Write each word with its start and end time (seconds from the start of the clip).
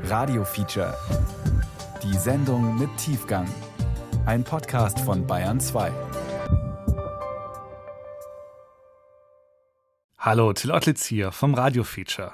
Radio 0.00 0.44
Feature. 0.44 0.94
Die 2.02 2.16
Sendung 2.16 2.78
mit 2.78 2.88
Tiefgang. 2.96 3.46
Ein 4.26 4.42
Podcast 4.42 4.98
von 5.00 5.26
Bayern 5.26 5.60
2. 5.60 5.92
Hallo, 10.18 10.52
Till 10.54 10.72
Ottlitz 10.72 11.06
hier 11.06 11.30
vom 11.30 11.54
Radio 11.54 11.84
Feature. 11.84 12.32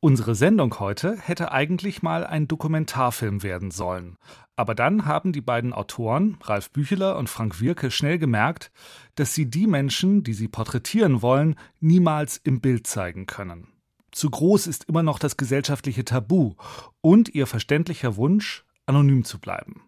Unsere 0.00 0.34
Sendung 0.34 0.80
heute 0.80 1.16
hätte 1.20 1.52
eigentlich 1.52 2.02
mal 2.02 2.26
ein 2.26 2.48
Dokumentarfilm 2.48 3.42
werden 3.42 3.70
sollen. 3.70 4.16
Aber 4.56 4.74
dann 4.74 5.06
haben 5.06 5.32
die 5.32 5.40
beiden 5.40 5.72
Autoren, 5.72 6.38
Ralf 6.42 6.70
Bücheler 6.70 7.16
und 7.16 7.30
Frank 7.30 7.60
Wirke, 7.60 7.90
schnell 7.90 8.18
gemerkt, 8.18 8.72
dass 9.14 9.34
sie 9.34 9.48
die 9.48 9.66
Menschen, 9.66 10.24
die 10.24 10.34
sie 10.34 10.48
porträtieren 10.48 11.22
wollen, 11.22 11.54
niemals 11.80 12.38
im 12.38 12.60
Bild 12.60 12.86
zeigen 12.86 13.26
können. 13.26 13.68
Zu 14.10 14.30
groß 14.30 14.66
ist 14.66 14.84
immer 14.84 15.02
noch 15.02 15.18
das 15.18 15.36
gesellschaftliche 15.36 16.04
Tabu 16.04 16.54
und 17.00 17.34
ihr 17.34 17.46
verständlicher 17.46 18.16
Wunsch, 18.16 18.64
anonym 18.86 19.24
zu 19.24 19.38
bleiben. 19.38 19.82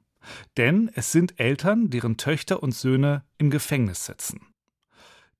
Denn 0.56 0.90
es 0.94 1.12
sind 1.12 1.40
Eltern, 1.40 1.90
deren 1.90 2.16
Töchter 2.16 2.62
und 2.62 2.74
Söhne 2.74 3.24
im 3.38 3.50
Gefängnis 3.50 4.04
sitzen. 4.04 4.40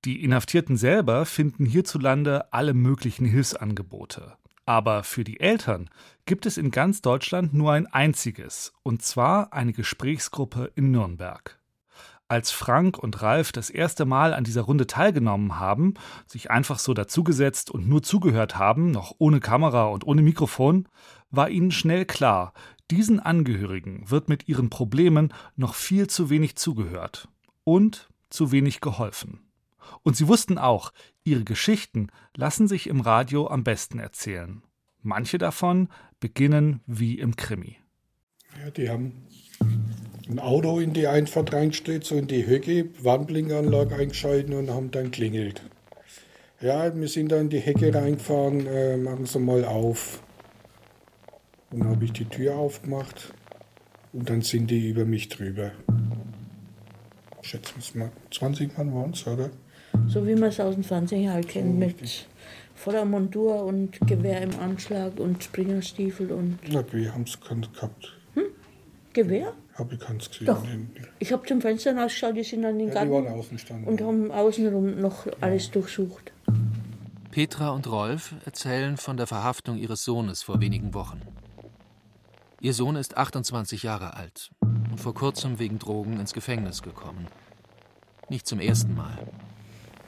Die 0.07 0.25
Inhaftierten 0.25 0.79
selber 0.79 1.27
finden 1.27 1.67
hierzulande 1.67 2.53
alle 2.53 2.73
möglichen 2.73 3.27
Hilfsangebote. 3.27 4.37
Aber 4.65 5.03
für 5.03 5.25
die 5.25 5.41
Eltern 5.41 5.91
gibt 6.25 6.47
es 6.47 6.57
in 6.57 6.71
ganz 6.71 7.03
Deutschland 7.03 7.53
nur 7.53 7.73
ein 7.73 7.87
einziges, 7.87 8.73
und 8.83 9.03
zwar 9.03 9.53
eine 9.53 9.73
Gesprächsgruppe 9.73 10.73
in 10.75 10.91
Nürnberg. 10.91 11.60
Als 12.31 12.53
Frank 12.53 12.97
und 12.97 13.23
Ralf 13.23 13.51
das 13.51 13.71
erste 13.71 14.05
Mal 14.05 14.35
an 14.35 14.45
dieser 14.45 14.63
Runde 14.63 14.87
teilgenommen 14.87 15.59
haben, 15.59 15.95
sich 16.29 16.49
einfach 16.49 16.79
so 16.79 16.95
dazugesetzt 16.95 17.73
und 17.73 17.89
nur 17.89 18.05
zugehört 18.05 18.57
haben, 18.57 18.93
noch 18.93 19.17
ohne 19.19 19.41
Kamera 19.41 19.87
und 19.87 20.07
ohne 20.07 20.23
Mikrofon, 20.23 20.87
war 21.33 21.51
ihnen 21.51 21.73
schnell 21.73 22.05
klar, 22.05 22.53
diesen 22.89 23.19
Angehörigen 23.19 24.09
wird 24.09 24.29
mit 24.29 24.47
ihren 24.47 24.71
Problemen 24.71 25.35
noch 25.57 25.75
viel 25.75 26.07
zu 26.07 26.31
wenig 26.31 26.55
zugehört 26.55 27.27
und 27.65 28.09
zu 28.29 28.53
wenig 28.53 28.81
geholfen. 28.81 29.41
Und 30.05 30.17
sie 30.17 30.29
wussten 30.29 30.57
auch, 30.57 30.93
ihre 31.25 31.43
Geschichten 31.43 32.13
lassen 32.37 32.69
sich 32.69 32.87
im 32.87 33.01
Radio 33.01 33.49
am 33.49 33.65
besten 33.65 33.99
erzählen. 33.99 34.63
Manche 35.03 35.39
davon 35.39 35.89
beginnen 36.21 36.79
wie 36.87 37.19
im 37.19 37.35
Krimi. 37.35 37.79
Ja, 38.63 38.71
die 38.71 38.89
haben 38.89 39.27
ein 40.31 40.39
Auto 40.39 40.79
in 40.79 40.93
die 40.93 41.09
Einfahrt 41.09 41.53
reingestellt, 41.53 42.05
so 42.05 42.17
in 42.17 42.29
die 42.29 42.43
Hecke, 42.43 42.89
Warnblinkanlage 43.03 43.97
eingeschaltet 43.97 44.55
und 44.55 44.71
haben 44.71 44.91
dann 44.91 45.11
klingelt. 45.11 45.63
Ja, 46.61 46.95
wir 46.95 47.09
sind 47.09 47.33
dann 47.33 47.43
in 47.43 47.49
die 47.51 47.59
Hecke 47.59 47.93
reingefahren, 47.93 48.67
äh, 48.67 48.97
machen 48.97 49.27
Sie 49.27 49.39
mal 49.39 49.65
auf. 49.65 50.23
Und 51.71 51.81
dann 51.81 51.89
habe 51.91 52.05
ich 52.05 52.13
die 52.13 52.27
Tür 52.27 52.57
aufgemacht 52.57 53.33
und 54.13 54.29
dann 54.29 54.43
sind 54.43 54.71
die 54.71 54.91
über 54.91 55.05
mich 55.05 55.29
drüber. 55.29 55.73
Schätzen 57.43 57.77
wir 57.77 57.81
es 57.81 57.95
mal, 57.95 58.11
20 58.31 58.77
Mann 58.77 58.95
waren 58.95 59.11
es, 59.11 59.27
oder? 59.27 59.51
So 60.07 60.27
wie 60.27 60.35
man 60.35 60.51
es 60.51 60.61
aus 60.61 60.75
dem 60.75 60.85
Fernsehen 60.85 61.33
halt 61.33 61.49
kennt, 61.49 61.79
mit 61.79 62.29
voller 62.75 63.05
Montur 63.05 63.65
und 63.65 63.99
Gewehr 64.07 64.43
im 64.43 64.59
Anschlag 64.61 65.19
und 65.19 65.43
Springerstiefel 65.43 66.31
und. 66.31 66.59
Na, 66.71 66.85
wir 66.93 67.13
haben 67.13 67.25
es 67.25 67.39
gehabt. 67.41 68.20
Gewehr? 69.13 69.55
Habe 69.75 69.95
ich 69.95 70.01
keins 70.01 70.29
gesehen. 70.31 70.47
Doch. 70.47 70.65
Ich 71.19 71.33
habe 71.33 71.47
zum 71.47 71.61
Fenster 71.61 71.97
rausgeschaut, 71.97 72.37
die 72.37 72.45
sind 72.45 72.65
an 72.65 72.79
den 72.79 72.89
Ja, 72.89 72.95
Garten 72.95 73.09
die 73.11 73.15
waren 73.15 73.27
außen 73.29 73.59
standen. 73.59 73.89
und 73.89 74.01
haben 74.01 74.31
außenrum 74.31 75.01
noch 75.01 75.27
alles 75.41 75.71
durchsucht. 75.71 76.33
Petra 77.31 77.71
und 77.71 77.87
Rolf 77.91 78.35
erzählen 78.45 78.97
von 78.97 79.17
der 79.17 79.27
Verhaftung 79.27 79.79
ihres 79.79 80.05
Sohnes 80.05 80.43
vor 80.43 80.61
wenigen 80.61 80.95
Wochen. 80.95 81.21
Ihr 82.61 82.75
Sohn 82.75 82.97
ist 82.97 83.17
28 83.17 83.83
Jahre 83.85 84.15
alt 84.15 84.51
und 84.61 84.99
vor 85.01 85.15
kurzem 85.15 85.59
wegen 85.59 85.79
Drogen 85.79 86.21
ins 86.21 86.33
Gefängnis 86.35 86.83
gekommen. 86.83 87.27
Nicht 88.29 88.47
zum 88.47 88.61
ersten 88.61 88.95
Mal. 88.95 89.17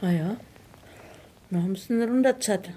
Naja, 0.00 0.36
dann 1.50 1.62
haben 1.62 1.76
sie 1.76 1.92
ihn 1.94 2.02
runtergezerrt. 2.02 2.70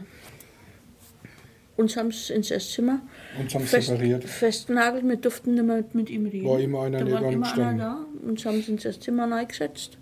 Uns 1.78 1.98
haben 1.98 2.12
sie 2.12 2.34
ins 2.34 2.52
Esszimmer 2.52 3.02
Uns 3.40 3.54
haben 3.54 3.66
fest, 3.66 3.88
separiert. 3.88 4.24
festgenagelt, 4.24 5.06
wir 5.06 5.18
durften 5.18 5.56
nicht 5.56 5.66
mehr 5.66 5.84
mit 5.94 6.10
ihm 6.10 6.26
reden. 6.26 6.48
War 6.48 6.60
immer 6.60 6.84
einer 6.84 7.04
da 7.04 7.12
war 7.12 7.32
immer 7.32 7.54
einer 7.54 7.78
da. 7.78 8.06
Uns 8.26 8.46
haben 8.46 8.62
sie 8.62 8.72
ins 8.72 8.86
Esszimmer 8.86 9.30
reingesetzt, 9.30 9.98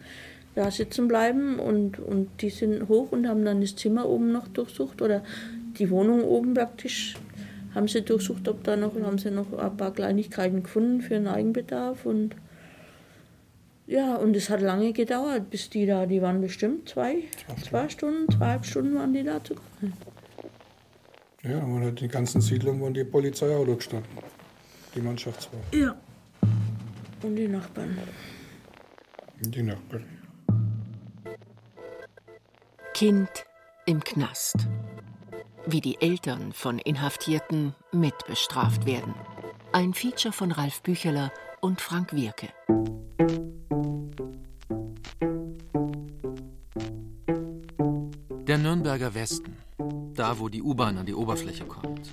da 0.56 0.70
sitzen 0.70 1.08
bleiben 1.08 1.60
und, 1.60 2.00
und 2.00 2.30
die 2.42 2.52
sind 2.52 2.88
hoch 2.88 3.12
und 3.12 3.28
haben 3.28 3.44
dann 3.44 3.62
das 3.62 3.76
Zimmer 3.76 4.08
oben 4.08 4.32
noch 4.32 4.48
durchsucht 4.50 5.02
oder 5.02 5.24
die 5.80 5.90
Wohnung 5.90 6.24
oben 6.24 6.54
praktisch 6.54 7.16
haben 7.74 7.88
sie 7.88 8.02
durchsucht, 8.02 8.48
ob 8.48 8.64
da 8.64 8.76
noch, 8.76 8.94
haben 9.02 9.18
sie 9.18 9.32
noch 9.32 9.52
ein 9.54 9.78
paar 9.78 9.94
Kleinigkeiten 9.94 10.62
gefunden 10.64 11.02
für 11.02 11.16
den 11.16 11.28
Eigenbedarf 11.28 12.06
und 12.06 12.36
ja, 13.86 14.16
und 14.16 14.36
es 14.38 14.50
hat 14.50 14.62
lange 14.62 14.94
gedauert, 14.94 15.50
bis 15.50 15.70
die 15.70 15.86
da, 15.86 16.06
die 16.06 16.22
waren 16.22 16.40
bestimmt 16.40 16.88
zwei, 16.88 17.24
zwei 17.70 17.90
Stunden, 17.90 18.32
zweieinhalb 18.32 18.66
Stunden 18.66 18.96
waren 18.96 19.14
die 19.14 19.24
da 19.24 19.44
zu 19.44 19.56
kommen. 19.56 19.94
Ja, 21.44 21.60
man 21.60 21.84
hat 21.84 22.00
die 22.00 22.08
ganzen 22.08 22.40
Siedlungen, 22.40 22.80
wo 22.80 22.90
die 22.90 23.04
Polizeiauto 23.04 23.76
gestanden. 23.76 24.10
Die 24.96 25.02
Mannschaftswagen. 25.02 25.66
Ja. 25.74 25.94
Und 27.22 27.36
die 27.36 27.50
Nachbarn. 27.50 27.98
Und 29.44 29.54
die 29.54 29.64
Nachbarn. 29.64 30.06
Kind 32.94 33.30
im 33.86 34.02
Knast. 34.02 34.56
Wie 35.66 35.82
die 35.82 36.00
Eltern 36.00 36.54
von 36.54 36.80
Inhaftierten 36.80 37.76
mitbestraft 37.92 38.86
werden. 38.86 39.14
Ein 39.74 39.94
Feature 39.94 40.32
von 40.32 40.52
Ralf 40.52 40.82
Bücheler 40.82 41.34
und 41.60 41.82
Frank 41.82 42.14
Wirke. 42.14 42.48
Der 48.48 48.58
Nürnberger 48.58 49.14
Westen, 49.14 49.58
da 49.78 50.40
wo 50.40 50.50
die 50.50 50.62
U-Bahn 50.62 50.98
an 50.98 51.06
die 51.06 51.14
Oberfläche 51.14 51.66
kommt. 51.66 52.10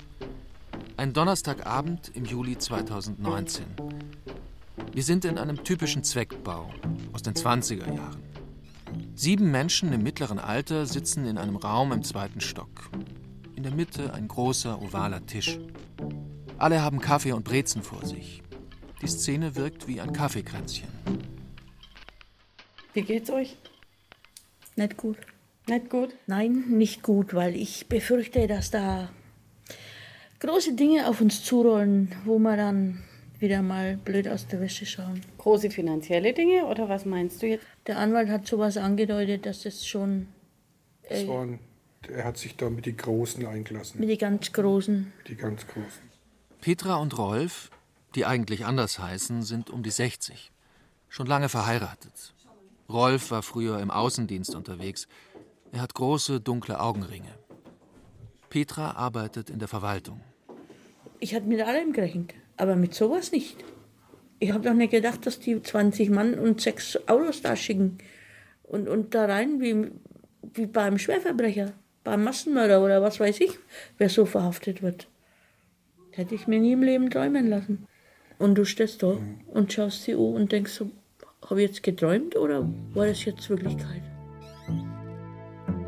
Ein 0.97 1.12
Donnerstagabend 1.12 2.10
im 2.15 2.25
Juli 2.25 2.59
2019. 2.59 3.65
Wir 4.93 5.03
sind 5.03 5.25
in 5.25 5.38
einem 5.38 5.62
typischen 5.65 6.04
Zweckbau 6.04 6.71
aus 7.12 7.22
den 7.22 7.34
20er 7.34 7.94
Jahren. 7.94 8.22
Sieben 9.15 9.50
Menschen 9.50 9.93
im 9.93 10.03
mittleren 10.03 10.38
Alter 10.38 10.87
sitzen 10.87 11.26
in 11.26 11.38
einem 11.38 11.56
Raum 11.56 11.93
im 11.93 12.03
zweiten 12.03 12.41
Stock. 12.41 12.91
In 13.54 13.62
der 13.62 13.75
Mitte 13.75 14.15
ein 14.15 14.28
großer, 14.28 14.81
ovaler 14.81 15.25
Tisch. 15.27 15.59
Alle 16.59 16.82
haben 16.82 17.00
Kaffee 17.00 17.32
und 17.32 17.44
Brezen 17.44 17.82
vor 17.82 18.04
sich. 18.04 18.42
Die 19.03 19.06
Szene 19.06 19.56
wirkt 19.56 19.87
wie 19.87 20.00
ein 20.00 20.12
Kaffeekränzchen. 20.12 20.88
Wie 22.92 23.03
geht's 23.03 23.31
euch? 23.31 23.56
Nicht 24.77 24.97
gut. 24.97 25.19
Nicht 25.71 25.89
gut? 25.89 26.17
Nein, 26.27 26.65
nicht 26.69 27.05
gut, 27.05 27.33
weil 27.33 27.55
ich 27.55 27.87
befürchte, 27.87 28.49
dass 28.49 28.73
da 28.73 29.09
große 30.41 30.75
Dinge 30.75 31.09
auf 31.09 31.21
uns 31.21 31.45
zurollen, 31.45 32.13
wo 32.25 32.41
wir 32.41 32.57
dann 32.57 33.05
wieder 33.39 33.63
mal 33.63 33.97
blöd 33.97 34.27
aus 34.27 34.49
der 34.49 34.61
Wäsche 34.61 34.85
schauen. 34.85 35.21
Große 35.39 35.71
finanzielle 35.71 36.33
Dinge 36.33 36.67
oder 36.67 36.89
was 36.89 37.05
meinst 37.05 37.41
du 37.41 37.47
jetzt? 37.47 37.65
Der 37.87 37.99
Anwalt 37.99 38.29
hat 38.31 38.49
sowas 38.49 38.77
angedeutet, 38.77 39.47
dass 39.47 39.65
es 39.65 39.87
schon 39.87 40.27
Das 41.09 41.21
äh, 41.21 41.29
waren, 41.29 41.61
er 42.09 42.25
hat 42.25 42.37
sich 42.37 42.57
da 42.57 42.69
mit 42.69 42.87
den 42.87 42.97
Großen 42.97 43.47
eingelassen. 43.47 44.01
mit 44.01 44.09
den 44.09 44.19
ganz 44.19 44.53
Großen. 44.53 45.13
Die 45.29 45.37
ganz 45.37 45.69
Großen. 45.69 46.03
Petra 46.61 46.97
und 46.97 47.17
Rolf, 47.17 47.71
die 48.17 48.27
eigentlich 48.27 48.65
anders 48.65 48.99
heißen, 48.99 49.43
sind 49.43 49.71
um 49.71 49.85
die 49.85 49.91
60. 49.91 50.51
Schon 51.09 51.29
lange 51.29 51.49
verheiratet. 51.49 52.35
Rolf 52.91 53.31
war 53.31 53.43
früher 53.43 53.79
im 53.79 53.91
Außendienst 53.91 54.55
unterwegs. 54.57 55.07
Er 55.73 55.83
hat 55.83 55.95
große, 55.95 56.41
dunkle 56.41 56.81
Augenringe. 56.81 57.33
Petra 58.49 58.93
arbeitet 58.93 59.51
in 59.51 59.61
der 59.61 59.69
Verwaltung. 59.69 60.21
Ich 61.21 61.34
hatte 61.34 61.47
mit 61.47 61.61
allem 61.61 61.93
gerechnet, 61.93 62.34
aber 62.57 62.75
mit 62.75 62.95
sowas 62.95 63.31
nicht. 63.31 63.57
Ich 64.41 64.53
habe 64.53 64.65
doch 64.65 64.75
nicht 64.75 64.91
gedacht, 64.91 65.27
dass 65.27 65.39
die 65.39 65.63
20 65.63 66.11
Mann 66.11 66.34
und 66.34 66.61
sechs 66.61 66.99
Autos 67.07 67.43
da 67.43 67.55
schicken 67.55 67.99
und, 68.65 68.89
und 68.89 69.15
da 69.15 69.27
rein 69.27 69.61
wie, 69.61 69.91
wie 70.55 70.67
beim 70.67 70.99
Schwerverbrecher, 70.99 71.73
beim 72.03 72.25
Massenmörder 72.25 72.83
oder 72.83 73.03
was 73.03 73.21
weiß 73.21 73.41
ich, 73.41 73.59
wer 73.99 74.09
so 74.09 74.25
verhaftet 74.25 74.83
wird. 74.83 75.09
Hätte 76.11 76.34
ich 76.34 76.49
mir 76.49 76.59
nie 76.59 76.73
im 76.73 76.83
Leben 76.83 77.11
träumen 77.11 77.49
lassen. 77.49 77.87
Und 78.39 78.57
du 78.57 78.65
stehst 78.65 79.03
da 79.03 79.19
und 79.49 79.73
schaust 79.73 80.05
sie 80.05 80.15
an 80.15 80.21
und 80.21 80.51
denkst 80.51 80.73
so, 80.73 80.91
habe 81.49 81.63
ich 81.63 81.69
jetzt 81.69 81.83
geträumt 81.83 82.34
oder 82.37 82.69
war 82.95 83.07
das 83.07 83.25
jetzt 83.25 83.49
Wirklichkeit? 83.51 84.03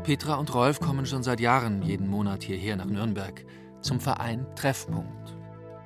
Petra 0.03 0.35
und 0.35 0.53
Rolf 0.53 0.81
kommen 0.81 1.05
schon 1.05 1.23
seit 1.23 1.39
Jahren 1.39 1.81
jeden 1.81 2.09
Monat 2.09 2.43
hierher 2.43 2.75
nach 2.75 2.85
Nürnberg 2.85 3.45
zum 3.81 4.01
Verein 4.01 4.45
Treffpunkt. 4.53 5.33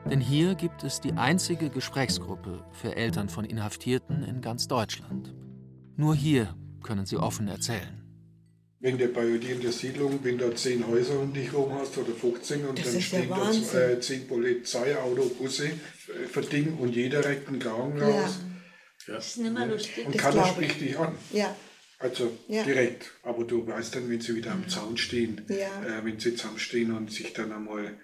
Denn 0.10 0.19
hier 0.19 0.56
gibt 0.56 0.84
es 0.84 1.00
die 1.00 1.14
einzige 1.14 1.69
Gesprächsgruppe 1.69 2.66
für 2.72 2.96
Eltern 2.96 3.30
von 3.30 3.46
Inhaftierten 3.46 4.24
in 4.24 4.42
ganz 4.42 4.68
Deutschland. 4.68 5.36
Nur 5.98 6.16
hier 6.16 6.56
können 6.81 7.06
sie 7.06 7.18
offen 7.18 7.48
erzählen. 7.48 8.02
Wenn 8.80 8.98
du 8.98 9.08
bei 9.10 9.38
dir 9.38 9.54
in 9.54 9.62
der 9.62 9.72
Siedlung, 9.72 10.19
wenn 10.24 10.40
du 10.40 10.54
10 10.54 10.88
Häuser 10.88 11.19
um 11.19 11.31
dich 11.31 11.52
herum 11.52 11.74
hast 11.80 11.96
oder 12.00 12.14
15 12.14 12.66
und 12.66 12.80
Das 12.80 12.86
dann 12.86 12.96
ja 12.96 13.02
stehen 13.02 13.30
da 13.30 13.80
äh, 13.80 14.00
10 14.00 14.28
Polizeiauto, 14.28 15.30
Busse 15.38 15.68
äh, 15.68 16.25
verdingen 16.28 16.80
und 16.80 16.96
jeder 16.96 17.24
reckt 17.24 17.48
einen 17.48 17.60
Kragen 17.60 18.02
raus. 18.02 18.40
Ja. 19.08 19.14
Das 19.14 19.28
ist 19.28 19.38
nicht 19.38 19.54
mehr 19.54 19.68
lustig. 19.68 20.08
Und 20.08 20.16
Das 20.16 20.22
keiner 20.24 20.46
spricht 20.48 20.81
dich 20.81 20.98
an. 20.98 21.14
Ja, 21.31 21.56
Also 22.00 22.32
Ja. 22.48 22.64
direkt. 22.64 23.12
Aber 23.24 23.44
du 23.44 23.66
weißt 23.66 23.96
dann, 23.96 24.10
wenn 24.10 24.22
sie 24.22 24.36
wieder 24.36 24.52
am 24.52 24.68
Zaun 24.70 24.98
stehen, 24.98 25.42
Ja. 25.50 26.00
äh, 26.00 26.06
wenn 26.06 26.20
sie 26.20 26.36
zusammenstehen 26.36 26.96
und 26.96 27.12
sich 27.12 27.34
dann 27.34 27.52
einmal. 27.52 27.98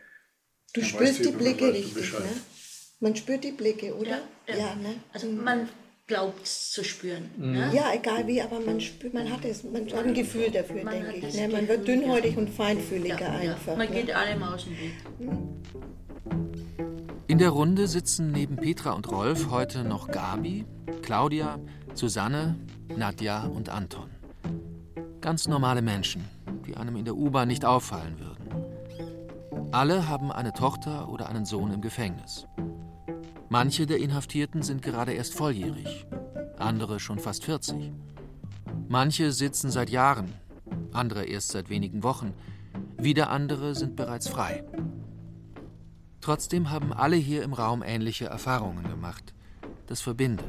du 0.74 0.82
dann 0.82 0.90
spürst 0.90 1.24
die 1.26 1.32
Blicke 1.32 1.72
richtig, 1.72 2.12
ne? 2.14 2.26
Man 3.00 3.16
spürt 3.16 3.44
die 3.44 3.52
Blicke, 3.52 3.94
oder? 3.96 4.22
Ja, 4.48 4.56
ja. 4.58 4.76
ne? 4.76 4.96
Also 5.12 5.30
man 5.30 5.70
glaubt 6.08 6.44
es 6.44 6.72
zu 6.72 6.84
spüren. 6.84 7.30
Ne? 7.38 7.72
Ja, 7.74 7.94
egal 7.94 8.28
wie, 8.28 8.42
aber 8.42 8.60
man 8.60 8.82
spürt, 8.82 9.14
man 9.14 9.32
hat 9.32 9.46
es, 9.46 9.64
man 9.64 9.86
hat 9.86 10.06
ein 10.06 10.14
Gefühl 10.14 10.50
dafür, 10.52 10.84
Man 10.84 10.94
denke 11.02 11.28
ich. 11.28 11.34
Ne? 11.36 11.42
Man 11.42 11.52
Gefühl, 11.52 11.68
wird 11.70 11.88
dünnhäutig 11.88 12.34
ja. 12.34 12.38
und 12.40 12.50
feinfühliger 12.50 13.20
Ja, 13.20 13.42
ja. 13.44 13.52
einfach. 13.54 13.78
Man 13.78 13.90
ne? 13.90 13.96
geht 13.96 14.16
allem 14.16 14.44
aus 14.44 14.66
dem 14.66 14.74
Weg. 14.74 14.94
In 17.28 17.38
der 17.38 17.50
Runde 17.50 17.88
sitzen 17.88 18.32
neben 18.32 18.58
Petra 18.58 18.92
und 18.92 19.10
Rolf 19.10 19.50
heute 19.50 19.84
noch 19.84 20.10
Gabi, 20.10 20.66
Claudia, 21.02 21.60
Susanne, 21.96 22.56
Nadja 22.96 23.44
und 23.44 23.70
Anton. 23.70 24.10
Ganz 25.22 25.48
normale 25.48 25.82
Menschen, 25.82 26.26
die 26.66 26.76
einem 26.76 26.96
in 26.96 27.06
der 27.06 27.16
U-Bahn 27.16 27.48
nicht 27.48 27.66
auffallen 27.66 28.20
würden. 28.20 29.70
Alle 29.72 30.08
haben 30.08 30.32
eine 30.32 30.54
Tochter 30.54 31.10
oder 31.10 31.30
einen 31.30 31.46
Sohn 31.46 31.72
im 31.72 31.82
Gefängnis. 31.82 32.48
Manche 33.50 33.86
der 33.86 34.00
Inhaftierten 34.00 34.64
sind 34.64 34.82
gerade 34.82 35.14
erst 35.14 35.36
volljährig, 35.36 36.08
andere 36.58 37.00
schon 37.00 37.20
fast 37.20 37.46
40. 37.46 37.92
Manche 38.88 39.32
sitzen 39.32 39.70
seit 39.70 39.90
Jahren, 39.90 40.34
andere 40.92 41.26
erst 41.26 41.52
seit 41.52 41.70
wenigen 41.70 42.04
Wochen, 42.04 42.34
wieder 42.98 43.30
andere 43.30 43.76
sind 43.76 43.96
bereits 43.96 44.28
frei. 44.28 44.64
Trotzdem 46.22 46.72
haben 46.72 46.92
alle 46.94 47.18
hier 47.18 47.44
im 47.44 47.54
Raum 47.54 47.84
ähnliche 47.84 48.26
Erfahrungen 48.26 48.84
gemacht. 48.84 49.34
Das 49.88 50.02
verbindet. 50.02 50.46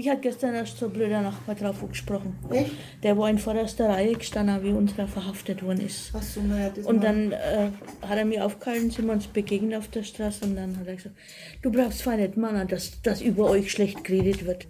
Mich 0.00 0.08
hat 0.08 0.22
gestern 0.22 0.54
erst 0.54 0.78
so 0.78 0.86
ein 0.86 0.94
blöder 0.94 1.20
Nachbar 1.20 1.54
drauf 1.54 1.86
gesprochen. 1.86 2.38
Echt? 2.48 2.72
Der 3.02 3.18
war 3.18 3.28
in 3.28 3.38
vorderster 3.38 3.90
Reihe 3.90 4.14
gestanden, 4.14 4.62
wie 4.62 4.70
unserer 4.70 5.06
verhaftet 5.06 5.62
worden 5.62 5.82
ist. 5.82 6.10
Ach 6.14 6.22
so, 6.22 6.40
naja, 6.40 6.70
das 6.74 6.86
Und 6.86 7.04
dann 7.04 7.32
äh, 7.32 7.68
hat 8.00 8.16
er 8.16 8.24
mir 8.24 8.46
aufgehalten, 8.46 8.90
sind 8.90 9.04
wir 9.04 9.12
uns 9.12 9.26
begegnet 9.26 9.76
auf 9.76 9.88
der 9.88 10.02
Straße 10.02 10.46
und 10.46 10.56
dann 10.56 10.78
hat 10.78 10.86
er 10.86 10.96
gesagt, 10.96 11.14
du 11.60 11.70
brauchst 11.70 11.98
zwar 11.98 12.16
nicht 12.16 12.38
meinen, 12.38 12.66
dass, 12.66 13.02
dass 13.02 13.20
über 13.20 13.50
euch 13.50 13.70
schlecht 13.70 14.02
geredet 14.02 14.46
wird. 14.46 14.68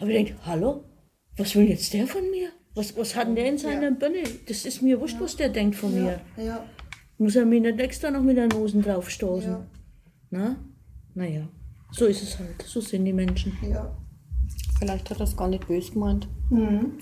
Aber 0.00 0.10
ich 0.10 0.16
denke, 0.16 0.34
hallo, 0.44 0.82
was 1.36 1.54
will 1.54 1.68
jetzt 1.68 1.92
der 1.92 2.08
von 2.08 2.28
mir? 2.32 2.48
Was, 2.74 2.96
was 2.96 3.14
hat 3.14 3.28
denn 3.28 3.36
der 3.36 3.46
in 3.50 3.58
seiner 3.58 3.92
Birne? 3.92 4.24
Das 4.48 4.64
ist 4.64 4.82
mir 4.82 5.00
wurscht, 5.00 5.20
was 5.20 5.36
der 5.36 5.50
denkt 5.50 5.76
von 5.76 5.94
mir. 5.94 6.20
Ja, 6.36 6.66
Muss 7.18 7.36
er 7.36 7.46
mir 7.46 7.60
nicht 7.60 7.78
extra 7.78 8.10
noch 8.10 8.22
mit 8.22 8.36
der 8.36 8.48
Nosen 8.48 8.82
draufstoßen? 8.82 9.48
Ja. 9.48 9.66
Na? 10.30 10.56
Naja, 11.14 11.48
so 11.92 12.06
ist 12.06 12.24
es 12.24 12.36
halt. 12.36 12.60
So 12.66 12.80
sind 12.80 13.04
die 13.04 13.12
Menschen. 13.12 13.56
ja. 13.70 13.96
Vielleicht 14.82 15.10
hat 15.10 15.20
er 15.20 15.24
es 15.24 15.36
gar 15.36 15.46
nicht 15.48 15.68
böse 15.68 15.92
gemeint. 15.92 16.26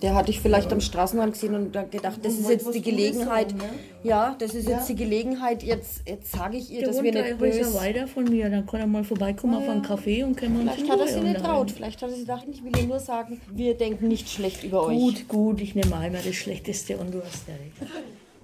Der 0.03 0.15
hat 0.15 0.29
dich 0.29 0.38
vielleicht 0.41 0.71
am 0.73 0.81
Straßenrand 0.81 1.32
gesehen 1.32 1.55
und 1.55 1.73
dann 1.75 1.91
gedacht, 1.91 2.19
das 2.23 2.35
Und 2.35 2.41
ist 2.43 2.50
jetzt 2.50 2.75
die 2.75 2.82
Gelegenheit. 2.82 3.50
sagen, 3.50 3.59
ne? 3.62 3.69
Ja, 4.09 4.37
das 4.38 4.55
ist 4.55 4.69
Ja. 4.69 4.77
jetzt 4.77 4.88
die 4.91 4.94
Gelegenheit. 4.94 5.62
Jetzt, 5.62 6.03
jetzt 6.06 6.31
sage 6.31 6.59
ich 6.59 6.71
ihr, 6.71 6.81
Der 6.81 6.88
dass 6.88 7.03
wir 7.03 7.11
nicht 7.12 7.38
böse. 7.38 7.75
weiter 7.75 8.06
von 8.06 8.25
mir. 8.25 8.50
Dann 8.50 8.67
kann 8.67 8.81
er 8.81 8.87
mal 8.87 9.03
vorbeikommen 9.03 9.55
auf 9.55 9.67
einen 9.69 9.81
Kaffee 9.82 10.23
und 10.25 10.37
können 10.37 10.55
wir 10.56 10.61
uns 10.62 10.73
Vielleicht 10.75 10.93
hat 10.93 11.00
er 11.00 11.09
sie 11.09 11.21
nicht 11.21 11.41
traut. 11.41 11.71
Vielleicht 11.71 12.03
hat 12.03 12.11
er 12.11 12.15
sie 12.15 12.21
gedacht, 12.21 12.44
ich 12.53 12.62
will 12.62 12.77
ihr 12.79 12.87
nur 12.87 13.00
sagen, 13.00 13.41
wir 13.50 13.75
denken 13.77 14.09
nicht 14.09 14.29
schlecht 14.29 14.62
über 14.62 14.85
euch. 14.87 14.99
Gut, 14.99 15.29
gut, 15.29 15.61
ich 15.62 15.75
nehme 15.75 15.97
einmal 15.97 16.21
das 16.23 16.35
Schlechteste 16.37 16.99
und 16.99 17.12
du 17.15 17.23
hast 17.25 17.49
ja 17.49 17.55
recht. 17.55 17.93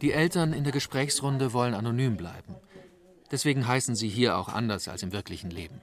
Die 0.02 0.12
Eltern 0.12 0.52
in 0.54 0.64
der 0.64 0.72
Gesprächsrunde 0.72 1.52
wollen 1.52 1.74
anonym 1.74 2.16
bleiben. 2.16 2.54
Deswegen 3.30 3.68
heißen 3.68 3.94
sie 3.96 4.08
hier 4.08 4.38
auch 4.38 4.48
anders 4.48 4.88
als 4.88 5.02
im 5.02 5.12
wirklichen 5.12 5.50
Leben. 5.50 5.80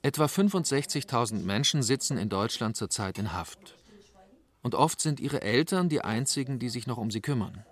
Etwa 0.00 0.26
65.000 0.26 1.42
Menschen 1.42 1.82
sitzen 1.82 2.18
in 2.18 2.28
Deutschland 2.28 2.76
zurzeit 2.76 3.18
in 3.18 3.32
Haft. 3.32 3.76
Und 4.62 4.76
oft 4.76 5.00
sind 5.00 5.18
ihre 5.18 5.42
Eltern 5.42 5.88
die 5.88 6.02
einzigen, 6.02 6.60
die 6.60 6.68
sich 6.68 6.86
noch 6.86 6.98
um 6.98 7.10
sie 7.10 7.20
kümmern. 7.20 7.64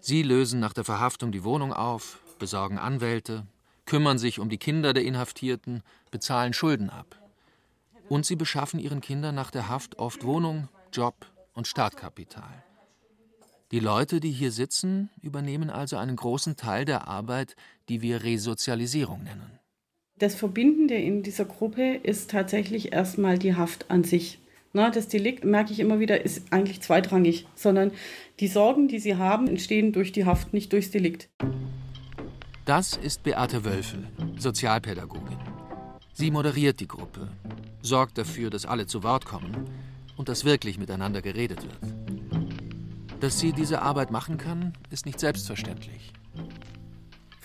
Sie 0.00 0.22
lösen 0.22 0.60
nach 0.60 0.72
der 0.72 0.84
Verhaftung 0.84 1.32
die 1.32 1.42
Wohnung 1.42 1.72
auf, 1.72 2.20
besorgen 2.38 2.78
Anwälte, 2.78 3.44
kümmern 3.86 4.18
sich 4.18 4.38
um 4.38 4.48
die 4.48 4.58
Kinder 4.58 4.92
der 4.92 5.02
Inhaftierten, 5.02 5.82
bezahlen 6.12 6.52
Schulden 6.52 6.90
ab. 6.90 7.20
Und 8.08 8.24
sie 8.24 8.36
beschaffen 8.36 8.78
ihren 8.78 9.00
Kindern 9.00 9.34
nach 9.34 9.50
der 9.50 9.68
Haft 9.68 9.98
oft 9.98 10.24
Wohnung, 10.24 10.68
Job 10.92 11.26
und 11.54 11.66
Startkapital. 11.66 12.62
Die 13.72 13.80
Leute, 13.80 14.20
die 14.20 14.30
hier 14.30 14.52
sitzen, 14.52 15.10
übernehmen 15.20 15.70
also 15.70 15.96
einen 15.96 16.16
großen 16.16 16.56
Teil 16.56 16.84
der 16.84 17.08
Arbeit, 17.08 17.56
die 17.88 18.00
wir 18.00 18.22
Resozialisierung 18.22 19.24
nennen. 19.24 19.57
Das 20.18 20.34
Verbindende 20.34 20.94
in 20.94 21.22
dieser 21.22 21.44
Gruppe 21.44 21.94
ist 21.94 22.30
tatsächlich 22.30 22.92
erstmal 22.92 23.38
die 23.38 23.54
Haft 23.54 23.88
an 23.88 24.02
sich. 24.02 24.40
Na, 24.72 24.90
das 24.90 25.06
Delikt, 25.06 25.44
merke 25.44 25.72
ich 25.72 25.78
immer 25.78 26.00
wieder, 26.00 26.24
ist 26.24 26.52
eigentlich 26.52 26.80
zweitrangig, 26.80 27.46
sondern 27.54 27.92
die 28.40 28.48
Sorgen, 28.48 28.88
die 28.88 28.98
sie 28.98 29.14
haben, 29.14 29.46
entstehen 29.46 29.92
durch 29.92 30.10
die 30.10 30.24
Haft, 30.24 30.52
nicht 30.52 30.72
durchs 30.72 30.90
Delikt. 30.90 31.28
Das 32.64 32.96
ist 32.96 33.22
Beate 33.22 33.64
Wölfel, 33.64 34.08
Sozialpädagogin. 34.38 35.38
Sie 36.12 36.32
moderiert 36.32 36.80
die 36.80 36.88
Gruppe, 36.88 37.28
sorgt 37.80 38.18
dafür, 38.18 38.50
dass 38.50 38.66
alle 38.66 38.86
zu 38.86 39.04
Wort 39.04 39.24
kommen 39.24 39.70
und 40.16 40.28
dass 40.28 40.44
wirklich 40.44 40.78
miteinander 40.78 41.22
geredet 41.22 41.62
wird. 41.62 41.94
Dass 43.20 43.38
sie 43.38 43.52
diese 43.52 43.82
Arbeit 43.82 44.10
machen 44.10 44.36
kann, 44.36 44.72
ist 44.90 45.06
nicht 45.06 45.20
selbstverständlich. 45.20 46.12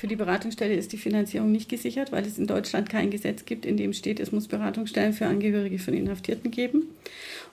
Für 0.04 0.08
die 0.08 0.18
Beratungsstelle 0.18 0.74
ist 0.74 0.92
die 0.92 0.98
Finanzierung 0.98 1.54
nicht 1.54 1.70
gesichert, 1.70 2.12
weil 2.12 2.26
es 2.26 2.38
in 2.38 2.46
Deutschland 2.46 2.90
kein 2.90 3.10
Gesetz 3.10 3.46
gibt, 3.46 3.66
in 3.66 3.78
dem 3.78 3.94
steht, 3.94 4.20
es 4.20 4.34
muss 4.34 4.50
Beratungsstellen 4.50 5.14
für 5.14 5.28
Angehörige 5.28 5.80
von 5.80 5.94
Inhaftierten 5.94 6.52
geben. 6.52 6.90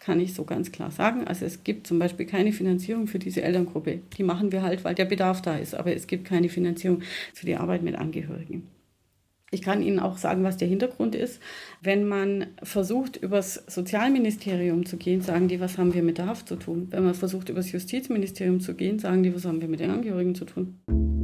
Kann 0.01 0.19
ich 0.19 0.35
so 0.35 0.43
ganz 0.43 0.73
klar 0.73 0.91
sagen. 0.91 1.29
Also 1.29 1.45
es 1.45 1.63
gibt 1.63 1.87
zum 1.87 2.01
Beispiel 2.01 2.27
keine 2.27 2.51
Finanzierung 2.51 3.07
für 3.07 3.21
diese 3.21 3.43
Elterngruppe. 3.43 4.01
Die 4.19 4.25
machen 4.25 4.51
wir 4.51 4.63
halt, 4.63 4.83
weil 4.83 4.97
der 4.97 5.05
Bedarf 5.05 5.43
da 5.43 5.59
ist. 5.59 5.77
Aber 5.77 5.95
es 5.95 6.09
gibt 6.09 6.25
keine 6.25 6.49
Finanzierung 6.49 7.03
für 7.35 7.47
die 7.47 7.55
Arbeit 7.55 7.85
mit 7.85 7.95
Angehörigen. 7.95 8.67
Ich 9.53 9.63
kann 9.63 9.81
Ihnen 9.81 10.01
auch 10.01 10.19
sagen, 10.19 10.43
was 10.43 10.57
der 10.57 10.67
Hintergrund 10.67 11.15
ist. 11.15 11.41
Wenn 11.81 12.09
man 12.09 12.49
versucht, 12.65 13.17
übers 13.17 13.63
Sozialministerium 13.69 14.87
zu 14.87 14.97
gehen, 14.97 15.21
sagen 15.21 15.47
die, 15.47 15.61
was 15.61 15.79
haben 15.79 15.95
wir 15.95 16.03
mit 16.03 16.19
der 16.19 16.27
Haft 16.27 16.49
zu 16.49 16.57
tun? 16.57 16.89
Wenn 16.91 17.05
man 17.05 17.15
versucht, 17.15 17.49
übers 17.49 17.71
Justizministerium 17.71 18.59
zu 18.59 18.75
gehen, 18.75 18.99
sagen 18.99 19.23
die, 19.23 19.33
was 19.33 19.45
haben 19.45 19.61
wir 19.61 19.69
mit 19.69 19.79
den 19.79 19.91
Angehörigen 19.91 20.35
zu 20.35 20.47
tun? 20.47 21.20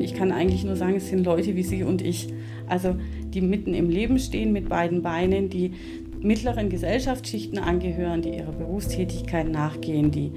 Und 0.00 0.04
ich 0.04 0.14
kann 0.14 0.32
eigentlich 0.32 0.64
nur 0.64 0.76
sagen, 0.76 0.96
es 0.96 1.10
sind 1.10 1.26
Leute 1.26 1.56
wie 1.56 1.62
Sie 1.62 1.82
und 1.82 2.00
ich. 2.00 2.32
Also 2.66 2.96
die 3.34 3.42
mitten 3.42 3.74
im 3.74 3.90
Leben 3.90 4.18
stehen 4.18 4.50
mit 4.50 4.70
beiden 4.70 5.02
Beinen, 5.02 5.50
die 5.50 5.72
mittleren 6.22 6.70
Gesellschaftsschichten 6.70 7.58
angehören, 7.58 8.22
die 8.22 8.30
ihrer 8.30 8.52
Berufstätigkeit 8.52 9.50
nachgehen, 9.50 10.10
die 10.10 10.32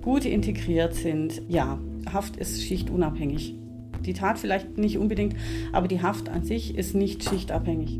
gut 0.00 0.24
integriert 0.24 0.94
sind. 0.94 1.42
Ja, 1.48 1.80
Haft 2.12 2.36
ist 2.36 2.62
schichtunabhängig. 2.62 3.56
Die 4.06 4.12
Tat 4.12 4.38
vielleicht 4.38 4.78
nicht 4.78 4.96
unbedingt, 4.96 5.34
aber 5.72 5.88
die 5.88 6.02
Haft 6.02 6.28
an 6.28 6.44
sich 6.44 6.78
ist 6.78 6.94
nicht 6.94 7.28
schichtabhängig. 7.28 7.98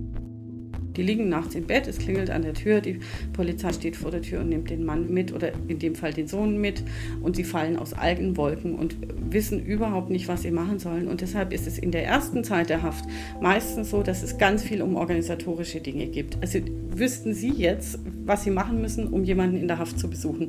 Die 1.00 1.07
liegen 1.07 1.30
nachts 1.30 1.54
im 1.54 1.66
Bett, 1.66 1.87
es 1.87 1.97
klingelt 1.97 2.28
an 2.28 2.42
der 2.42 2.52
Tür, 2.52 2.83
die 2.83 3.00
Polizei 3.33 3.73
steht 3.73 3.97
vor 3.97 4.11
der 4.11 4.21
Tür 4.21 4.40
und 4.40 4.50
nimmt 4.50 4.69
den 4.69 4.85
Mann 4.85 5.11
mit 5.11 5.33
oder 5.33 5.50
in 5.66 5.78
dem 5.78 5.95
Fall 5.95 6.12
den 6.12 6.28
Sohn 6.28 6.59
mit 6.59 6.83
und 7.23 7.37
sie 7.37 7.45
fallen 7.45 7.78
aus 7.78 7.95
Algenwolken 7.95 8.75
und 8.75 8.97
wissen 9.30 9.64
überhaupt 9.64 10.11
nicht, 10.11 10.28
was 10.28 10.42
sie 10.42 10.50
machen 10.50 10.78
sollen. 10.78 11.09
Und 11.09 11.23
deshalb 11.23 11.54
ist 11.54 11.66
es 11.66 11.78
in 11.78 11.90
der 11.90 12.04
ersten 12.04 12.45
Zeit 12.45 12.69
der 12.69 12.83
Haft 12.83 13.07
meistens 13.40 13.88
so, 13.88 14.02
dass 14.02 14.23
es 14.23 14.37
ganz 14.37 14.62
viel 14.62 14.83
um 14.83 14.95
organisatorische 14.95 15.80
Dinge 15.80 16.07
gibt. 16.07 16.37
Also 16.42 16.59
wüssten 16.90 17.33
Sie 17.33 17.52
jetzt, 17.52 17.99
was 18.26 18.45
Sie 18.45 18.50
machen 18.50 18.83
müssen, 18.83 19.09
um 19.09 19.25
jemanden 19.25 19.57
in 19.57 19.69
der 19.69 19.78
Haft 19.78 19.99
zu 19.99 20.11
besuchen? 20.11 20.49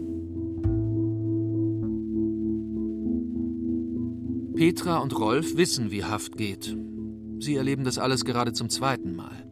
Petra 4.58 4.98
und 4.98 5.18
Rolf 5.18 5.56
wissen, 5.56 5.92
wie 5.92 6.04
Haft 6.04 6.36
geht. 6.36 6.76
Sie 7.40 7.56
erleben 7.56 7.86
das 7.86 7.98
alles 7.98 8.26
gerade 8.26 8.52
zum 8.52 8.70
zweiten 8.70 9.16
Mal. 9.16 9.51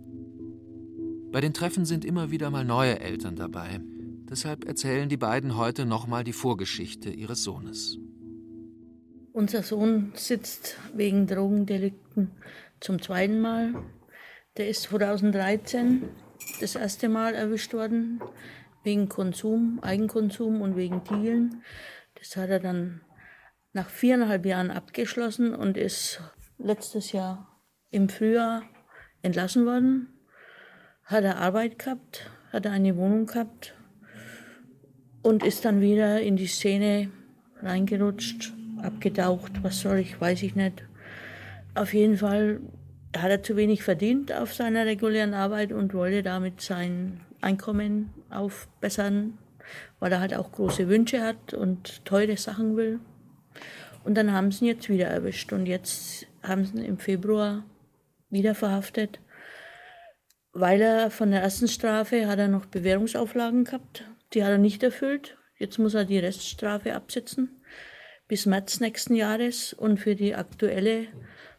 Bei 1.31 1.41
den 1.41 1.53
Treffen 1.53 1.86
sind 1.86 2.05
immer 2.05 2.31
wieder 2.31 2.50
mal 2.50 2.65
neue 2.65 3.00
Eltern 3.00 3.36
dabei. 3.36 3.79
Deshalb 4.29 4.65
erzählen 4.65 5.09
die 5.09 5.17
beiden 5.17 5.57
heute 5.57 5.86
nochmal 5.86 6.24
die 6.24 6.33
Vorgeschichte 6.33 7.12
ihres 7.12 7.43
Sohnes. 7.43 8.00
Unser 9.31 9.62
Sohn 9.62 10.12
sitzt 10.15 10.77
wegen 10.95 11.27
Drogendelikten 11.27 12.31
zum 12.79 13.00
zweiten 13.00 13.41
Mal. 13.41 13.75
Der 14.57 14.69
ist 14.69 14.83
2013 14.83 16.09
das 16.62 16.75
erste 16.75 17.09
Mal 17.09 17.36
erwischt 17.36 17.74
worden, 17.74 18.21
wegen 18.83 19.07
Konsum, 19.07 19.79
Eigenkonsum 19.83 20.62
und 20.62 20.75
wegen 20.75 21.03
Dealen. 21.03 21.62
Das 22.15 22.36
hat 22.38 22.50
er 22.50 22.59
dann 22.59 23.01
nach 23.71 23.89
viereinhalb 23.89 24.48
Jahren 24.48 24.71
abgeschlossen 24.71 25.53
und 25.53 25.77
ist 25.77 26.21
letztes 26.57 27.12
Jahr 27.12 27.62
im 27.91 28.09
Frühjahr 28.09 28.63
entlassen 29.21 29.65
worden, 29.65 30.19
hat 31.10 31.24
er 31.24 31.38
Arbeit 31.38 31.80
gehabt, 31.80 32.30
hat 32.54 32.66
er 32.66 32.72
eine 32.72 32.96
Wohnung 32.96 33.25
gehabt 33.25 33.74
und 35.24 35.44
ist 35.44 35.66
dann 35.66 35.82
wieder 35.82 36.22
in 36.22 36.36
die 36.36 36.46
Szene 36.46 37.10
reingerutscht, 37.63 38.54
abgetaucht, 38.84 39.63
was 39.63 39.80
soll 39.80 39.98
ich, 39.98 40.22
weiß 40.22 40.44
ich 40.44 40.56
nicht. 40.56 40.84
Auf 41.74 41.96
jeden 41.96 42.18
Fall 42.18 42.62
hat 43.18 43.32
er 43.32 43.42
zu 43.42 43.56
wenig 43.56 43.82
verdient 43.82 44.32
auf 44.32 44.54
seiner 44.54 44.86
regulären 44.86 45.34
Arbeit 45.34 45.72
und 45.72 45.96
wollte 45.96 46.22
damit 46.22 46.62
sein 46.62 47.22
Einkommen 47.42 48.12
aufbessern, 48.30 49.39
weil 50.00 50.12
er 50.12 50.20
halt 50.20 50.36
auch 50.36 50.51
große 50.51 50.88
Wünsche 50.89 51.22
hat 51.22 51.56
und 51.56 52.06
teure 52.06 52.38
Sachen 52.38 52.78
will. 52.78 53.00
Und 54.04 54.16
dann 54.16 54.32
haben 54.32 54.51
sie 54.51 54.66
ihn 54.66 54.75
jetzt 54.75 54.89
wieder 54.89 55.08
erwischt 55.08 55.51
und 55.54 55.66
jetzt 55.66 56.28
haben 56.44 56.66
sie 56.66 56.78
ihn 56.78 56.86
im 56.86 57.00
Februar 57.00 57.63
wieder 58.30 58.54
verhaftet, 58.54 59.20
weil 60.53 60.82
er 60.82 61.12
von 61.12 61.32
der 61.32 61.41
ersten 61.41 61.68
Strafe 61.68 62.27
hat 62.27 62.39
er 62.39 62.48
noch 62.48 62.65
Bewährungsauflagen 62.65 63.65
gehabt, 63.65 64.06
die 64.34 64.44
hat 64.44 64.51
er 64.51 64.58
nicht 64.58 64.84
erfüllt. 64.84 65.38
Jetzt 65.58 65.77
muss 65.77 65.94
er 65.94 66.06
die 66.06 66.20
Reststrafe 66.20 66.96
absitzen 66.96 67.60
bis 68.29 68.46
März 68.46 68.79
nächsten 68.79 69.15
Jahres 69.15 69.74
und 69.74 70.00
für 70.00 70.15
die 70.15 70.36
aktuelle 70.36 71.08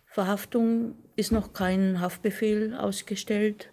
Verhaftung 0.06 0.94
ist 1.16 1.32
noch 1.32 1.52
kein 1.52 2.00
Haftbefehl 2.00 2.75
ausgestellt. 2.75 3.70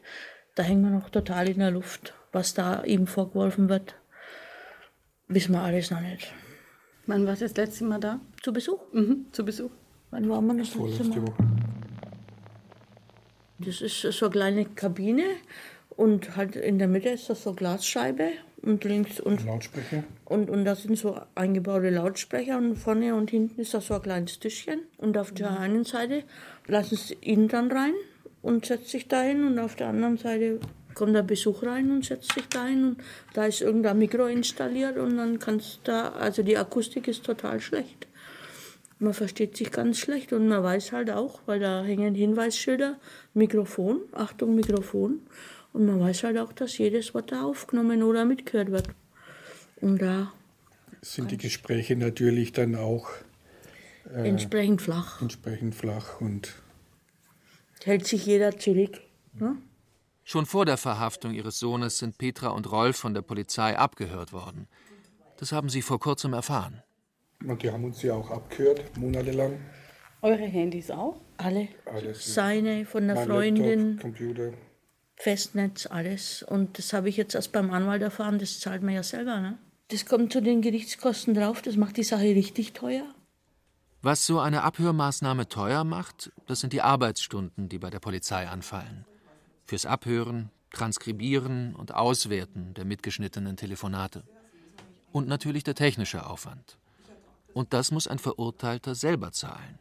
Da 0.56 0.64
hängen 0.64 0.82
wir 0.82 0.90
noch 0.90 1.10
total 1.12 1.48
in 1.48 1.60
der 1.60 1.72
Luft. 1.72 2.16
Was 2.34 2.56
da 2.56 2.84
ihm 2.84 3.08
vorgeworfen 3.08 3.70
wird, 3.70 3.96
wissen 5.28 5.54
wir 5.54 5.62
alles 5.62 5.92
noch 5.92 6.02
nicht. 6.02 6.34
Wann 7.06 7.26
war 7.26 7.36
das 7.36 7.56
letzte 7.56 7.86
Mal 7.86 8.00
da? 8.00 8.20
Zu 8.42 8.52
Besuch? 8.52 8.82
Mhm, 8.92 9.28
zu 9.32 9.46
Besuch. 9.46 9.72
Wann 10.10 10.28
waren 10.28 10.48
wir 10.48 10.56
das 10.56 10.76
letzte 10.76 11.04
Mal? 11.06 11.22
Woche. 11.22 11.57
Das 13.60 13.82
ist 13.82 14.02
so 14.02 14.26
eine 14.26 14.32
kleine 14.32 14.66
Kabine 14.66 15.24
und 15.90 16.36
halt 16.36 16.56
in 16.56 16.78
der 16.78 16.88
Mitte 16.88 17.10
ist 17.10 17.30
das 17.30 17.44
so 17.44 17.54
Glasscheibe 17.54 18.30
und 18.62 18.84
links 18.84 19.20
und, 19.20 19.46
Lautsprecher. 19.46 20.04
und, 20.26 20.50
und 20.50 20.66
da 20.66 20.76
sind 20.76 20.98
so 20.98 21.20
eingebaute 21.36 21.90
Lautsprecher 21.90 22.58
und 22.58 22.76
vorne 22.76 23.16
und 23.16 23.32
hinten 23.32 23.62
ist 23.62 23.74
da 23.74 23.82
so 23.82 23.96
ein 23.96 24.02
kleines 24.02 24.40
Tischchen 24.40 24.82
und 24.98 25.18
auf 25.18 25.32
der 25.32 25.60
einen 25.60 25.86
Seite 25.86 26.24
lassen 26.68 26.98
sie 26.98 27.18
ihn 27.22 27.48
dann 27.48 27.72
rein 27.72 27.94
und 28.42 28.66
setzt 28.66 28.90
sich 28.90 29.08
da 29.08 29.22
hin 29.22 29.46
und 29.46 29.60
auf 29.60 29.76
der 29.76 29.88
anderen 29.88 30.18
Seite 30.18 30.60
kommt 30.94 31.16
der 31.16 31.24
Besuch 31.24 31.64
rein 31.64 31.92
und 31.92 32.06
setzt 32.06 32.34
sich 32.34 32.48
da 32.50 32.66
hin 32.66 32.84
und 32.84 32.98
da 33.34 33.46
ist 33.46 33.62
irgendein 33.62 34.00
Mikro 34.00 34.26
installiert 34.26 34.98
und 34.98 35.18
dann 35.18 35.38
kannst 35.38 35.82
da, 35.84 36.10
also 36.10 36.42
die 36.44 36.58
Akustik 36.58 37.08
ist 37.08 37.24
total 37.24 37.60
schlecht. 37.60 38.07
Man 39.00 39.14
versteht 39.14 39.56
sich 39.56 39.72
ganz 39.72 40.00
schlecht 40.00 40.34
und 40.34 40.48
man 40.48 40.64
weiß 40.64 40.92
halt 40.92 41.12
auch, 41.12 41.42
weil 41.46 41.60
da 41.60 41.84
hängen 41.84 42.16
Hinweisschilder, 42.16 42.98
Mikrofon, 43.34 44.02
Achtung 44.12 44.56
Mikrofon. 44.56 45.22
Und 45.74 45.86
man 45.86 46.00
weiß 46.00 46.24
halt 46.24 46.38
auch, 46.40 46.52
dass 46.54 46.78
jedes 46.78 47.14
Wort 47.14 47.32
da 47.32 47.44
aufgenommen 47.44 48.02
oder 48.02 48.26
mitgehört 48.26 48.72
wird. 48.72 48.88
Und 49.82 50.02
da 50.02 50.34
Sind 51.02 51.30
die 51.30 51.38
Gespräche 51.38 51.96
natürlich 51.96 52.54
dann 52.54 52.76
auch 52.76 53.12
entsprechend 54.14 54.82
flach 54.82 55.22
entsprechend 55.22 55.76
flach 55.76 56.22
und 56.22 56.56
hält 57.84 58.08
sich 58.08 58.26
jeder 58.26 58.58
zurück. 58.58 59.02
Ne? 59.34 59.58
Schon 60.24 60.46
vor 60.46 60.66
der 60.66 60.78
Verhaftung 60.78 61.34
ihres 61.34 61.60
Sohnes 61.60 62.00
sind 62.00 62.18
Petra 62.18 62.50
und 62.50 62.72
Rolf 62.72 62.98
von 62.98 63.14
der 63.14 63.22
Polizei 63.22 63.78
abgehört 63.78 64.34
worden. 64.34 64.68
Das 65.38 65.52
haben 65.52 65.70
sie 65.70 65.82
vor 65.82 66.00
kurzem 66.00 66.34
erfahren. 66.34 66.82
Und 67.46 67.62
die 67.62 67.72
haben 67.72 67.84
uns 67.84 68.02
ja 68.02 68.14
auch 68.14 68.32
abgehört, 68.32 68.98
monatelang. 68.98 69.60
Eure 70.22 70.46
Handys 70.46 70.90
auch? 70.90 71.22
Alle. 71.38 71.68
Alles. 71.86 72.34
Seine, 72.34 72.86
von 72.86 73.06
der 73.06 73.16
Mein 73.16 73.28
Freundin, 73.28 73.80
Laptop, 73.80 74.02
Computer. 74.02 74.54
Festnetz, 75.16 75.86
alles. 75.86 76.44
Und 76.44 76.78
das 76.78 76.94
habe 76.94 77.10
ich 77.10 77.18
jetzt 77.18 77.36
erst 77.36 77.52
beim 77.52 77.72
Anwalt 77.72 78.02
erfahren, 78.02 78.40
das 78.40 78.60
zahlt 78.60 78.82
man 78.82 78.96
ja 78.96 79.04
selber. 79.04 79.40
Ne? 79.40 79.58
Das 79.90 80.06
kommt 80.06 80.34
zu 80.34 80.42
den 80.42 80.62
Gerichtskosten 80.62 81.34
drauf, 81.34 81.62
das 81.62 81.76
macht 81.76 81.98
die 81.98 82.04
Sache 82.04 82.24
richtig 82.24 82.74
teuer. 82.74 83.06
Was 84.02 84.26
so 84.26 84.40
eine 84.40 84.64
Abhörmaßnahme 84.64 85.48
teuer 85.48 85.84
macht, 85.84 86.32
das 86.46 86.60
sind 86.60 86.74
die 86.74 86.82
Arbeitsstunden, 86.82 87.68
die 87.70 87.80
bei 87.80 87.90
der 87.90 88.00
Polizei 88.00 88.48
anfallen. 88.48 89.06
Fürs 89.66 89.86
Abhören, 89.86 90.50
Transkribieren 90.72 91.76
und 91.76 91.96
Auswerten 91.96 92.74
der 92.74 92.86
mitgeschnittenen 92.86 93.58
Telefonate. 93.58 94.24
Und 95.12 95.28
natürlich 95.28 95.64
der 95.64 95.76
technische 95.76 96.28
Aufwand. 96.28 96.78
Und 97.58 97.74
das 97.74 97.90
muss 97.90 98.08
ein 98.08 98.20
Verurteilter 98.20 98.94
selber 98.94 99.32
zahlen. 99.32 99.80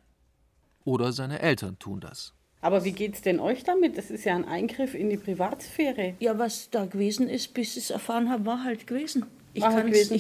Oder 0.86 1.12
seine 1.12 1.42
Eltern 1.42 1.78
tun 1.78 2.00
das. 2.00 2.32
Aber 2.62 2.84
wie 2.84 2.92
geht's 2.92 3.20
denn 3.20 3.38
euch 3.38 3.64
damit? 3.64 3.98
Das 3.98 4.10
ist 4.10 4.24
ja 4.24 4.34
ein 4.34 4.46
Eingriff 4.46 4.94
in 4.94 5.10
die 5.10 5.18
Privatsphäre. 5.18 6.14
Ja, 6.18 6.38
was 6.38 6.70
da 6.70 6.86
gewesen 6.86 7.28
ist, 7.28 7.52
bis 7.52 7.76
ich 7.76 7.84
es 7.84 7.90
erfahren 7.90 8.30
habe, 8.30 8.46
war 8.46 8.64
halt 8.64 8.86
gewesen. 8.86 9.26
Ich 9.52 9.62
halt 9.62 9.74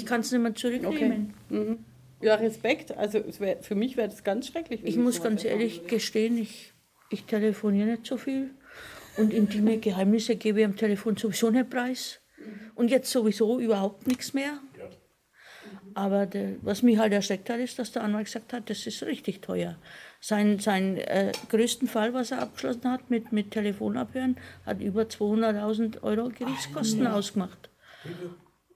kann 0.04 0.20
es 0.20 0.32
nicht 0.32 0.42
mehr 0.42 0.54
zurücknehmen. 0.54 1.32
Mhm. 1.48 1.78
Ja, 2.20 2.34
Respekt. 2.34 2.94
Also 2.94 3.20
es 3.20 3.40
wär, 3.40 3.56
für 3.62 3.74
mich 3.74 3.96
wäre 3.96 4.10
das 4.10 4.22
ganz 4.22 4.48
schrecklich. 4.48 4.82
Ich 4.84 4.98
muss 4.98 5.22
ganz 5.22 5.42
ehrlich 5.42 5.78
würde. 5.78 5.88
gestehen, 5.88 6.36
ich, 6.36 6.74
ich 7.08 7.24
telefoniere 7.24 7.92
nicht 7.92 8.06
so 8.06 8.18
viel. 8.18 8.50
Und 9.16 9.32
intime 9.32 9.78
Geheimnisse 9.78 10.36
gebe 10.36 10.60
ich 10.60 10.66
am 10.66 10.76
Telefon 10.76 11.16
sowieso 11.16 11.48
nicht 11.48 11.70
preis. 11.70 12.20
Und 12.74 12.90
jetzt 12.90 13.10
sowieso 13.10 13.58
überhaupt 13.58 14.06
nichts 14.06 14.34
mehr. 14.34 14.60
Aber 15.96 16.26
der, 16.26 16.56
was 16.60 16.82
mich 16.82 16.98
halt 16.98 17.14
erschreckt 17.14 17.48
hat, 17.48 17.58
ist, 17.58 17.78
dass 17.78 17.90
der 17.90 18.04
Anwalt 18.04 18.26
gesagt 18.26 18.52
hat, 18.52 18.68
das 18.68 18.86
ist 18.86 19.02
richtig 19.02 19.40
teuer. 19.40 19.76
Sein, 20.20 20.58
sein 20.58 20.98
äh, 20.98 21.32
größten 21.48 21.88
Fall, 21.88 22.12
was 22.12 22.32
er 22.32 22.42
abgeschlossen 22.42 22.90
hat 22.92 23.08
mit, 23.08 23.32
mit 23.32 23.52
Telefonabhören, 23.52 24.36
hat 24.66 24.82
über 24.82 25.04
200.000 25.04 26.02
Euro 26.02 26.28
Gerichtskosten 26.28 27.06
ausgemacht. 27.06 27.70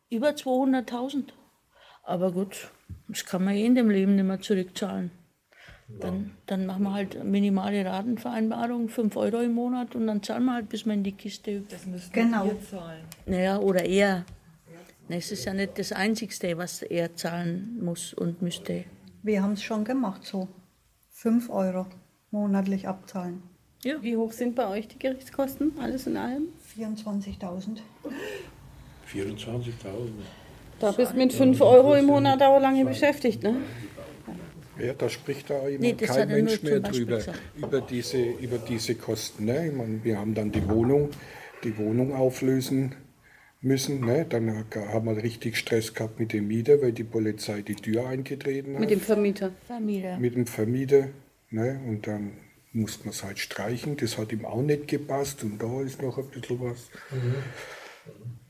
Über 0.09 0.31
200.000. 0.31 1.25
Aber 2.05 2.33
gut, 2.33 2.71
das 3.09 3.27
kann 3.27 3.45
man 3.45 3.55
eh 3.55 3.67
in 3.67 3.75
dem 3.75 3.91
Leben 3.91 4.15
nicht 4.15 4.25
mehr 4.25 4.41
zurückzahlen. 4.41 5.11
Dann, 6.01 6.31
dann 6.47 6.65
machen 6.65 6.85
wir 6.85 6.95
halt 6.95 7.23
minimale 7.23 7.85
Ratenvereinbarung, 7.85 8.89
5 8.89 9.15
Euro 9.17 9.41
im 9.41 9.53
Monat 9.53 9.95
und 9.95 10.07
dann 10.07 10.23
zahlen 10.23 10.47
wir 10.47 10.55
halt, 10.55 10.71
bis 10.71 10.87
wir 10.87 10.95
in 10.95 11.03
die 11.03 11.13
Kiste 11.13 11.51
übt. 11.51 11.77
Genau. 12.13 12.47
Naja, 13.27 13.59
oder 13.59 13.85
er. 13.85 14.25
Es 15.13 15.33
ist 15.33 15.45
ja 15.45 15.53
nicht 15.53 15.77
das 15.77 15.91
Einzigste, 15.91 16.57
was 16.57 16.83
er 16.83 17.17
zahlen 17.17 17.79
muss 17.83 18.15
und 18.15 18.43
müsste. 18.43 18.85
Wir 19.25 19.43
haben 19.43 19.55
es 19.55 19.63
schon 19.63 19.85
gemacht, 19.85 20.25
so 20.25 20.47
5 21.11 21.51
Euro 21.51 21.87
monatlich 22.31 22.87
abzahlen. 22.87 23.43
Wie 23.83 24.17
hoch 24.17 24.33
sind 24.33 24.55
bei 24.55 24.69
euch 24.69 24.87
die 24.87 25.01
Gerichtskosten, 25.01 25.73
alles 25.81 26.07
in 26.07 26.17
allem? 26.17 26.49
24.000. 26.79 27.79
24.000. 29.13 29.61
Da 30.79 30.93
bist 30.93 31.13
du 31.13 31.17
mit 31.17 31.33
5 31.33 31.61
Euro 31.61 31.97
im 31.97 32.07
Monat 32.07 32.41
auch 32.43 32.61
lange 32.61 32.85
beschäftigt, 32.85 33.43
ne? 33.43 33.57
Ja, 34.79 34.93
da 34.95 35.09
spricht 35.09 35.51
da 35.51 35.67
immer 35.67 35.81
Nee, 35.81 35.95
kein 35.95 36.29
Mensch 36.29 36.63
mehr 36.63 36.81
drüber, 36.81 37.17
gesagt. 37.17 37.41
über 37.57 37.81
diese, 37.81 38.23
über 38.23 38.59
diese 38.59 38.95
Kosten. 38.95 39.47
Ne? 39.47 39.69
Ich 39.69 39.75
meine, 39.75 40.03
wir 40.05 40.19
haben 40.19 40.35
dann 40.35 40.53
die 40.53 40.67
Wohnung, 40.69 41.11
die 41.65 41.77
Wohnung 41.77 42.15
auflösen 42.15 42.95
müssen. 43.61 44.01
Ne? 44.01 44.27
Dann 44.29 44.65
haben 44.75 45.07
wir 45.07 45.23
richtig 45.23 45.57
Stress 45.57 45.95
gehabt 45.95 46.19
mit 46.19 46.33
dem 46.33 46.49
Mieter, 46.49 46.81
weil 46.81 46.93
die 46.93 47.05
Polizei 47.05 47.63
die 47.63 47.77
Tür 47.77 48.09
eingetreten 48.09 48.75
hat. 48.75 48.81
Mit 48.81 48.91
dem 48.91 49.01
Vermieter. 49.01 49.53
Familie. 49.67 50.19
mit 50.19 50.35
dem 50.35 50.47
Vermieter. 50.47 51.09
Ne? 51.51 51.81
Und 51.87 52.07
dann 52.07 52.33
musste 52.73 53.05
man 53.05 53.11
es 53.11 53.25
halt 53.25 53.39
streichen. 53.39 53.97
Das 53.97 54.19
hat 54.19 54.33
ihm 54.33 54.45
auch 54.45 54.63
nicht 54.63 54.89
gepasst. 54.89 55.43
Und 55.43 55.61
da 55.61 55.83
ist 55.83 56.03
noch 56.03 56.19
ein 56.19 56.29
bisschen 56.29 56.61
was. 56.61 56.91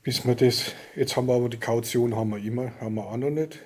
Bis 0.03 0.27
wir 0.27 0.35
das, 0.35 0.73
jetzt 0.97 1.17
haben 1.17 1.27
wir 1.27 1.35
aber 1.35 1.49
die 1.49 1.59
Kaution 1.59 2.17
haben 2.17 2.31
wir 2.31 2.39
immer, 2.39 2.73
haben 2.81 2.95
wir 2.95 3.07
auch 3.07 3.17
noch 3.17 3.31
nicht. 3.31 3.59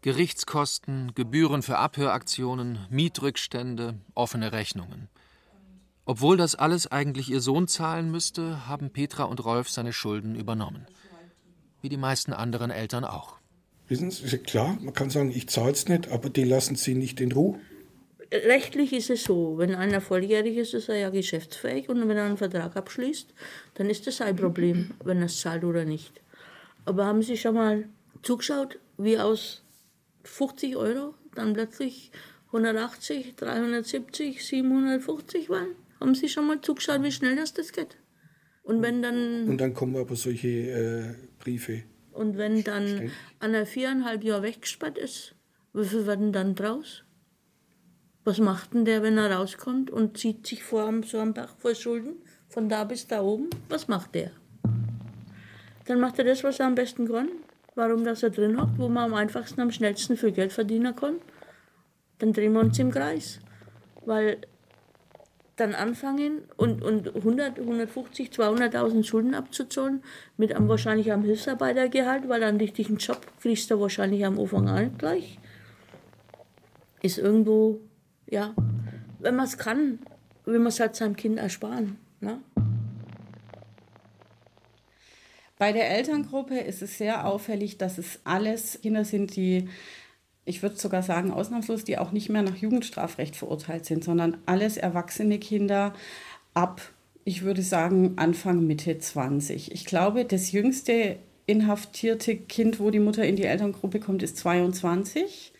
Gerichtskosten, 0.00 1.12
Gebühren 1.14 1.62
für 1.62 1.78
Abhöraktionen, 1.78 2.86
Mietrückstände, 2.90 3.98
offene 4.14 4.52
Rechnungen. 4.52 5.08
Obwohl 6.06 6.36
das 6.36 6.54
alles 6.54 6.86
eigentlich 6.86 7.30
ihr 7.30 7.40
Sohn 7.40 7.66
zahlen 7.66 8.10
müsste, 8.10 8.68
haben 8.68 8.90
Petra 8.90 9.24
und 9.24 9.42
Rolf 9.44 9.70
seine 9.70 9.92
Schulden 9.92 10.34
übernommen. 10.34 10.86
Wie 11.80 11.88
die 11.88 11.96
meisten 11.96 12.32
anderen 12.32 12.70
Eltern 12.70 13.04
auch. 13.04 13.38
Wissen 13.88 14.10
Sie, 14.10 14.24
ist 14.24 14.32
ja 14.32 14.38
klar, 14.38 14.78
man 14.80 14.92
kann 14.94 15.10
sagen, 15.10 15.30
ich 15.30 15.48
zahle 15.48 15.72
es 15.72 15.88
nicht, 15.88 16.08
aber 16.08 16.30
die 16.30 16.44
lassen 16.44 16.76
sie 16.76 16.94
nicht 16.94 17.20
in 17.20 17.32
Ruhe. 17.32 17.58
Rechtlich 18.32 18.92
ist 18.92 19.10
es 19.10 19.24
so, 19.24 19.58
wenn 19.58 19.74
einer 19.74 20.00
volljährig 20.00 20.56
ist, 20.56 20.74
ist 20.74 20.88
er 20.88 20.96
ja 20.96 21.10
geschäftsfähig 21.10 21.88
und 21.88 22.06
wenn 22.08 22.16
er 22.16 22.24
einen 22.24 22.36
Vertrag 22.36 22.76
abschließt, 22.76 23.32
dann 23.74 23.90
ist 23.90 24.06
das 24.06 24.18
sein 24.18 24.36
Problem, 24.36 24.94
wenn 25.04 25.18
er 25.18 25.26
es 25.26 25.40
zahlt 25.40 25.64
oder 25.64 25.84
nicht. 25.84 26.20
Aber 26.84 27.06
haben 27.06 27.22
Sie 27.22 27.36
schon 27.36 27.54
mal 27.54 27.84
zugeschaut, 28.22 28.78
wie 28.98 29.18
aus 29.18 29.62
50 30.24 30.76
Euro 30.76 31.14
dann 31.34 31.52
plötzlich 31.52 32.10
180, 32.48 33.36
370, 33.36 34.44
750 34.44 35.50
waren? 35.50 35.83
Haben 36.04 36.14
Sie 36.14 36.28
schon 36.28 36.46
mal 36.46 36.60
zugeschaut, 36.60 37.02
wie 37.02 37.10
schnell 37.10 37.34
das, 37.34 37.54
das 37.54 37.72
geht? 37.72 37.96
Und 38.62 38.82
wenn 38.82 39.00
dann 39.00 39.48
Und 39.48 39.58
dann 39.58 39.72
kommen 39.72 39.96
aber 39.96 40.16
solche 40.16 40.48
äh, 40.48 41.14
Briefe. 41.38 41.84
Und 42.12 42.36
wenn 42.36 42.62
dann 42.62 43.10
einer 43.40 43.64
viereinhalb 43.64 44.22
Jahre 44.22 44.42
weggesperrt 44.42 44.98
ist, 44.98 45.34
wie 45.72 45.86
viel 45.86 46.06
werden 46.06 46.30
dann 46.30 46.54
draus? 46.56 47.04
Was 48.22 48.38
macht 48.38 48.74
denn 48.74 48.84
der, 48.84 49.02
wenn 49.02 49.16
er 49.16 49.32
rauskommt 49.32 49.90
und 49.90 50.18
zieht 50.18 50.46
sich 50.46 50.62
vor 50.62 50.92
so 51.06 51.20
am 51.20 51.32
Bach 51.32 51.56
vor 51.56 51.74
Schulden, 51.74 52.16
von 52.50 52.68
da 52.68 52.84
bis 52.84 53.06
da 53.06 53.22
oben? 53.22 53.48
Was 53.70 53.88
macht 53.88 54.14
der? 54.14 54.32
Dann 55.86 56.00
macht 56.00 56.18
er 56.18 56.26
das, 56.26 56.44
was 56.44 56.60
er 56.60 56.66
am 56.66 56.74
besten 56.74 57.08
kann. 57.08 57.30
Warum, 57.76 58.04
dass 58.04 58.22
er 58.22 58.28
drin 58.28 58.60
hockt, 58.60 58.76
wo 58.76 58.90
man 58.90 59.04
am 59.04 59.14
einfachsten, 59.14 59.62
am 59.62 59.70
schnellsten 59.70 60.18
viel 60.18 60.32
Geld 60.32 60.52
verdienen 60.52 60.94
kann. 60.94 61.16
Dann 62.18 62.34
drehen 62.34 62.52
wir 62.52 62.60
uns 62.60 62.78
im 62.78 62.90
Kreis. 62.90 63.40
Weil 64.04 64.42
dann 65.56 65.74
anfangen 65.74 66.42
und, 66.56 66.82
und 66.82 67.14
100, 67.14 67.60
150, 67.60 68.30
200.000 68.30 69.04
Schulden 69.04 69.34
abzuzahlen, 69.34 70.02
mit 70.36 70.54
einem 70.54 70.68
wahrscheinlich 70.68 71.12
am 71.12 71.22
Hilfsarbeitergehalt, 71.22 72.28
weil 72.28 72.42
einen 72.42 72.58
richtigen 72.58 72.96
Job 72.96 73.26
kriegst 73.40 73.70
du 73.70 73.80
wahrscheinlich 73.80 74.24
am 74.24 74.38
Anfang 74.38 74.68
an 74.68 74.98
gleich, 74.98 75.38
ist 77.02 77.18
irgendwo, 77.18 77.80
ja, 78.28 78.54
wenn 79.20 79.36
man 79.36 79.46
es 79.46 79.58
kann, 79.58 80.00
will 80.44 80.58
man 80.58 80.68
es 80.68 80.80
halt 80.80 80.96
seinem 80.96 81.16
Kind 81.16 81.38
ersparen. 81.38 81.98
Ne? 82.20 82.40
Bei 85.56 85.72
der 85.72 85.88
Elterngruppe 85.90 86.58
ist 86.58 86.82
es 86.82 86.98
sehr 86.98 87.26
auffällig, 87.26 87.78
dass 87.78 87.98
es 87.98 88.20
alles 88.24 88.80
Kinder 88.82 89.04
sind, 89.04 89.36
die 89.36 89.68
ich 90.44 90.62
würde 90.62 90.76
sogar 90.76 91.02
sagen, 91.02 91.30
ausnahmslos, 91.30 91.84
die 91.84 91.98
auch 91.98 92.12
nicht 92.12 92.28
mehr 92.28 92.42
nach 92.42 92.56
Jugendstrafrecht 92.56 93.36
verurteilt 93.36 93.86
sind, 93.86 94.04
sondern 94.04 94.36
alles 94.46 94.76
erwachsene 94.76 95.38
Kinder 95.38 95.94
ab, 96.52 96.80
ich 97.24 97.42
würde 97.42 97.62
sagen, 97.62 98.12
Anfang, 98.16 98.66
Mitte 98.66 98.98
20. 98.98 99.72
Ich 99.72 99.86
glaube, 99.86 100.24
das 100.24 100.52
jüngste 100.52 101.16
inhaftierte 101.46 102.36
Kind, 102.36 102.80
wo 102.80 102.90
die 102.90 103.00
Mutter 103.00 103.24
in 103.24 103.36
die 103.36 103.44
Elterngruppe 103.44 104.00
kommt, 104.00 104.22
ist 104.22 104.36
22 104.36 105.52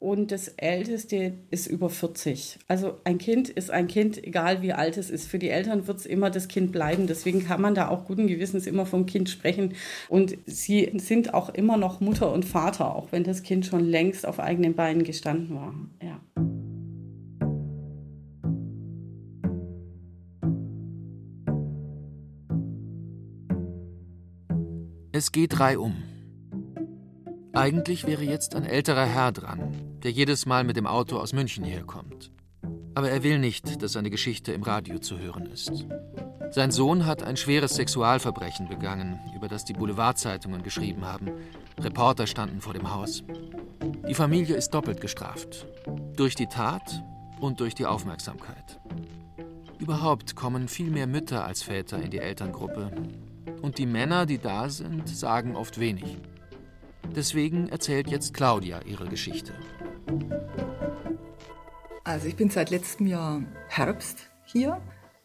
und 0.00 0.32
das 0.32 0.48
Älteste 0.48 1.34
ist 1.50 1.66
über 1.66 1.90
40. 1.90 2.58
Also 2.66 2.98
ein 3.04 3.18
Kind 3.18 3.50
ist 3.50 3.70
ein 3.70 3.86
Kind, 3.86 4.24
egal 4.24 4.62
wie 4.62 4.72
alt 4.72 4.96
es 4.96 5.10
ist. 5.10 5.28
Für 5.28 5.38
die 5.38 5.50
Eltern 5.50 5.86
wird 5.86 5.98
es 5.98 6.06
immer 6.06 6.30
das 6.30 6.48
Kind 6.48 6.72
bleiben. 6.72 7.06
Deswegen 7.06 7.44
kann 7.44 7.60
man 7.60 7.74
da 7.74 7.88
auch 7.88 8.06
guten 8.06 8.26
Gewissens 8.26 8.66
immer 8.66 8.86
vom 8.86 9.04
Kind 9.04 9.28
sprechen. 9.28 9.74
Und 10.08 10.38
sie 10.46 10.90
sind 10.96 11.34
auch 11.34 11.50
immer 11.50 11.76
noch 11.76 12.00
Mutter 12.00 12.32
und 12.32 12.46
Vater, 12.46 12.96
auch 12.96 13.12
wenn 13.12 13.24
das 13.24 13.42
Kind 13.42 13.66
schon 13.66 13.84
längst 13.84 14.26
auf 14.26 14.40
eigenen 14.40 14.74
Beinen 14.74 15.04
gestanden 15.04 15.54
war. 15.54 15.74
Ja. 16.02 16.18
Es 25.12 25.30
geht 25.30 25.60
reihum. 25.60 25.94
Eigentlich 27.52 28.06
wäre 28.06 28.24
jetzt 28.24 28.54
ein 28.54 28.64
älterer 28.64 29.04
Herr 29.04 29.32
dran, 29.32 29.89
der 30.02 30.10
jedes 30.10 30.46
Mal 30.46 30.64
mit 30.64 30.76
dem 30.76 30.86
Auto 30.86 31.18
aus 31.18 31.32
München 31.32 31.64
herkommt. 31.64 32.30
Aber 32.94 33.10
er 33.10 33.22
will 33.22 33.38
nicht, 33.38 33.82
dass 33.82 33.92
seine 33.92 34.10
Geschichte 34.10 34.52
im 34.52 34.62
Radio 34.62 34.98
zu 34.98 35.18
hören 35.18 35.46
ist. 35.46 35.86
Sein 36.50 36.70
Sohn 36.72 37.06
hat 37.06 37.22
ein 37.22 37.36
schweres 37.36 37.76
Sexualverbrechen 37.76 38.68
begangen, 38.68 39.20
über 39.36 39.46
das 39.46 39.64
die 39.64 39.72
Boulevardzeitungen 39.72 40.62
geschrieben 40.62 41.04
haben. 41.04 41.30
Reporter 41.78 42.26
standen 42.26 42.60
vor 42.60 42.74
dem 42.74 42.92
Haus. 42.92 43.22
Die 44.08 44.14
Familie 44.14 44.56
ist 44.56 44.70
doppelt 44.70 45.00
gestraft. 45.00 45.66
Durch 46.16 46.34
die 46.34 46.48
Tat 46.48 47.04
und 47.40 47.60
durch 47.60 47.74
die 47.74 47.86
Aufmerksamkeit. 47.86 48.80
Überhaupt 49.78 50.34
kommen 50.34 50.68
viel 50.68 50.90
mehr 50.90 51.06
Mütter 51.06 51.44
als 51.44 51.62
Väter 51.62 52.02
in 52.02 52.10
die 52.10 52.18
Elterngruppe. 52.18 52.90
Und 53.62 53.78
die 53.78 53.86
Männer, 53.86 54.26
die 54.26 54.38
da 54.38 54.68
sind, 54.68 55.08
sagen 55.08 55.56
oft 55.56 55.78
wenig. 55.78 56.18
Deswegen 57.14 57.68
erzählt 57.68 58.10
jetzt 58.10 58.34
Claudia 58.34 58.82
ihre 58.82 59.06
Geschichte. 59.06 59.54
Also 62.04 62.26
ich 62.26 62.36
bin 62.36 62.50
seit 62.50 62.70
letztem 62.70 63.06
Jahr 63.06 63.42
Herbst 63.68 64.30
hier, 64.44 64.80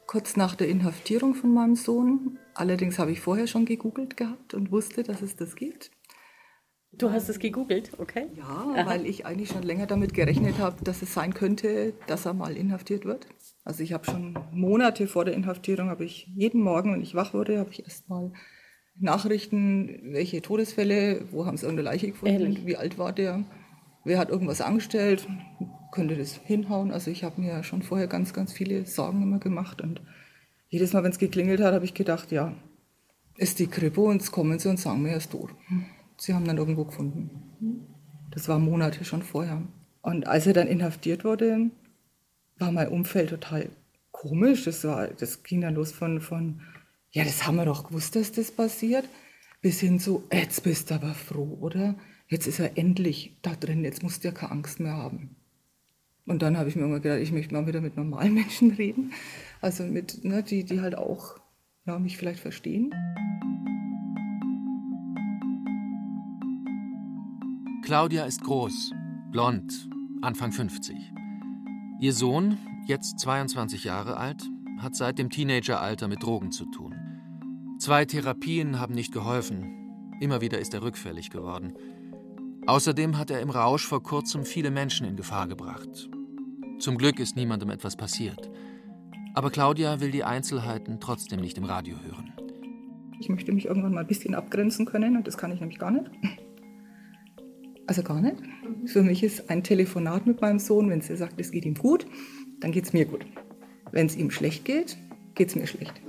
kurz 0.05 0.37
nach 0.37 0.55
der 0.55 0.67
Inhaftierung 0.67 1.33
von 1.33 1.53
meinem 1.53 1.75
Sohn. 1.75 2.37
Allerdings 2.53 2.99
habe 2.99 3.11
ich 3.11 3.21
vorher 3.21 3.47
schon 3.47 3.65
gegoogelt 3.65 4.17
gehabt 4.17 4.53
und 4.53 4.71
wusste, 4.71 5.03
dass 5.03 5.21
es 5.21 5.35
das 5.35 5.55
gibt. 5.55 5.91
Du 6.91 7.11
hast 7.11 7.27
es 7.27 7.39
gegoogelt, 7.39 7.91
okay? 7.97 8.27
Ja, 8.35 8.43
Aha. 8.45 8.85
weil 8.85 9.05
ich 9.05 9.25
eigentlich 9.25 9.49
schon 9.49 9.63
länger 9.63 9.85
damit 9.85 10.13
gerechnet 10.13 10.59
habe, 10.59 10.81
dass 10.83 11.01
es 11.01 11.13
sein 11.13 11.33
könnte, 11.33 11.93
dass 12.07 12.25
er 12.25 12.33
mal 12.33 12.55
inhaftiert 12.55 13.03
wird. 13.03 13.27
Also 13.65 13.83
ich 13.83 13.91
habe 13.91 14.05
schon 14.05 14.37
Monate 14.53 15.07
vor 15.07 15.25
der 15.25 15.33
Inhaftierung, 15.33 15.89
habe 15.89 16.05
ich 16.05 16.27
jeden 16.35 16.61
Morgen, 16.61 16.93
wenn 16.93 17.01
ich 17.01 17.15
wach 17.15 17.33
wurde, 17.33 17.59
habe 17.59 17.71
ich 17.71 17.83
erst 17.83 18.07
mal 18.07 18.31
Nachrichten, 18.97 20.13
welche 20.13 20.41
Todesfälle, 20.41 21.25
wo 21.31 21.45
haben 21.45 21.57
sie 21.57 21.65
irgendeine 21.65 21.89
Leiche 21.89 22.11
gefunden, 22.11 22.33
Ehrlich? 22.33 22.65
wie 22.65 22.77
alt 22.77 22.97
war 22.97 23.11
der, 23.11 23.43
wer 24.05 24.17
hat 24.17 24.29
irgendwas 24.29 24.61
angestellt, 24.61 25.27
könnte 25.91 26.15
das 26.15 26.33
hinhauen. 26.33 26.91
Also 26.91 27.11
ich 27.11 27.23
habe 27.23 27.41
mir 27.41 27.63
schon 27.63 27.81
vorher 27.81 28.07
ganz, 28.07 28.33
ganz 28.33 28.53
viele 28.53 28.85
Sorgen 28.85 29.21
immer 29.21 29.39
gemacht 29.39 29.81
und 29.81 30.01
jedes 30.69 30.93
Mal, 30.93 31.03
wenn 31.03 31.11
es 31.11 31.19
geklingelt 31.19 31.61
hat, 31.61 31.73
habe 31.73 31.85
ich 31.85 31.93
gedacht, 31.93 32.31
ja, 32.31 32.53
ist 33.37 33.59
die 33.59 33.67
Kripo 33.67 34.09
und 34.09 34.21
jetzt 34.21 34.31
kommen 34.31 34.59
sie 34.59 34.69
und 34.69 34.79
sagen 34.79 35.01
mir, 35.01 35.11
er 35.11 35.17
ist 35.17 35.31
tot. 35.31 35.51
Sie 36.17 36.33
haben 36.33 36.45
dann 36.45 36.57
irgendwo 36.57 36.85
gefunden. 36.85 37.29
Das 38.31 38.47
war 38.47 38.59
Monate 38.59 39.05
schon 39.05 39.21
vorher. 39.21 39.61
Und 40.01 40.27
als 40.27 40.47
er 40.47 40.53
dann 40.53 40.67
inhaftiert 40.67 41.23
wurde, 41.23 41.71
war 42.57 42.71
mein 42.71 42.89
Umfeld 42.89 43.29
total 43.29 43.69
komisch. 44.11 44.65
Das, 44.65 44.83
war, 44.83 45.07
das 45.07 45.43
ging 45.43 45.61
dann 45.61 45.75
los 45.75 45.91
von, 45.91 46.21
von 46.21 46.61
ja, 47.11 47.23
das 47.23 47.45
haben 47.45 47.55
wir 47.55 47.65
doch 47.65 47.87
gewusst, 47.87 48.15
dass 48.15 48.31
das 48.31 48.51
passiert, 48.51 49.05
bis 49.61 49.79
hin 49.79 49.99
zu, 49.99 50.23
jetzt 50.31 50.63
bist 50.63 50.91
du 50.91 50.95
aber 50.95 51.13
froh, 51.13 51.57
oder? 51.61 51.95
Jetzt 52.27 52.47
ist 52.47 52.59
er 52.59 52.77
endlich 52.77 53.37
da 53.43 53.55
drin, 53.55 53.83
jetzt 53.83 54.01
musst 54.01 54.23
du 54.23 54.29
ja 54.29 54.33
keine 54.33 54.51
Angst 54.51 54.79
mehr 54.79 54.93
haben. 54.93 55.35
Und 56.25 56.41
dann 56.41 56.57
habe 56.57 56.69
ich 56.69 56.75
mir 56.75 56.83
immer 56.83 56.99
gedacht, 56.99 57.21
ich 57.21 57.31
möchte 57.31 57.53
mal 57.53 57.67
wieder 57.67 57.81
mit 57.81 57.97
normalen 57.97 58.33
Menschen 58.35 58.71
reden, 58.71 59.13
also 59.61 59.83
mit, 59.83 60.23
ne, 60.23 60.41
die, 60.41 60.63
die 60.63 60.81
halt 60.81 60.97
auch 60.97 61.39
ja, 61.85 61.99
mich 61.99 62.17
vielleicht 62.17 62.39
verstehen. 62.39 62.91
Claudia 67.83 68.25
ist 68.25 68.43
groß, 68.43 68.91
blond, 69.31 69.87
Anfang 70.23 70.51
50. 70.51 70.95
Ihr 71.99 72.13
Sohn, 72.13 72.57
jetzt 72.87 73.19
22 73.19 73.83
Jahre 73.83 74.17
alt, 74.17 74.49
hat 74.79 74.95
seit 74.95 75.19
dem 75.19 75.29
Teenageralter 75.29 76.07
mit 76.07 76.23
Drogen 76.23 76.51
zu 76.51 76.65
tun. 76.65 76.95
Zwei 77.77 78.05
Therapien 78.05 78.79
haben 78.79 78.95
nicht 78.95 79.13
geholfen. 79.13 80.17
Immer 80.19 80.41
wieder 80.41 80.57
ist 80.57 80.73
er 80.73 80.81
rückfällig 80.81 81.29
geworden. 81.29 81.73
Außerdem 82.67 83.17
hat 83.17 83.29
er 83.29 83.41
im 83.41 83.51
Rausch 83.51 83.85
vor 83.85 84.01
kurzem 84.01 84.43
viele 84.43 84.71
Menschen 84.71 85.05
in 85.05 85.15
Gefahr 85.15 85.47
gebracht. 85.47 86.09
Zum 86.79 86.97
Glück 86.97 87.19
ist 87.19 87.35
niemandem 87.35 87.69
etwas 87.69 87.95
passiert. 87.95 88.49
Aber 89.35 89.51
Claudia 89.51 89.99
will 89.99 90.09
die 90.09 90.23
Einzelheiten 90.23 90.99
trotzdem 90.99 91.41
nicht 91.41 91.57
im 91.57 91.65
Radio 91.65 91.95
hören. 92.03 92.33
Ich 93.19 93.29
möchte 93.29 93.51
mich 93.51 93.65
irgendwann 93.65 93.93
mal 93.93 94.01
ein 94.01 94.07
bisschen 94.07 94.33
abgrenzen 94.33 94.85
können 94.85 95.15
und 95.15 95.27
das 95.27 95.37
kann 95.37 95.51
ich 95.51 95.59
nämlich 95.59 95.77
gar 95.77 95.91
nicht. 95.91 96.09
Also 97.87 98.01
gar 98.01 98.19
nicht. 98.19 98.37
Für 98.85 99.03
mich 99.03 99.21
ist 99.21 99.49
ein 99.51 99.63
Telefonat 99.63 100.25
mit 100.25 100.41
meinem 100.41 100.57
Sohn, 100.57 100.89
wenn 100.89 101.01
er 101.01 101.17
sagt, 101.17 101.39
es 101.39 101.51
geht 101.51 101.65
ihm 101.65 101.75
gut, 101.75 102.07
dann 102.59 102.71
geht 102.71 102.85
es 102.85 102.93
mir 102.93 103.05
gut. 103.05 103.27
Wenn 103.91 104.07
es 104.07 104.15
ihm 104.15 104.31
schlecht 104.31 104.65
geht, 104.65 104.97
geht 105.35 105.49
es 105.49 105.55
mir 105.55 105.67
schlecht. 105.67 106.01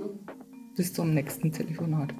Bis 0.75 0.91
zum 0.91 1.13
nächsten 1.13 1.51
Telefonat. 1.51 2.15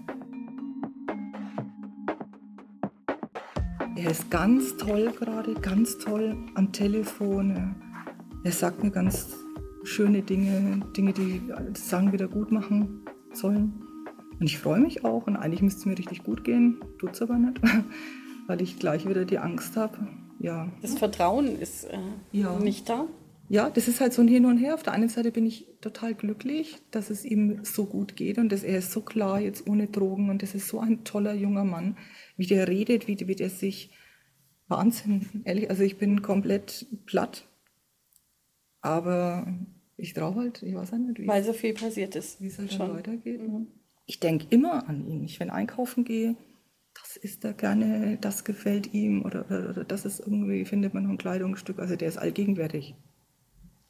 Er 3.98 4.12
ist 4.12 4.30
ganz 4.30 4.78
toll 4.78 5.12
gerade, 5.18 5.56
ganz 5.56 5.98
toll 5.98 6.38
am 6.54 6.72
Telefon. 6.72 7.76
Er 8.44 8.52
sagt 8.52 8.84
mir 8.84 8.92
ganz 8.92 9.36
schöne 9.84 10.22
Dinge, 10.22 10.82
Dinge, 10.96 11.14
die 11.14 11.42
das 11.74 11.90
Sagen 11.90 12.14
wieder 12.14 12.28
gut 12.28 12.52
machen 12.52 13.06
sollen. 13.34 13.82
Und 14.40 14.46
ich 14.46 14.60
freue 14.60 14.80
mich 14.80 15.04
auch 15.04 15.26
und 15.26 15.36
eigentlich 15.36 15.64
müsste 15.64 15.80
es 15.80 15.86
mir 15.88 15.98
richtig 15.98 16.24
gut 16.24 16.44
gehen, 16.44 16.80
tut 17.00 17.14
es 17.14 17.24
aber 17.24 17.40
nicht, 17.40 17.60
weil 18.48 18.62
ich 18.62 18.78
gleich 18.78 19.10
wieder 19.10 19.26
die 19.26 19.40
Angst 19.40 19.76
habe. 19.76 20.08
Ja. 20.38 20.70
Das 20.84 20.94
Vertrauen 20.94 21.60
ist 21.60 21.86
äh, 21.86 21.98
ja. 22.32 22.60
nicht 22.60 22.88
da 22.88 23.08
ja, 23.50 23.70
das 23.70 23.88
ist 23.88 24.02
halt 24.02 24.14
so 24.14 24.22
ein 24.22 24.28
Hin 24.28 24.46
und 24.46 24.58
Her. 24.58 24.74
Auf 24.74 24.84
der 24.84 24.94
einen 24.94 25.08
Seite 25.08 25.32
bin 25.32 25.46
ich 25.46 25.68
total 25.80 26.14
glücklich, 26.14 26.80
dass 26.92 27.10
es 27.10 27.24
ihm 27.24 27.64
so 27.64 27.86
gut 27.86 28.18
geht 28.18 28.40
und 28.40 28.52
dass 28.52 28.64
er 28.64 28.80
ist 28.80 28.92
so 28.92 29.02
klar 29.02 29.40
jetzt 29.40 29.68
ohne 29.68 29.88
Drogen 29.88 30.30
und 30.30 30.44
das 30.44 30.54
ist 30.54 30.68
so 30.68 30.82
ein 30.82 31.06
toller 31.06 31.34
junger 31.34 31.64
Mann, 31.64 31.98
wie 32.38 32.46
der 32.46 32.68
redet, 32.68 33.08
wie, 33.08 33.28
wie 33.28 33.36
der 33.36 33.50
sich 33.50 33.92
Wahnsinn, 34.68 35.44
ehrlich. 35.46 35.70
Also 35.70 35.84
ich 35.84 35.98
bin 35.98 36.22
komplett 36.22 36.86
platt, 37.06 37.48
aber 38.82 39.48
ich 39.98 40.14
traue 40.14 40.36
halt, 40.36 40.64
ich 40.64 40.76
weiß 40.76 40.92
nicht, 40.94 41.20
wie 41.20 41.28
weil 41.28 41.44
so 41.44 41.54
viel 41.54 41.74
passiert 41.74 42.16
ist, 42.16 42.42
wie 42.42 42.48
es 42.48 42.60
halt 42.60 42.72
schon 42.72 42.94
weitergeht. 42.94 43.42
Mhm. 43.42 43.68
Ich 44.06 44.20
denke 44.20 44.46
immer 44.50 44.88
an 44.88 45.06
ihn. 45.08 45.24
Ich, 45.24 45.40
wenn 45.40 45.50
einkaufen 45.50 46.06
gehe, 46.06 46.36
das 46.94 47.18
isst 47.18 47.44
er 47.44 47.54
gerne, 47.54 48.18
das 48.22 48.46
gefällt 48.46 48.94
ihm 48.94 49.24
oder, 49.24 49.46
oder, 49.46 49.70
oder 49.70 49.84
das 49.84 50.06
ist 50.06 50.20
irgendwie, 50.20 50.66
findet 50.66 50.94
man 50.94 51.04
noch 51.04 51.10
ein 51.10 51.18
Kleidungsstück. 51.18 51.80
Also 51.80 51.96
der 51.96 52.08
ist 52.08 52.18
allgegenwärtig. 52.18 52.96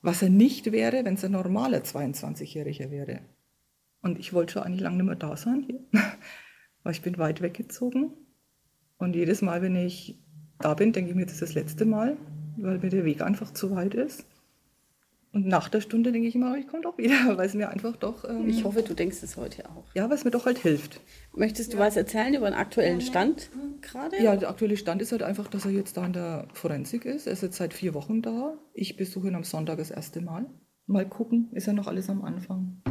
Was 0.01 0.21
er 0.21 0.29
nicht 0.29 0.71
wäre, 0.71 1.03
wenn 1.05 1.15
es 1.15 1.25
ein 1.25 1.31
normaler 1.31 1.79
22-Jähriger 1.79 2.91
wäre. 2.91 3.21
Und 4.01 4.19
ich 4.19 4.33
wollte 4.33 4.53
schon 4.53 4.63
eigentlich 4.63 4.81
lange 4.81 4.97
nicht 4.97 5.05
mehr 5.05 5.15
da 5.15 5.35
sein 5.35 5.63
hier, 5.63 5.79
weil 6.83 6.93
ich 6.93 7.01
bin 7.01 7.17
weit 7.17 7.41
weggezogen. 7.41 8.11
Und 8.97 9.15
jedes 9.15 9.41
Mal, 9.41 9.61
wenn 9.61 9.75
ich 9.75 10.19
da 10.59 10.73
bin, 10.73 10.93
denke 10.93 11.11
ich 11.11 11.15
mir, 11.15 11.25
das 11.25 11.35
ist 11.35 11.41
das 11.41 11.53
letzte 11.53 11.85
Mal, 11.85 12.17
weil 12.57 12.79
mir 12.79 12.89
der 12.89 13.05
Weg 13.05 13.21
einfach 13.21 13.51
zu 13.51 13.71
weit 13.75 13.93
ist. 13.93 14.25
Und 15.33 15.45
nach 15.45 15.69
der 15.69 15.81
Stunde 15.81 16.11
denke 16.11 16.27
ich 16.27 16.35
immer, 16.35 16.57
ich 16.57 16.67
komme 16.67 16.81
doch 16.81 16.97
wieder, 16.97 17.13
weil 17.37 17.45
es 17.45 17.53
mir 17.53 17.69
einfach 17.69 17.95
doch. 17.95 18.27
Ähm, 18.27 18.47
ich 18.47 18.63
hoffe, 18.63 18.81
du 18.81 18.93
denkst 18.93 19.17
es 19.21 19.37
heute 19.37 19.69
auch. 19.69 19.83
Ja, 19.93 20.09
weil 20.09 20.17
es 20.17 20.25
mir 20.25 20.31
doch 20.31 20.45
halt 20.45 20.57
hilft. 20.57 20.99
Möchtest 21.35 21.73
du 21.73 21.77
ja. 21.77 21.83
was 21.83 21.95
erzählen 21.95 22.33
über 22.33 22.49
den 22.49 22.55
aktuellen 22.55 23.01
Stand 23.01 23.49
gerade? 23.81 24.21
Ja, 24.21 24.35
der 24.35 24.49
aktuelle 24.49 24.77
Stand 24.77 25.01
ist 25.01 25.11
halt 25.11 25.21
einfach, 25.21 25.47
dass 25.47 25.65
er 25.65 25.71
jetzt 25.71 25.97
da 25.97 26.05
in 26.05 26.13
der 26.13 26.47
Forensik 26.53 27.05
ist. 27.05 27.27
Er 27.27 27.33
ist 27.33 27.43
jetzt 27.43 27.57
seit 27.57 27.73
vier 27.73 27.93
Wochen 27.93 28.21
da. 28.21 28.57
Ich 28.73 28.97
besuche 28.97 29.27
ihn 29.27 29.35
am 29.35 29.43
Sonntag 29.43 29.77
das 29.77 29.91
erste 29.91 30.21
Mal. 30.21 30.47
Mal 30.87 31.07
gucken, 31.07 31.49
ist 31.51 31.67
ja 31.67 31.73
noch 31.73 31.87
alles 31.87 32.09
am 32.09 32.23
Anfang. 32.23 32.81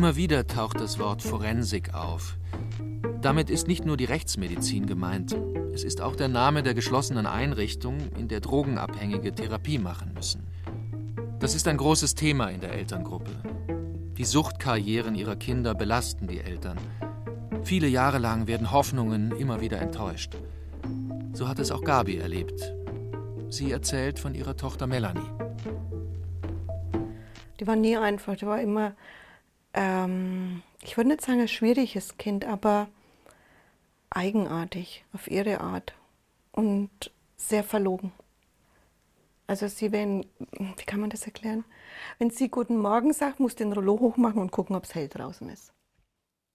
Immer 0.00 0.16
wieder 0.16 0.46
taucht 0.46 0.80
das 0.80 0.98
Wort 0.98 1.20
Forensik 1.20 1.92
auf. 1.92 2.38
Damit 3.20 3.50
ist 3.50 3.68
nicht 3.68 3.84
nur 3.84 3.98
die 3.98 4.06
Rechtsmedizin 4.06 4.86
gemeint, 4.86 5.36
es 5.74 5.84
ist 5.84 6.00
auch 6.00 6.16
der 6.16 6.28
Name 6.28 6.62
der 6.62 6.72
geschlossenen 6.72 7.26
Einrichtung, 7.26 7.98
in 8.16 8.26
der 8.26 8.40
Drogenabhängige 8.40 9.34
Therapie 9.34 9.76
machen 9.76 10.14
müssen. 10.14 10.46
Das 11.38 11.54
ist 11.54 11.68
ein 11.68 11.76
großes 11.76 12.14
Thema 12.14 12.48
in 12.48 12.62
der 12.62 12.72
Elterngruppe. 12.72 13.30
Die 14.16 14.24
Suchtkarrieren 14.24 15.14
ihrer 15.16 15.36
Kinder 15.36 15.74
belasten 15.74 16.28
die 16.28 16.40
Eltern. 16.40 16.78
Viele 17.62 17.86
Jahre 17.86 18.16
lang 18.16 18.46
werden 18.46 18.70
Hoffnungen 18.70 19.32
immer 19.32 19.60
wieder 19.60 19.82
enttäuscht. 19.82 20.34
So 21.34 21.46
hat 21.46 21.58
es 21.58 21.70
auch 21.70 21.84
Gabi 21.84 22.16
erlebt. 22.16 22.72
Sie 23.50 23.70
erzählt 23.70 24.18
von 24.18 24.34
ihrer 24.34 24.56
Tochter 24.56 24.86
Melanie. 24.86 25.30
Die 27.60 27.66
war 27.66 27.76
nie 27.76 27.98
einfach, 27.98 28.34
die 28.36 28.46
war 28.46 28.62
immer 28.62 28.94
ähm, 29.74 30.62
ich 30.82 30.96
würde 30.96 31.10
nicht 31.10 31.20
sagen 31.20 31.40
ein 31.40 31.48
schwieriges 31.48 32.16
Kind, 32.18 32.44
aber 32.44 32.88
eigenartig 34.10 35.04
auf 35.12 35.30
ihre 35.30 35.60
Art 35.60 35.94
und 36.52 36.90
sehr 37.36 37.64
verlogen. 37.64 38.12
Also 39.46 39.66
sie, 39.66 39.90
wenn, 39.90 40.26
wie 40.52 40.84
kann 40.84 41.00
man 41.00 41.10
das 41.10 41.24
erklären? 41.24 41.64
Wenn 42.18 42.30
sie 42.30 42.48
Guten 42.48 42.78
Morgen 42.78 43.12
sagt, 43.12 43.40
muss 43.40 43.56
den 43.56 43.72
Rollo 43.72 43.98
hochmachen 43.98 44.40
und 44.40 44.52
gucken, 44.52 44.76
ob 44.76 44.84
es 44.84 44.94
hell 44.94 45.08
draußen 45.08 45.48
ist. 45.48 45.72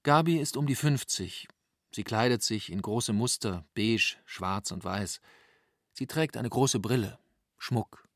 Gabi 0.04 0.38
ist 0.38 0.56
um 0.56 0.66
die 0.66 0.76
50. 0.76 1.48
Sie 1.94 2.04
kleidet 2.04 2.44
sich 2.44 2.72
in 2.72 2.82
große 2.82 3.14
Muster, 3.14 3.66
beige, 3.74 4.18
schwarz 4.26 4.72
und 4.72 4.84
weiß. 4.84 5.20
Sie 5.94 6.08
trägt 6.08 6.38
eine 6.38 6.50
große 6.50 6.80
Brille, 6.80 7.18
Schmuck. 7.58 8.08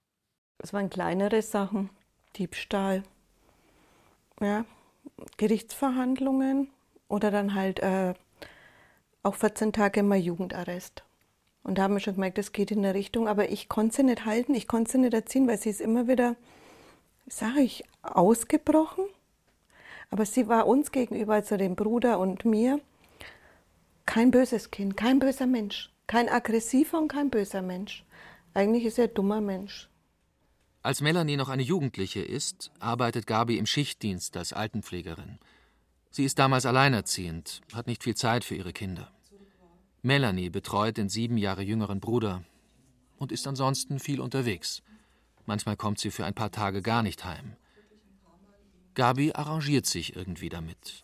Es 0.59 0.73
waren 0.73 0.89
kleinere 0.89 1.41
Sachen, 1.41 1.89
Diebstahl, 2.35 3.03
ja, 4.39 4.65
Gerichtsverhandlungen 5.37 6.69
oder 7.07 7.31
dann 7.31 7.55
halt 7.55 7.79
äh, 7.79 8.13
auch 9.23 9.35
14 9.35 9.73
Tage 9.73 10.01
immer 10.01 10.15
Jugendarrest. 10.15 11.03
Und 11.63 11.77
da 11.77 11.83
haben 11.83 11.93
wir 11.93 11.99
schon 11.99 12.15
gemerkt, 12.15 12.37
das 12.37 12.51
geht 12.51 12.71
in 12.71 12.79
eine 12.79 12.93
Richtung, 12.93 13.27
aber 13.27 13.49
ich 13.51 13.69
konnte 13.69 13.97
sie 13.97 14.03
nicht 14.03 14.25
halten, 14.25 14.55
ich 14.55 14.67
konnte 14.67 14.91
sie 14.91 14.97
nicht 14.97 15.13
erziehen, 15.13 15.47
weil 15.47 15.57
sie 15.57 15.69
ist 15.69 15.81
immer 15.81 16.07
wieder, 16.07 16.35
sage 17.27 17.61
ich, 17.61 17.83
ausgebrochen. 18.01 19.05
Aber 20.09 20.25
sie 20.25 20.47
war 20.47 20.67
uns 20.67 20.91
gegenüber, 20.91 21.33
also 21.33 21.57
dem 21.57 21.75
Bruder 21.75 22.19
und 22.19 22.45
mir, 22.45 22.79
kein 24.05 24.31
böses 24.31 24.71
Kind, 24.71 24.97
kein 24.97 25.19
böser 25.19 25.45
Mensch, 25.45 25.91
kein 26.07 26.29
aggressiver 26.29 26.97
und 26.97 27.09
kein 27.09 27.29
böser 27.29 27.61
Mensch. 27.61 28.03
Eigentlich 28.53 28.85
ist 28.85 28.97
er 28.97 29.05
ein 29.05 29.13
dummer 29.13 29.41
Mensch. 29.41 29.88
Als 30.81 31.01
Melanie 31.01 31.35
noch 31.35 31.49
eine 31.49 31.63
Jugendliche 31.63 32.21
ist, 32.21 32.71
arbeitet 32.79 33.27
Gabi 33.27 33.57
im 33.57 33.65
Schichtdienst 33.65 34.37
als 34.37 34.53
Altenpflegerin. 34.53 35.39
Sie 36.09 36.23
ist 36.23 36.39
damals 36.39 36.65
alleinerziehend, 36.65 37.61
hat 37.73 37.87
nicht 37.87 38.03
viel 38.03 38.15
Zeit 38.15 38.45
für 38.45 38.55
ihre 38.55 38.71
Kinder. 38.71 39.11
Melanie 40.01 40.49
betreut 40.49 40.97
den 40.97 41.09
sieben 41.09 41.37
Jahre 41.37 41.61
jüngeren 41.63 41.99
Bruder 41.99 42.43
und 43.17 43.33
ist 43.33 43.45
ansonsten 43.45 43.99
viel 43.99 44.21
unterwegs. 44.21 44.81
Manchmal 45.45 45.75
kommt 45.75 45.99
sie 45.99 46.11
für 46.11 46.25
ein 46.25 46.33
paar 46.33 46.51
Tage 46.51 46.81
gar 46.81 47.03
nicht 47.03 47.25
heim. 47.25 47.57
Gabi 48.93 49.33
arrangiert 49.33 49.85
sich 49.85 50.15
irgendwie 50.15 50.49
damit. 50.49 51.03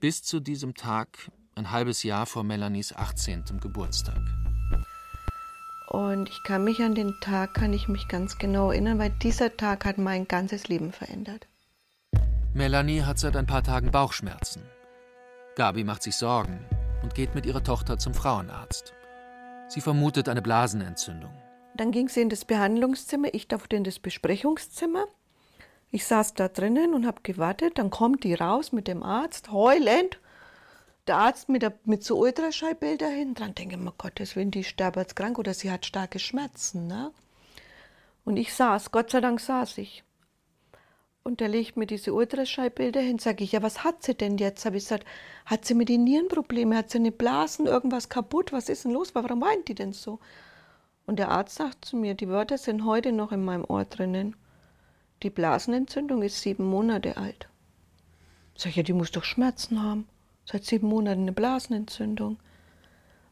Bis 0.00 0.22
zu 0.22 0.40
diesem 0.40 0.74
Tag, 0.74 1.30
ein 1.54 1.70
halbes 1.70 2.02
Jahr 2.02 2.26
vor 2.26 2.44
Melanies 2.44 2.92
18. 2.92 3.60
Geburtstag. 3.60 4.43
Und 5.88 6.28
ich 6.28 6.42
kann 6.42 6.64
mich 6.64 6.82
an 6.82 6.94
den 6.94 7.14
Tag, 7.20 7.54
kann 7.54 7.72
ich 7.72 7.88
mich 7.88 8.08
ganz 8.08 8.38
genau 8.38 8.70
erinnern, 8.70 8.98
weil 8.98 9.10
dieser 9.10 9.56
Tag 9.56 9.84
hat 9.84 9.98
mein 9.98 10.26
ganzes 10.26 10.68
Leben 10.68 10.92
verändert. 10.92 11.46
Melanie 12.54 13.02
hat 13.02 13.18
seit 13.18 13.36
ein 13.36 13.46
paar 13.46 13.62
Tagen 13.62 13.90
Bauchschmerzen. 13.90 14.62
Gabi 15.56 15.84
macht 15.84 16.02
sich 16.02 16.16
Sorgen 16.16 16.64
und 17.02 17.14
geht 17.14 17.34
mit 17.34 17.46
ihrer 17.46 17.62
Tochter 17.62 17.98
zum 17.98 18.14
Frauenarzt. 18.14 18.94
Sie 19.68 19.80
vermutet 19.80 20.28
eine 20.28 20.42
Blasenentzündung. 20.42 21.32
Dann 21.76 21.90
ging 21.90 22.08
sie 22.08 22.22
in 22.22 22.28
das 22.28 22.44
Behandlungszimmer, 22.44 23.28
ich 23.32 23.48
durfte 23.48 23.76
in 23.76 23.84
das 23.84 23.98
Besprechungszimmer. 23.98 25.06
Ich 25.90 26.06
saß 26.06 26.34
da 26.34 26.48
drinnen 26.48 26.94
und 26.94 27.06
habe 27.06 27.22
gewartet. 27.22 27.78
Dann 27.78 27.90
kommt 27.90 28.24
die 28.24 28.34
raus 28.34 28.72
mit 28.72 28.88
dem 28.88 29.02
Arzt, 29.02 29.52
heulend 29.52 30.18
der 31.06 31.16
Arzt 31.16 31.48
mit, 31.48 31.62
der, 31.62 31.74
mit 31.84 32.02
so 32.02 32.18
Ultraschallbilder 32.18 33.08
hin, 33.08 33.34
dran 33.34 33.54
denke 33.54 33.76
ich 33.76 33.80
mir, 33.80 33.92
Gottes 33.96 34.36
Willen, 34.36 34.50
die 34.50 34.64
sterbe 34.64 35.00
jetzt 35.00 35.16
krank 35.16 35.38
oder 35.38 35.52
sie 35.52 35.70
hat 35.70 35.84
starke 35.84 36.18
Schmerzen. 36.18 36.86
Ne? 36.86 37.10
Und 38.24 38.36
ich 38.36 38.54
saß, 38.54 38.90
Gott 38.90 39.10
sei 39.10 39.20
Dank 39.20 39.40
saß 39.40 39.78
ich. 39.78 40.02
Und 41.22 41.40
er 41.40 41.48
legt 41.48 41.76
mir 41.76 41.86
diese 41.86 42.12
Ultraschallbilder 42.12 43.00
hin, 43.00 43.18
sage 43.18 43.44
ich, 43.44 43.52
ja, 43.52 43.62
was 43.62 43.82
hat 43.82 44.02
sie 44.02 44.14
denn 44.14 44.36
jetzt? 44.36 44.64
Habe 44.66 44.76
ich 44.76 44.84
gesagt, 44.84 45.06
hat 45.46 45.64
sie 45.64 45.74
mit 45.74 45.88
den 45.88 46.04
Nierenprobleme, 46.04 46.76
hat 46.76 46.90
sie 46.90 46.98
eine 46.98 47.12
Blasen, 47.12 47.66
irgendwas 47.66 48.10
kaputt, 48.10 48.52
was 48.52 48.68
ist 48.68 48.84
denn 48.84 48.92
los, 48.92 49.14
warum 49.14 49.40
weint 49.40 49.68
die 49.68 49.74
denn 49.74 49.94
so? 49.94 50.18
Und 51.06 51.18
der 51.18 51.30
Arzt 51.30 51.56
sagt 51.56 51.84
zu 51.84 51.96
mir, 51.96 52.14
die 52.14 52.28
Wörter 52.28 52.58
sind 52.58 52.84
heute 52.84 53.12
noch 53.12 53.32
in 53.32 53.44
meinem 53.44 53.64
Ohr 53.64 53.84
drinnen. 53.84 54.36
Die 55.22 55.30
Blasenentzündung 55.30 56.22
ist 56.22 56.40
sieben 56.40 56.64
Monate 56.64 57.16
alt. 57.16 57.48
Sag 58.56 58.70
ich, 58.70 58.76
ja, 58.76 58.82
die 58.82 58.92
muss 58.92 59.10
doch 59.10 59.24
Schmerzen 59.24 59.82
haben 59.82 60.06
seit 60.44 60.64
sieben 60.64 60.88
Monaten 60.88 61.22
eine 61.22 61.32
Blasenentzündung. 61.32 62.38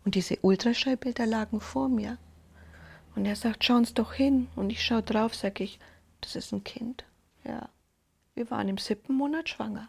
Und 0.04 0.14
diese 0.14 0.38
Ultraschallbilder 0.42 1.26
lagen 1.26 1.60
vor 1.60 1.88
mir. 1.88 2.18
Und 3.14 3.26
er 3.26 3.36
sagt, 3.36 3.64
schauen 3.64 3.84
Sie 3.84 3.94
doch 3.94 4.12
hin. 4.12 4.48
Und 4.56 4.70
ich 4.70 4.84
schaue 4.84 5.02
drauf, 5.02 5.34
sage 5.34 5.64
ich, 5.64 5.78
das 6.20 6.36
ist 6.36 6.52
ein 6.52 6.64
Kind. 6.64 7.04
Ja, 7.44 7.68
wir 8.34 8.50
waren 8.50 8.68
im 8.68 8.78
siebten 8.78 9.14
Monat 9.14 9.48
schwanger. 9.48 9.88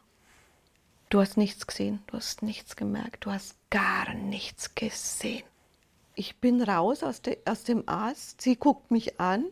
Du 1.10 1.22
hast 1.22 1.38
nichts 1.38 1.68
gesehen, 1.68 2.00
du 2.08 2.18
hast 2.18 2.42
nichts 2.42 2.76
gemerkt, 2.76 3.26
du 3.26 3.32
hast 3.32 3.56
gar 3.70 4.14
nichts 4.16 4.74
gesehen. 4.74 5.44
Ich 6.16 6.38
bin 6.38 6.62
raus 6.62 7.04
aus, 7.04 7.22
de, 7.22 7.38
aus 7.46 7.64
dem 7.64 7.88
Arzt, 7.88 8.42
sie 8.42 8.56
guckt 8.56 8.90
mich 8.90 9.20
an 9.20 9.46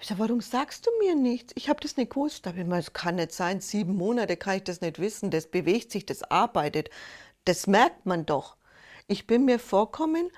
ich 0.00 0.06
sage, 0.06 0.20
warum 0.20 0.40
sagst 0.40 0.86
du 0.86 0.90
mir 1.00 1.14
nichts? 1.14 1.52
Ich 1.56 1.68
habe 1.68 1.80
das 1.80 1.96
nicht 1.96 2.10
gewusst. 2.10 2.46
Da 2.46 2.50
habe 2.50 2.60
ich 2.60 2.66
mir, 2.66 2.78
es 2.78 2.92
kann 2.92 3.16
nicht 3.16 3.32
sein, 3.32 3.60
sieben 3.60 3.96
Monate 3.96 4.36
kann 4.36 4.58
ich 4.58 4.64
das 4.64 4.80
nicht 4.80 4.98
wissen. 4.98 5.30
Das 5.30 5.48
bewegt 5.48 5.90
sich, 5.90 6.06
das 6.06 6.22
arbeitet. 6.22 6.90
Das 7.44 7.66
merkt 7.66 8.06
man 8.06 8.24
doch. 8.26 8.56
Ich 9.08 9.26
bin 9.26 9.44
mir 9.44 9.58
vorkommen, 9.58 10.30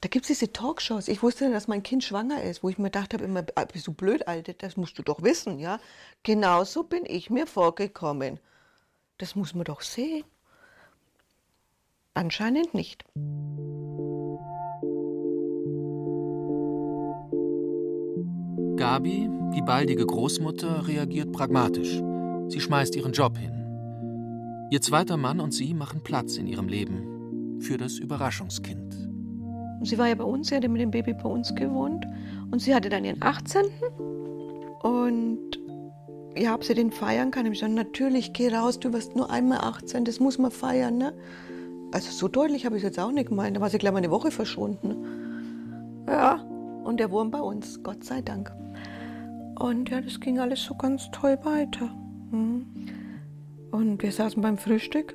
da 0.00 0.08
gibt 0.08 0.24
es 0.24 0.38
diese 0.38 0.52
Talkshows. 0.52 1.08
Ich 1.08 1.22
wusste 1.22 1.44
nicht, 1.44 1.56
dass 1.56 1.68
mein 1.68 1.82
Kind 1.82 2.04
schwanger 2.04 2.42
ist, 2.42 2.62
wo 2.62 2.68
ich 2.68 2.78
mir 2.78 2.90
gedacht 2.90 3.14
habe, 3.14 3.24
immer, 3.24 3.44
ah, 3.54 3.64
bist 3.64 3.86
du 3.86 3.94
blöd, 3.94 4.28
Alte, 4.28 4.54
das 4.54 4.76
musst 4.76 4.98
du 4.98 5.02
doch 5.02 5.22
wissen, 5.22 5.58
ja? 5.58 5.80
Genauso 6.22 6.82
bin 6.82 7.04
ich 7.06 7.30
mir 7.30 7.46
vorgekommen. 7.46 8.40
Das 9.18 9.34
muss 9.34 9.54
man 9.54 9.64
doch 9.64 9.80
sehen. 9.80 10.24
Anscheinend 12.12 12.74
nicht. 12.74 13.04
Gabi, 18.86 19.28
die 19.52 19.62
baldige 19.62 20.06
Großmutter, 20.06 20.86
reagiert 20.86 21.32
pragmatisch. 21.32 22.00
Sie 22.46 22.60
schmeißt 22.60 22.94
ihren 22.94 23.10
Job 23.10 23.36
hin. 23.36 23.50
Ihr 24.70 24.80
zweiter 24.80 25.16
Mann 25.16 25.40
und 25.40 25.52
sie 25.52 25.74
machen 25.74 26.04
Platz 26.04 26.36
in 26.36 26.46
ihrem 26.46 26.68
Leben 26.68 27.58
für 27.58 27.78
das 27.78 27.98
Überraschungskind. 27.98 28.94
Sie 29.82 29.98
war 29.98 30.06
ja 30.06 30.14
bei 30.14 30.22
uns, 30.22 30.46
sie 30.48 30.54
hatte 30.54 30.68
mit 30.68 30.80
dem 30.80 30.92
Baby 30.92 31.14
bei 31.14 31.28
uns 31.28 31.52
gewohnt 31.56 32.06
und 32.52 32.62
sie 32.62 32.76
hatte 32.76 32.88
dann 32.88 33.04
ihren 33.04 33.20
18. 33.24 33.64
Und 34.82 35.40
ja, 36.36 36.54
ob 36.54 36.62
sie 36.62 36.74
den 36.74 36.92
feiern 36.92 37.32
kann, 37.32 37.44
ich 37.46 37.54
gesagt, 37.54 37.74
natürlich, 37.74 38.34
geh 38.34 38.54
raus, 38.54 38.78
du 38.78 38.92
wirst 38.92 39.16
nur 39.16 39.28
einmal 39.30 39.58
18, 39.62 40.04
das 40.04 40.20
muss 40.20 40.38
man 40.38 40.52
feiern, 40.52 40.96
ne? 40.96 41.12
Also 41.90 42.12
so 42.12 42.28
deutlich 42.28 42.64
habe 42.64 42.76
ich 42.76 42.84
es 42.84 42.90
jetzt 42.90 43.00
auch 43.00 43.10
nicht 43.10 43.30
gemeint, 43.30 43.56
da 43.56 43.60
war 43.60 43.68
sie 43.68 43.78
gleich 43.78 43.92
mal 43.92 43.98
eine 43.98 44.12
Woche 44.12 44.30
verschwunden. 44.30 46.04
Ja, 46.06 46.40
und 46.84 47.00
der 47.00 47.10
Wurm 47.10 47.32
bei 47.32 47.40
uns, 47.40 47.82
Gott 47.82 48.04
sei 48.04 48.22
Dank. 48.22 48.52
Und 49.58 49.90
ja, 49.90 50.00
das 50.00 50.20
ging 50.20 50.38
alles 50.38 50.62
so 50.62 50.74
ganz 50.74 51.10
toll 51.10 51.38
weiter. 51.42 51.88
Hm. 52.30 52.66
Und 53.70 54.02
wir 54.02 54.12
saßen 54.12 54.42
beim 54.42 54.58
Frühstück. 54.58 55.14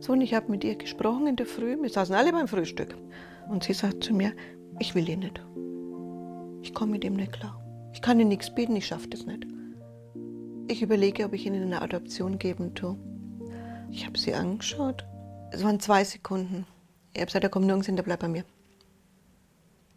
So, 0.00 0.12
und 0.12 0.20
ich 0.20 0.34
habe 0.34 0.50
mit 0.50 0.64
ihr 0.64 0.76
gesprochen 0.76 1.28
in 1.28 1.36
der 1.36 1.46
Früh. 1.46 1.80
Wir 1.80 1.90
saßen 1.90 2.14
alle 2.14 2.32
beim 2.32 2.48
Frühstück. 2.48 2.96
Und 3.48 3.64
sie 3.64 3.72
sagt 3.72 4.04
zu 4.04 4.14
mir, 4.14 4.32
ich 4.80 4.94
will 4.94 5.08
ihn 5.08 5.20
nicht. 5.20 5.40
Ich 6.62 6.74
komme 6.74 6.92
mit 6.92 7.04
ihm 7.04 7.14
nicht 7.14 7.32
klar. 7.32 7.58
Ich 7.92 8.02
kann 8.02 8.18
ihm 8.18 8.28
nichts 8.28 8.54
bieten, 8.54 8.74
ich 8.74 8.86
schaffe 8.86 9.08
das 9.08 9.26
nicht. 9.26 9.46
Ich 10.68 10.82
überlege, 10.82 11.24
ob 11.24 11.34
ich 11.34 11.46
ihn 11.46 11.54
in 11.54 11.64
eine 11.64 11.82
Adoption 11.82 12.38
geben 12.38 12.74
tue. 12.74 12.96
Ich 13.90 14.06
habe 14.06 14.18
sie 14.18 14.34
angeschaut. 14.34 15.04
Es 15.50 15.62
waren 15.62 15.80
zwei 15.80 16.02
Sekunden. 16.02 16.66
Ich 17.12 17.20
habe 17.20 17.26
gesagt, 17.26 17.44
er 17.44 17.50
kommt 17.50 17.66
nirgends 17.66 17.86
hin, 17.86 17.96
der 17.96 18.02
bleibt 18.02 18.22
bei 18.22 18.28
mir. 18.28 18.44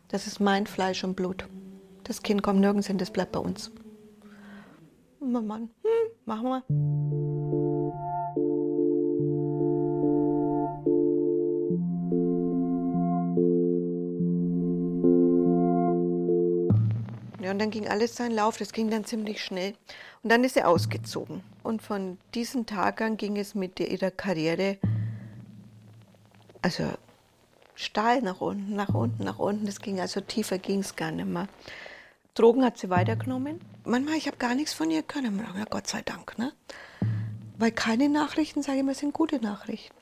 Das 0.09 0.27
ist 0.27 0.39
mein 0.39 0.67
Fleisch 0.67 1.03
und 1.03 1.15
Blut. 1.15 1.47
Das 2.05 2.21
Kind 2.21 2.43
kommt 2.43 2.59
nirgends 2.59 2.85
hin, 2.85 2.99
das 2.99 3.09
bleibt 3.11 3.31
bei 3.31 3.39
uns. 3.39 3.71
Mann, 5.19 5.69
hm, 5.81 6.11
machen 6.25 6.47
wir. 6.49 6.63
Ja, 17.43 17.51
und 17.51 17.59
dann 17.59 17.71
ging 17.71 17.87
alles 17.87 18.15
seinen 18.15 18.35
Lauf, 18.35 18.57
das 18.57 18.71
ging 18.71 18.91
dann 18.91 19.05
ziemlich 19.05 19.43
schnell. 19.43 19.73
Und 20.21 20.31
dann 20.31 20.43
ist 20.43 20.57
er 20.57 20.69
ausgezogen. 20.69 21.41
Und 21.63 21.81
von 21.81 22.19
diesem 22.35 22.67
Tag 22.67 23.01
an 23.01 23.17
ging 23.17 23.37
es 23.37 23.55
mit 23.55 23.79
ihrer 23.79 24.11
Karriere, 24.11 24.77
also 26.61 26.83
steil 27.73 28.21
nach 28.21 28.41
unten, 28.41 28.75
nach 28.75 28.93
unten, 28.93 29.23
nach 29.23 29.39
unten. 29.39 29.65
Das 29.65 29.79
ging 29.79 29.99
also 29.99 30.21
tiefer 30.21 30.59
ging 30.59 30.79
es 30.79 30.95
gar 30.95 31.11
nicht 31.11 31.27
mehr. 31.27 31.47
Drogen 32.35 32.65
hat 32.65 32.77
sie 32.77 32.89
weitergenommen. 32.89 33.61
Manchmal, 33.85 34.17
ich 34.17 34.27
habe 34.27 34.35
gar 34.35 34.55
nichts 34.55 34.73
von 34.73 34.91
ihr 34.91 35.03
können. 35.03 35.39
Ja, 35.57 35.63
Gott 35.69 35.87
sei 35.87 36.01
Dank. 36.01 36.37
Ne? 36.37 36.51
Weil 37.57 37.71
keine 37.71 38.09
Nachrichten, 38.09 38.61
sage 38.61 38.79
ich 38.79 38.83
mal, 38.83 38.93
sind 38.93 39.13
gute 39.13 39.39
Nachrichten. 39.39 39.95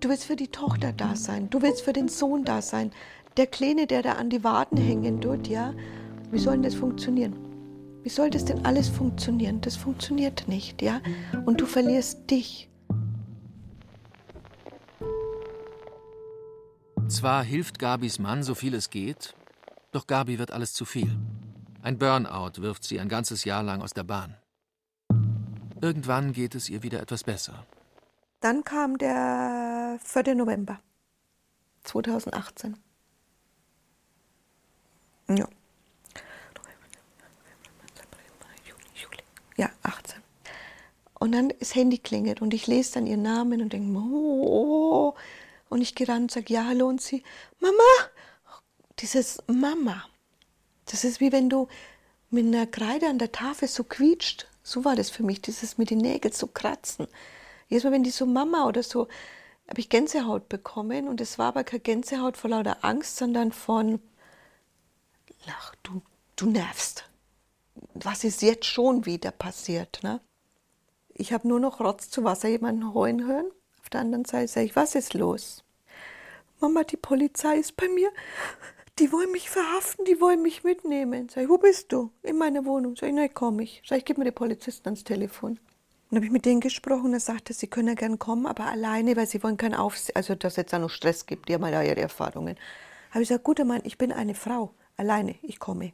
Du 0.00 0.08
willst 0.08 0.24
für 0.24 0.36
die 0.36 0.48
Tochter 0.48 0.92
da 0.92 1.16
sein, 1.16 1.48
du 1.48 1.62
willst 1.62 1.82
für 1.82 1.92
den 1.92 2.08
Sohn 2.08 2.44
da 2.44 2.60
sein. 2.60 2.92
Der 3.36 3.46
Kleine, 3.46 3.86
der 3.86 4.02
da 4.02 4.12
an 4.14 4.30
die 4.30 4.42
Waden 4.42 4.78
hängen 4.78 5.20
tut, 5.20 5.46
ja, 5.46 5.72
wie 6.30 6.38
soll 6.38 6.54
denn 6.54 6.62
das 6.64 6.74
funktionieren? 6.74 7.34
Wie 8.02 8.08
soll 8.08 8.30
das 8.30 8.44
denn 8.44 8.64
alles 8.64 8.88
funktionieren? 8.88 9.60
Das 9.60 9.76
funktioniert 9.76 10.48
nicht, 10.48 10.82
ja? 10.82 11.00
Und 11.44 11.60
du 11.60 11.66
verlierst 11.66 12.30
dich. 12.30 12.68
Zwar 17.08 17.44
hilft 17.44 17.78
Gabis 17.78 18.18
Mann, 18.18 18.42
so 18.42 18.56
viel 18.56 18.74
es 18.74 18.90
geht, 18.90 19.34
doch 19.92 20.08
Gabi 20.08 20.40
wird 20.40 20.50
alles 20.50 20.72
zu 20.72 20.84
viel. 20.84 21.16
Ein 21.80 21.98
Burnout 21.98 22.60
wirft 22.60 22.82
sie 22.82 22.98
ein 22.98 23.08
ganzes 23.08 23.44
Jahr 23.44 23.62
lang 23.62 23.80
aus 23.80 23.94
der 23.94 24.02
Bahn. 24.02 24.36
Irgendwann 25.80 26.32
geht 26.32 26.56
es 26.56 26.68
ihr 26.68 26.82
wieder 26.82 27.00
etwas 27.00 27.22
besser. 27.22 27.64
Dann 28.40 28.64
kam 28.64 28.98
der 28.98 29.98
4. 30.02 30.34
November 30.34 30.80
2018. 31.84 32.76
Ja. 35.28 35.48
Ja, 39.56 39.70
18. 39.84 40.20
Und 41.18 41.32
dann 41.32 41.52
das 41.60 41.74
Handy 41.74 41.98
klingelt 41.98 42.42
und 42.42 42.52
ich 42.52 42.66
lese 42.66 42.94
dann 42.94 43.06
ihren 43.06 43.22
Namen 43.22 43.62
und 43.62 43.72
denke, 43.72 43.96
oh, 43.98 45.14
und 45.68 45.82
ich 45.82 45.94
gehe 45.94 46.08
ran 46.08 46.22
und 46.22 46.30
sage, 46.30 46.52
ja, 46.52 46.64
hallo, 46.64 46.86
und 46.88 47.00
sie, 47.00 47.22
Mama, 47.60 47.82
dieses 48.98 49.42
Mama, 49.46 50.04
das 50.86 51.04
ist 51.04 51.20
wie 51.20 51.32
wenn 51.32 51.50
du 51.50 51.68
mit 52.30 52.46
einer 52.46 52.66
Kreide 52.66 53.08
an 53.08 53.18
der 53.18 53.32
Tafel 53.32 53.68
so 53.68 53.84
quietscht. 53.84 54.46
So 54.62 54.84
war 54.84 54.96
das 54.96 55.10
für 55.10 55.22
mich, 55.22 55.42
dieses 55.42 55.78
mit 55.78 55.90
den 55.90 55.98
Nägeln 55.98 56.34
so 56.34 56.48
kratzen. 56.48 57.06
Jedes 57.68 57.84
Mal, 57.84 57.92
wenn 57.92 58.02
die 58.02 58.10
so 58.10 58.26
Mama 58.26 58.66
oder 58.66 58.82
so, 58.82 59.08
habe 59.68 59.80
ich 59.80 59.88
Gänsehaut 59.88 60.48
bekommen 60.48 61.08
und 61.08 61.20
es 61.20 61.38
war 61.38 61.48
aber 61.48 61.64
keine 61.64 61.80
Gänsehaut 61.80 62.36
vor 62.36 62.50
lauter 62.50 62.84
Angst, 62.84 63.16
sondern 63.16 63.52
von, 63.52 64.00
ach, 65.48 65.74
du, 65.82 66.02
du 66.36 66.46
nervst. 66.46 67.08
Was 67.94 68.24
ist 68.24 68.42
jetzt 68.42 68.66
schon 68.66 69.06
wieder 69.06 69.30
passiert? 69.30 70.00
Ne? 70.02 70.20
Ich 71.14 71.32
habe 71.32 71.48
nur 71.48 71.60
noch 71.60 71.80
Rotz 71.80 72.10
zu 72.10 72.24
Wasser 72.24 72.48
jemanden 72.48 72.94
heulen 72.94 73.26
hören. 73.26 73.46
Auf 73.86 73.90
der 73.90 74.00
anderen 74.00 74.24
Seite 74.24 74.48
sage 74.48 74.66
ich, 74.66 74.74
was 74.74 74.96
ist 74.96 75.14
los? 75.14 75.62
Mama, 76.58 76.82
die 76.82 76.96
Polizei 76.96 77.58
ist 77.58 77.76
bei 77.76 77.86
mir. 77.88 78.10
Die 78.98 79.12
wollen 79.12 79.30
mich 79.30 79.48
verhaften, 79.48 80.04
die 80.04 80.20
wollen 80.20 80.42
mich 80.42 80.64
mitnehmen. 80.64 81.28
Sag 81.28 81.44
ich, 81.44 81.48
wo 81.48 81.56
bist 81.56 81.92
du? 81.92 82.10
In 82.24 82.36
meiner 82.36 82.64
Wohnung. 82.64 82.96
Sag 82.96 83.10
ich, 83.10 83.14
nein, 83.14 83.30
komm 83.32 83.60
ich. 83.60 83.80
Sag 83.86 83.98
ich, 83.98 84.04
gib 84.04 84.18
mir 84.18 84.24
den 84.24 84.34
Polizisten 84.34 84.88
ans 84.88 85.04
Telefon. 85.04 85.60
Dann 86.10 86.16
habe 86.16 86.26
ich 86.26 86.32
mit 86.32 86.46
denen 86.46 86.58
gesprochen, 86.58 87.12
er 87.12 87.20
sagte, 87.20 87.52
sie 87.52 87.68
können 87.68 87.86
ja 87.86 87.94
gern 87.94 88.18
kommen, 88.18 88.46
aber 88.46 88.64
alleine, 88.64 89.16
weil 89.16 89.28
sie 89.28 89.40
wollen 89.44 89.56
keinen 89.56 89.76
Aufsehen, 89.76 90.16
also 90.16 90.34
dass 90.34 90.54
es 90.54 90.56
jetzt 90.56 90.74
auch 90.74 90.80
noch 90.80 90.90
Stress 90.90 91.24
gibt, 91.24 91.48
die 91.48 91.54
haben 91.54 91.64
ja 91.64 91.80
ihre 91.80 92.00
Erfahrungen. 92.00 92.56
Habe 93.10 93.22
ich 93.22 93.28
gesagt, 93.28 93.44
guter 93.44 93.64
Mann, 93.64 93.82
ich 93.84 93.98
bin 93.98 94.10
eine 94.10 94.34
Frau, 94.34 94.74
alleine, 94.96 95.36
ich 95.42 95.60
komme. 95.60 95.92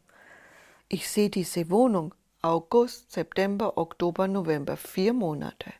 Ich 0.88 1.10
sehe 1.10 1.28
diese 1.28 1.68
Wohnung, 1.68 2.14
August, 2.40 3.12
September, 3.12 3.76
Oktober, 3.76 4.28
November, 4.28 4.78
vier 4.78 5.12
Monate. 5.12 5.74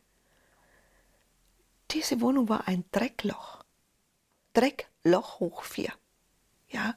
Diese 1.91 2.21
Wohnung 2.21 2.49
war 2.49 2.67
ein 2.67 2.85
Dreckloch. 2.91 3.63
Dreckloch 4.53 5.39
hoch 5.39 5.63
vier. 5.63 5.91
Ja. 6.69 6.95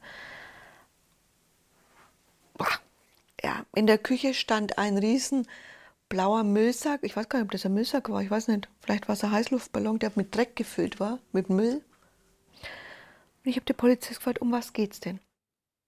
Ja, 3.43 3.65
in 3.75 3.87
der 3.87 3.99
Küche 3.99 4.35
stand 4.35 4.79
ein 4.79 4.97
riesen 4.99 5.47
blauer 6.09 6.43
Müllsack. 6.43 7.01
Ich 7.03 7.17
weiß 7.17 7.29
gar 7.29 7.39
nicht, 7.39 7.47
ob 7.47 7.53
das 7.53 7.67
ein 7.67 7.75
Müllsack 7.75 8.09
war. 8.09 8.23
Ich 8.23 8.31
weiß 8.31 8.49
nicht. 8.49 8.69
Vielleicht 8.81 9.09
war 9.09 9.15
es 9.15 9.25
ein 9.25 9.31
Heißluftballon, 9.31 9.99
der 9.99 10.13
mit 10.15 10.35
Dreck 10.35 10.57
gefüllt 10.57 11.01
war, 11.01 11.19
mit 11.33 11.51
Müll. 11.51 11.85
Und 13.45 13.51
ich 13.51 13.57
habe 13.57 13.67
den 13.67 13.77
Polizist 13.77 14.21
gefragt, 14.21 14.41
um 14.41 14.51
was 14.51 14.73
geht's 14.73 15.01
denn? 15.01 15.21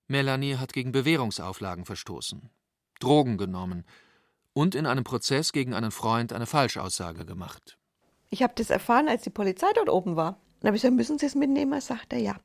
Melanie 0.06 0.56
hat 0.56 0.72
gegen 0.72 0.92
Bewährungsauflagen 0.92 1.84
verstoßen, 1.84 2.50
Drogen 3.00 3.37
genommen 3.37 3.84
und 4.52 4.74
in 4.74 4.87
einem 4.87 5.04
Prozess 5.04 5.52
gegen 5.52 5.74
einen 5.74 5.90
Freund 5.90 6.32
eine 6.32 6.46
Falschaussage 6.46 7.24
gemacht. 7.24 7.78
Ich 8.31 8.43
habe 8.43 8.53
das 8.57 8.71
erfahren, 8.71 9.09
als 9.09 9.23
die 9.23 9.31
Polizei 9.31 9.69
dort 9.75 9.88
oben 9.88 10.17
war. 10.17 10.38
Dann 10.61 10.69
habe 10.69 10.77
ich 10.77 10.83
gesagt, 10.83 10.97
müssen 10.97 11.19
Sie 11.19 11.27
es 11.27 11.35
mitnehmen? 11.35 11.81
Sagt 11.81 12.12
er, 12.12 12.19
ja. 12.19 12.37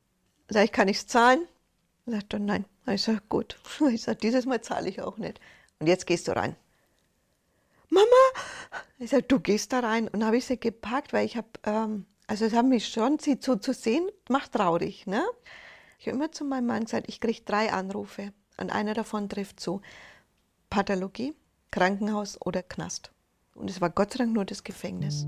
Sag 0.48 0.64
ich, 0.64 0.72
kann 0.72 0.88
ich 0.88 0.98
es 0.98 1.06
zahlen? 1.06 1.46
Sagt 2.06 2.32
er, 2.32 2.38
nein. 2.38 2.64
Ich 2.86 3.02
sage, 3.02 3.22
gut. 3.28 3.58
Ich 3.90 4.02
sage, 4.02 4.18
dieses 4.18 4.46
Mal 4.46 4.60
zahle 4.60 4.88
ich 4.88 5.02
auch 5.02 5.18
nicht. 5.18 5.40
Und 5.78 5.86
jetzt 5.86 6.06
gehst 6.06 6.28
du 6.28 6.36
rein. 6.36 6.56
Mama! 7.88 8.04
Ich 8.98 9.10
sage, 9.10 9.24
du 9.24 9.40
gehst 9.40 9.72
da 9.72 9.80
rein. 9.80 10.08
Und 10.08 10.24
habe 10.24 10.36
ich 10.36 10.46
sie 10.46 10.58
gepackt, 10.58 11.12
weil 11.12 11.26
ich 11.26 11.36
habe, 11.36 11.48
ähm, 11.64 12.06
also 12.26 12.44
es 12.44 12.54
hat 12.54 12.66
mich 12.66 12.88
schon, 12.88 13.18
sie 13.18 13.38
so 13.40 13.56
zu 13.56 13.74
sehen, 13.74 14.08
macht 14.28 14.52
traurig. 14.52 15.06
Ne? 15.06 15.24
Ich 15.98 16.06
habe 16.06 16.16
immer 16.16 16.32
zu 16.32 16.44
meinem 16.44 16.66
Mann 16.66 16.84
gesagt, 16.84 17.08
ich 17.08 17.20
kriege 17.20 17.42
drei 17.44 17.72
Anrufe. 17.72 18.32
Und 18.56 18.70
einer 18.70 18.94
davon 18.94 19.28
trifft 19.28 19.60
zu. 19.60 19.82
Pathologie, 20.70 21.34
Krankenhaus 21.70 22.40
oder 22.40 22.62
Knast. 22.62 23.10
Und 23.54 23.70
es 23.70 23.80
war 23.80 23.90
Gott 23.90 24.12
sei 24.12 24.18
Dank 24.18 24.34
nur 24.34 24.44
das 24.44 24.64
Gefängnis. 24.64 25.26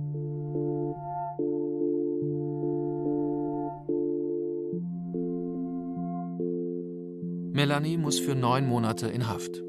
Melanie 7.52 7.96
muss 7.96 8.18
für 8.18 8.34
neun 8.34 8.68
Monate 8.68 9.06
in 9.06 9.28
Haft. 9.28 9.62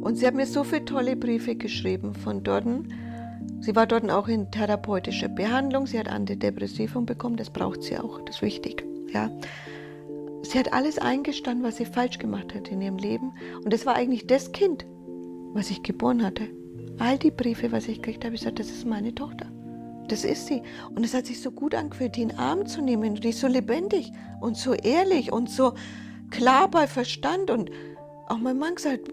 Und 0.00 0.16
sie 0.16 0.26
hat 0.26 0.34
mir 0.34 0.46
so 0.46 0.64
viele 0.64 0.86
tolle 0.86 1.14
Briefe 1.14 1.54
geschrieben 1.54 2.14
von 2.14 2.42
dort. 2.42 2.64
Sie 3.60 3.76
war 3.76 3.86
dort 3.86 4.10
auch 4.10 4.28
in 4.28 4.50
therapeutischer 4.50 5.28
Behandlung. 5.28 5.86
Sie 5.86 5.98
hat 5.98 6.08
Antidepressivum 6.08 7.04
bekommen. 7.04 7.36
Das 7.36 7.50
braucht 7.50 7.82
sie 7.82 7.98
auch. 7.98 8.20
Das 8.22 8.36
ist 8.36 8.42
wichtig. 8.42 8.84
Ja. 9.12 9.30
Sie 10.42 10.58
hat 10.58 10.72
alles 10.72 10.98
eingestanden, 10.98 11.64
was 11.64 11.76
sie 11.76 11.84
falsch 11.84 12.18
gemacht 12.18 12.54
hat 12.54 12.68
in 12.68 12.80
ihrem 12.80 12.96
Leben. 12.96 13.32
Und 13.62 13.72
das 13.72 13.84
war 13.84 13.94
eigentlich 13.94 14.26
das 14.26 14.52
Kind, 14.52 14.86
was 15.54 15.70
ich 15.70 15.82
geboren 15.82 16.24
hatte. 16.24 16.48
All 16.98 17.18
die 17.18 17.30
Briefe, 17.30 17.70
was 17.72 17.88
ich 17.88 18.02
gekriegt 18.02 18.24
habe, 18.24 18.34
ich 18.34 18.40
gesagt, 18.40 18.58
das 18.58 18.70
ist 18.70 18.86
meine 18.86 19.14
Tochter. 19.14 19.46
Das 20.08 20.24
ist 20.24 20.46
sie. 20.46 20.62
Und 20.94 21.04
es 21.04 21.14
hat 21.14 21.26
sich 21.26 21.40
so 21.40 21.50
gut 21.50 21.74
angefühlt, 21.74 22.16
die 22.16 22.22
in 22.22 22.28
den 22.28 22.38
Arm 22.38 22.66
zu 22.66 22.80
nehmen. 22.80 23.14
Die 23.14 23.28
ist 23.28 23.40
so 23.40 23.46
lebendig 23.46 24.10
und 24.40 24.56
so 24.56 24.72
ehrlich 24.72 25.32
und 25.32 25.50
so 25.50 25.74
klar 26.30 26.68
bei 26.70 26.86
Verstand. 26.86 27.50
Und 27.50 27.70
auch 28.28 28.38
mein 28.38 28.58
Mann 28.58 28.74
gesagt, 28.74 29.08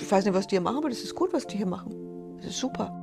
ich 0.00 0.10
weiß 0.10 0.24
nicht, 0.24 0.34
was 0.34 0.46
die 0.46 0.54
hier 0.54 0.60
machen, 0.60 0.78
aber 0.78 0.88
das 0.88 1.02
ist 1.02 1.14
gut, 1.14 1.32
was 1.32 1.46
die 1.46 1.56
hier 1.56 1.66
machen. 1.66 1.92
Das 2.38 2.50
ist 2.50 2.58
super. 2.58 3.01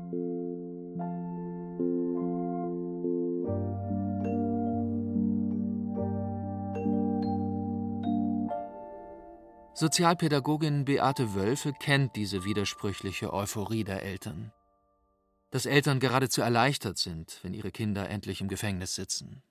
Sozialpädagogin 9.79 10.85
Beate 10.85 11.33
Wölfe 11.33 11.73
kennt 11.73 12.15
diese 12.15 12.45
widersprüchliche 12.45 13.33
Euphorie 13.33 13.83
der 13.83 14.03
Eltern 14.03 14.51
dass 15.51 15.65
Eltern 15.65 15.99
geradezu 15.99 16.41
erleichtert 16.41 16.97
sind, 16.97 17.39
wenn 17.43 17.53
ihre 17.53 17.71
Kinder 17.71 18.09
endlich 18.09 18.41
im 18.41 18.47
Gefängnis 18.47 18.95
sitzen. 18.95 19.41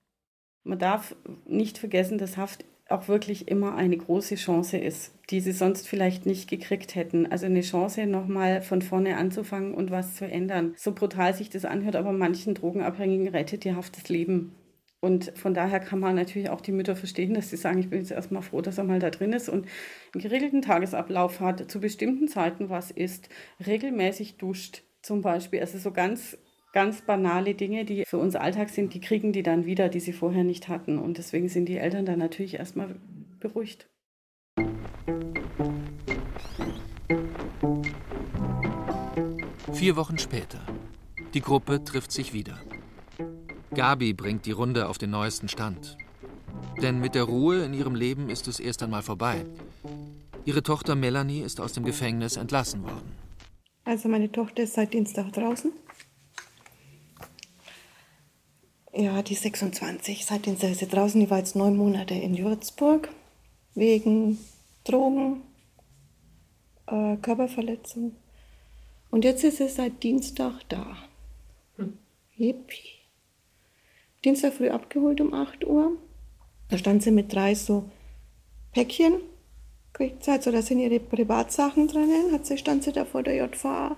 Man 0.63 0.79
darf 0.79 1.15
nicht 1.45 1.77
vergessen, 1.77 2.17
dass 2.17 2.37
Haft 2.37 2.65
auch 2.89 3.07
wirklich 3.07 3.47
immer 3.47 3.75
eine 3.75 3.97
große 3.97 4.35
Chance 4.35 4.77
ist, 4.77 5.13
die 5.29 5.41
sie 5.41 5.51
sonst 5.51 5.87
vielleicht 5.87 6.25
nicht 6.25 6.49
gekriegt 6.49 6.95
hätten. 6.95 7.31
Also 7.31 7.45
eine 7.45 7.61
Chance, 7.61 8.07
nochmal 8.07 8.61
von 8.61 8.81
vorne 8.81 9.17
anzufangen 9.17 9.75
und 9.75 9.91
was 9.91 10.15
zu 10.15 10.25
ändern. 10.25 10.73
So 10.75 10.91
brutal 10.91 11.35
sich 11.35 11.49
das 11.49 11.65
anhört, 11.65 11.95
aber 11.95 12.11
manchen 12.11 12.55
Drogenabhängigen 12.55 13.27
rettet 13.27 13.63
die 13.63 13.75
Haft 13.75 13.97
das 13.97 14.09
Leben. 14.09 14.55
Und 15.01 15.31
von 15.37 15.53
daher 15.53 15.79
kann 15.79 15.99
man 15.99 16.15
natürlich 16.15 16.49
auch 16.49 16.59
die 16.59 16.73
Mütter 16.73 16.95
verstehen, 16.95 17.33
dass 17.33 17.49
sie 17.49 17.57
sagen, 17.57 17.79
ich 17.79 17.89
bin 17.89 17.99
jetzt 17.99 18.11
erstmal 18.11 18.41
froh, 18.41 18.61
dass 18.61 18.77
er 18.77 18.83
mal 18.83 18.99
da 18.99 19.09
drin 19.09 19.31
ist 19.31 19.47
und 19.47 19.65
einen 20.13 20.21
geregelten 20.21 20.61
Tagesablauf 20.61 21.39
hat, 21.39 21.71
zu 21.71 21.79
bestimmten 21.79 22.27
Zeiten 22.27 22.69
was 22.69 22.91
isst, 22.91 23.29
regelmäßig 23.65 24.37
duscht 24.37 24.83
zum 25.01 25.21
Beispiel. 25.21 25.61
Also 25.61 25.77
so 25.77 25.91
ganz, 25.91 26.37
ganz 26.73 27.01
banale 27.01 27.55
Dinge, 27.55 27.85
die 27.85 28.03
für 28.05 28.17
uns 28.17 28.35
Alltag 28.35 28.69
sind, 28.69 28.93
die 28.93 28.99
kriegen 28.99 29.31
die 29.31 29.43
dann 29.43 29.65
wieder, 29.65 29.87
die 29.87 30.01
sie 30.01 30.13
vorher 30.13 30.43
nicht 30.43 30.67
hatten. 30.67 30.99
Und 30.99 31.17
deswegen 31.17 31.47
sind 31.47 31.69
die 31.69 31.77
Eltern 31.77 32.05
dann 32.05 32.19
natürlich 32.19 32.55
erstmal 32.55 32.95
beruhigt. 33.39 33.87
Vier 39.73 39.95
Wochen 39.95 40.17
später. 40.17 40.59
Die 41.33 41.39
Gruppe 41.39 41.81
trifft 41.85 42.11
sich 42.11 42.33
wieder. 42.33 42.59
Gabi 43.73 44.13
bringt 44.13 44.45
die 44.45 44.51
Runde 44.51 44.89
auf 44.89 44.97
den 44.97 45.11
neuesten 45.11 45.47
Stand. 45.47 45.97
Denn 46.81 46.99
mit 46.99 47.15
der 47.15 47.23
Ruhe 47.23 47.63
in 47.63 47.73
ihrem 47.73 47.95
Leben 47.95 48.29
ist 48.29 48.47
es 48.47 48.59
erst 48.59 48.81
einmal 48.81 49.03
vorbei. 49.03 49.45
Ihre 50.45 50.63
Tochter 50.63 50.95
Melanie 50.95 51.41
ist 51.41 51.59
aus 51.61 51.73
dem 51.73 51.85
Gefängnis 51.85 52.37
entlassen 52.37 52.83
worden. 52.83 53.11
Also 53.85 54.07
meine 54.09 54.31
Tochter 54.31 54.63
ist 54.63 54.73
seit 54.73 54.93
Dienstag 54.93 55.31
draußen. 55.33 55.71
Ja, 58.93 59.21
die 59.21 59.33
ist 59.33 59.43
26. 59.43 60.25
Seit 60.25 60.45
Dienstag 60.45 60.71
ist 60.71 60.79
sie 60.79 60.87
draußen. 60.87 61.19
Die 61.19 61.29
war 61.29 61.37
jetzt 61.37 61.55
neun 61.55 61.77
Monate 61.77 62.15
in 62.15 62.37
Würzburg 62.37 63.09
wegen 63.75 64.39
Drogen, 64.83 65.41
äh, 66.87 67.17
Körperverletzung. 67.17 68.15
Und 69.11 69.23
jetzt 69.25 69.43
ist 69.43 69.57
sie 69.57 69.69
seit 69.69 70.01
Dienstag 70.03 70.61
da. 70.69 70.97
Hm. 71.77 71.97
Yippie. 72.35 72.98
Dienstag 74.25 74.53
früh 74.53 74.69
abgeholt 74.69 75.21
um 75.21 75.33
8 75.33 75.65
Uhr. 75.65 75.93
Da 76.69 76.77
stand 76.77 77.03
sie 77.03 77.11
mit 77.11 77.33
drei 77.33 77.55
so 77.55 77.85
Päckchen, 78.73 79.13
kriegt 79.93 80.23
so, 80.23 80.51
da 80.51 80.61
sind 80.61 80.79
ihre 80.79 80.99
Privatsachen 80.99 81.87
drinnen, 81.87 82.31
hat 82.31 82.45
sie, 82.45 82.57
stand 82.57 82.83
sie 82.83 82.91
da 82.91 83.05
vor 83.05 83.23
der 83.23 83.35
JVA, 83.35 83.95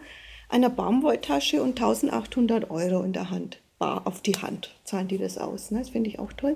einer 0.47 0.69
Baumwolltasche 0.69 1.62
und 1.62 1.81
1800 1.81 2.69
Euro 2.69 3.03
in 3.03 3.13
der 3.13 3.29
Hand, 3.29 3.62
bar 3.79 4.05
auf 4.05 4.21
die 4.21 4.36
Hand, 4.36 4.75
zahlen 4.84 5.07
die 5.07 5.17
das 5.17 5.38
aus. 5.38 5.71
Ne? 5.71 5.79
Das 5.79 5.89
finde 5.89 6.10
ich 6.10 6.19
auch 6.19 6.34
toll. 6.34 6.55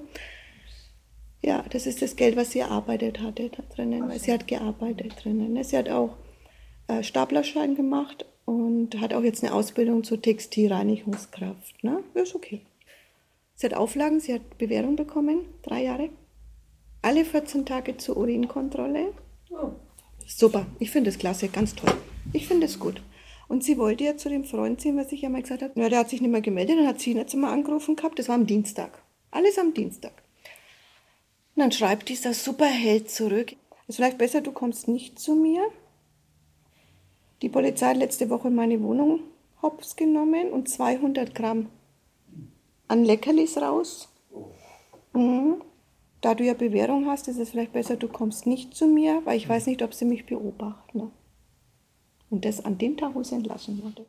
Ja, 1.42 1.64
das 1.70 1.86
ist 1.86 2.02
das 2.02 2.16
Geld, 2.16 2.36
was 2.36 2.52
sie 2.52 2.60
erarbeitet 2.60 3.20
hatte 3.20 3.50
da 3.50 3.64
drinnen, 3.76 4.08
weil 4.08 4.20
sie 4.20 4.32
hat 4.32 4.48
gearbeitet 4.48 5.24
drinnen. 5.24 5.54
Ne? 5.54 5.64
Sie 5.64 5.78
hat 5.78 5.90
auch 5.90 6.16
äh, 6.88 7.04
Staplerschein 7.04 7.76
gemacht 7.76 8.26
und 8.46 9.00
hat 9.02 9.14
auch 9.14 9.24
jetzt 9.24 9.44
eine 9.44 9.54
Ausbildung 9.54 10.04
zur 10.04 10.22
Textilreinigungskraft. 10.22 11.84
Ne? 11.84 12.04
Ist 12.14 12.36
okay. 12.36 12.62
Sie 13.56 13.66
hat 13.66 13.74
Auflagen, 13.74 14.20
sie 14.20 14.34
hat 14.34 14.58
Bewährung 14.58 14.96
bekommen, 14.98 15.46
drei 15.64 15.84
Jahre. 15.84 16.10
Alle 17.02 17.24
14 17.24 17.66
Tage 17.66 17.98
zur 17.98 18.18
Urinkontrolle. 18.18 19.14
Oh. 19.50 19.72
Super, 20.28 20.66
ich 20.80 20.92
finde 20.92 21.10
es 21.10 21.18
klasse, 21.18 21.48
ganz 21.48 21.74
toll. 21.74 21.94
Ich 22.34 22.48
finde 22.48 22.66
es 22.66 22.80
gut. 22.80 23.02
Und 23.48 23.64
sie 23.64 23.78
wollte 23.78 24.04
ja 24.04 24.18
zu 24.18 24.28
dem 24.28 24.44
Freund 24.44 24.82
ziehen, 24.82 24.98
was 24.98 25.12
ich 25.12 25.22
ja 25.22 25.30
mal 25.30 25.42
gesagt 25.42 25.62
habe. 25.62 25.80
Ja, 25.80 25.88
der 25.88 26.00
hat 26.00 26.10
sich 26.10 26.22
nicht 26.22 26.32
mehr 26.32 26.42
gemeldet, 26.42 26.80
dann 26.80 26.88
hat 26.88 27.00
sie 27.00 27.12
ihn 27.12 27.18
jetzt 27.18 27.36
mal 27.36 27.54
angerufen 27.54 27.96
gehabt. 27.96 28.20
Das 28.20 28.28
war 28.28 28.36
am 28.36 28.48
Dienstag. 28.48 29.02
Alles 29.32 29.58
am 29.58 29.74
Dienstag. 29.74 30.14
Und 31.56 31.62
dann 31.62 31.72
schreibt 31.72 32.10
dieser 32.10 32.34
Superheld 32.34 33.10
zurück. 33.10 33.54
Es 33.84 33.90
ist 33.90 33.96
vielleicht 33.98 34.18
besser, 34.18 34.42
du 34.42 34.52
kommst 34.52 34.88
nicht 34.88 35.20
zu 35.20 35.36
mir. 35.36 35.66
Die 37.42 37.50
Polizei 37.50 37.88
hat 37.88 37.98
letzte 37.98 38.30
Woche 38.30 38.50
meine 38.50 38.82
Wohnung 38.82 39.22
hops 39.62 39.96
genommen 39.96 40.50
und 40.52 40.68
200 40.68 41.34
Gramm 41.34 41.70
an 42.88 43.04
Leckerlis 43.04 43.58
raus. 43.58 44.10
Mhm. 45.14 45.62
Da 46.22 46.34
du 46.34 46.44
ja 46.44 46.54
Bewährung 46.54 47.06
hast, 47.08 47.28
ist 47.28 47.38
es 47.38 47.52
vielleicht 47.52 47.74
besser, 47.74 47.98
du 47.98 48.08
kommst 48.08 48.48
nicht 48.48 48.76
zu 48.76 48.88
mir, 48.88 49.22
weil 49.26 49.38
ich 49.38 49.48
weiß 49.48 49.68
nicht, 49.68 49.82
ob 49.84 49.94
sie 49.94 50.06
mich 50.06 50.26
beobachten. 50.26 51.12
Und 52.30 52.46
das 52.46 52.66
an 52.66 52.78
dem 52.78 52.98
Tag, 52.98 53.14
wo 53.14 53.22
sie 53.22 53.36
entlassen 53.36 53.84
wurde. 53.84 54.06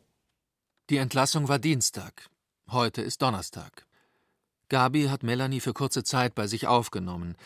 Die 0.88 0.96
Entlassung 0.96 1.48
war 1.48 1.58
Dienstag. 1.58 2.30
Heute 2.70 3.02
ist 3.02 3.20
Donnerstag. 3.20 3.86
Gabi 4.68 5.04
hat 5.04 5.22
Melanie 5.22 5.60
für 5.60 5.74
kurze 5.74 6.04
Zeit 6.04 6.34
bei 6.34 6.46
sich 6.46 6.66
aufgenommen, 6.66 7.36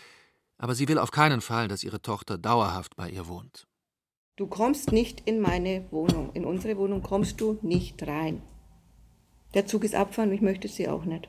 aber 0.56 0.74
sie 0.74 0.88
will 0.88 0.98
auf 0.98 1.10
keinen 1.10 1.40
Fall, 1.40 1.68
dass 1.68 1.84
ihre 1.84 2.00
Tochter 2.00 2.38
dauerhaft 2.38 2.96
bei 2.96 3.10
ihr 3.10 3.28
wohnt. 3.28 3.66
Du 4.36 4.46
kommst 4.46 4.92
nicht 4.92 5.22
in 5.26 5.40
meine 5.40 5.84
Wohnung. 5.90 6.32
In 6.32 6.46
unsere 6.46 6.78
Wohnung 6.78 7.02
kommst 7.02 7.40
du 7.40 7.58
nicht 7.60 8.06
rein. 8.06 8.40
Der 9.54 9.66
Zug 9.66 9.84
ist 9.84 9.94
abgefahren, 9.94 10.32
ich 10.32 10.40
möchte 10.40 10.68
sie 10.68 10.88
auch 10.88 11.04
nicht 11.04 11.28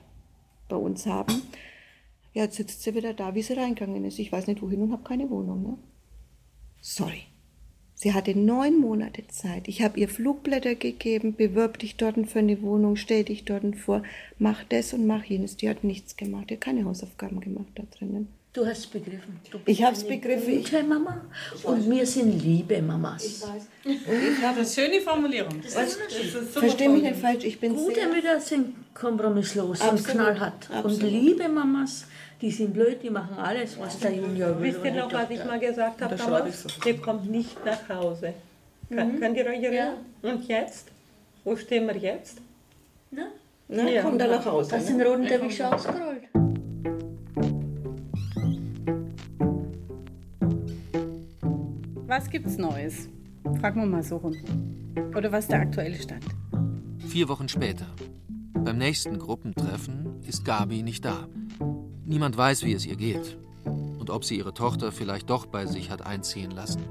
bei 0.70 0.76
uns 0.76 1.06
haben. 1.06 1.42
Ja, 2.34 2.44
jetzt 2.44 2.56
sitzt 2.56 2.84
sie 2.84 2.96
wieder 2.96 3.14
da, 3.14 3.36
wie 3.36 3.42
sie 3.42 3.54
reingegangen 3.54 4.06
ist. 4.06 4.20
Ich 4.20 4.32
weiß 4.32 4.48
nicht 4.48 4.62
wohin 4.62 4.82
und 4.82 4.92
habe 4.92 5.04
keine 5.04 5.30
Wohnung. 5.30 5.64
Ne? 5.64 5.78
Sorry. 6.82 7.24
Sie 7.94 8.14
hatte 8.14 8.36
neun 8.36 8.80
Monate 8.80 9.28
Zeit. 9.28 9.68
Ich 9.68 9.84
habe 9.84 10.00
ihr 10.00 10.10
Flugblätter 10.10 10.74
gegeben, 10.74 11.36
bewirb 11.36 11.78
dich 11.78 11.98
dort 11.98 12.16
für 12.28 12.40
eine 12.40 12.62
Wohnung, 12.64 12.96
stell 12.96 13.24
dich 13.24 13.46
dort 13.46 13.76
vor, 13.76 14.02
mach 14.40 14.64
das 14.64 14.94
und 14.94 15.06
mach 15.06 15.24
jenes. 15.24 15.58
Die 15.58 15.70
hat 15.70 15.84
nichts 15.84 16.18
gemacht, 16.18 16.50
die 16.50 16.56
hat 16.56 16.62
keine 16.62 16.86
Hausaufgaben 16.86 17.42
gemacht 17.42 17.68
da 17.76 17.84
drinnen. 17.84 18.30
Du 18.54 18.66
hast 18.66 18.80
es 18.80 18.88
begriffen. 18.88 19.40
ich 19.66 19.82
habe 19.82 19.96
es 19.96 20.04
begriffen. 20.06 20.58
Gute 20.58 20.84
Mama 20.84 21.22
und 21.64 21.90
wir 21.90 22.06
sind 22.06 22.44
liebe 22.44 22.82
Mamas. 22.82 23.24
Ich 23.24 23.42
weiß. 23.42 23.68
Das 24.42 24.58
ist 24.58 24.78
eine 24.78 24.90
schöne 24.90 25.02
Formulierung. 25.02 25.64
Was? 25.74 25.98
Verstehe 26.52 26.90
mich 26.90 27.04
nicht 27.04 27.16
falsch, 27.16 27.46
ich 27.46 27.58
bin 27.62 27.74
Gute 27.76 28.08
Mütter 28.08 28.42
sind 28.42 28.76
kompromisslos 28.94 29.80
Absolut. 29.80 30.00
und 30.00 30.08
knallhart. 30.08 30.70
Absolut. 30.70 31.02
Und 31.02 31.10
liebe 31.10 31.48
Mamas, 31.48 32.06
die 32.42 32.52
sind 32.52 32.74
blöd, 32.74 33.02
die 33.02 33.10
machen 33.10 33.38
alles, 33.38 33.80
was 33.80 33.98
der 34.00 34.16
Junior 34.16 34.60
will. 34.60 34.74
Wisst 34.74 34.84
ihr 34.84 34.96
noch, 34.96 35.14
was 35.14 35.30
ich 35.30 35.46
mal 35.46 35.60
gesagt 35.60 36.02
habe 36.02 36.16
damals? 36.18 36.68
Der 36.84 36.98
kommt 36.98 37.32
nicht 37.32 37.56
nach 37.64 37.88
Hause. 37.88 38.34
Mhm. 38.90 39.18
Könnt 39.22 39.38
ihr 39.38 39.46
euch 39.46 39.64
erinnern? 39.64 39.96
Ja. 40.22 40.30
Und 40.30 40.46
jetzt? 40.50 40.90
Wo 41.46 41.56
stehen 41.56 41.88
wir 41.88 41.96
jetzt? 41.96 42.40
Na? 43.12 43.28
Na, 43.70 43.90
ja. 43.90 44.02
kommt 44.02 44.22
er 44.22 44.28
nach 44.28 44.46
Hause. 44.46 44.76
Hast 44.76 44.90
du 44.90 44.98
den 44.98 45.08
roten 45.08 45.26
Teppich 45.26 45.64
ausgerollt? 45.64 46.24
Was 52.12 52.30
gibt's 52.30 52.58
Neues? 52.58 53.08
Fragen 53.62 53.80
wir 53.80 53.88
mal 53.88 54.04
so 54.04 54.18
rum. 54.18 54.36
Oder 55.16 55.32
was 55.32 55.48
der 55.48 55.62
aktuelle 55.62 55.96
Stand? 55.96 56.26
Vier 57.08 57.30
Wochen 57.30 57.48
später. 57.48 57.86
Beim 58.54 58.78
nächsten 58.78 59.18
Gruppentreffen 59.18 60.22
ist 60.28 60.44
Gabi 60.44 60.84
nicht 60.84 61.06
da. 61.06 61.30
Niemand 62.04 62.36
weiß, 62.36 62.66
wie 62.66 62.74
es 62.74 62.86
ihr 62.86 62.98
geht 62.98 63.38
und 63.64 64.10
ob 64.10 64.26
sie 64.26 64.36
ihre 64.36 64.54
Tochter 64.54 64.92
vielleicht 64.92 65.30
doch 65.30 65.46
bei 65.46 65.66
sich 65.66 65.90
hat 65.90 66.06
einziehen 66.06 66.52
lassen. 66.52 66.82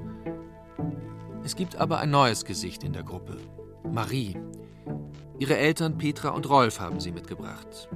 Es 1.45 1.55
gibt 1.55 1.77
aber 1.77 1.99
ein 1.99 2.11
neues 2.11 2.47
Gesicht 2.47 2.83
in 2.83 2.95
der 2.95 3.03
Gruppe. 3.03 3.37
Marie. 3.93 4.39
Ihre 5.39 5.59
Eltern 5.59 5.99
Petra 5.99 6.31
und 6.31 6.49
Rolf 6.49 6.81
haben 6.81 6.99
sie 6.99 7.13
mitgebracht. 7.13 7.91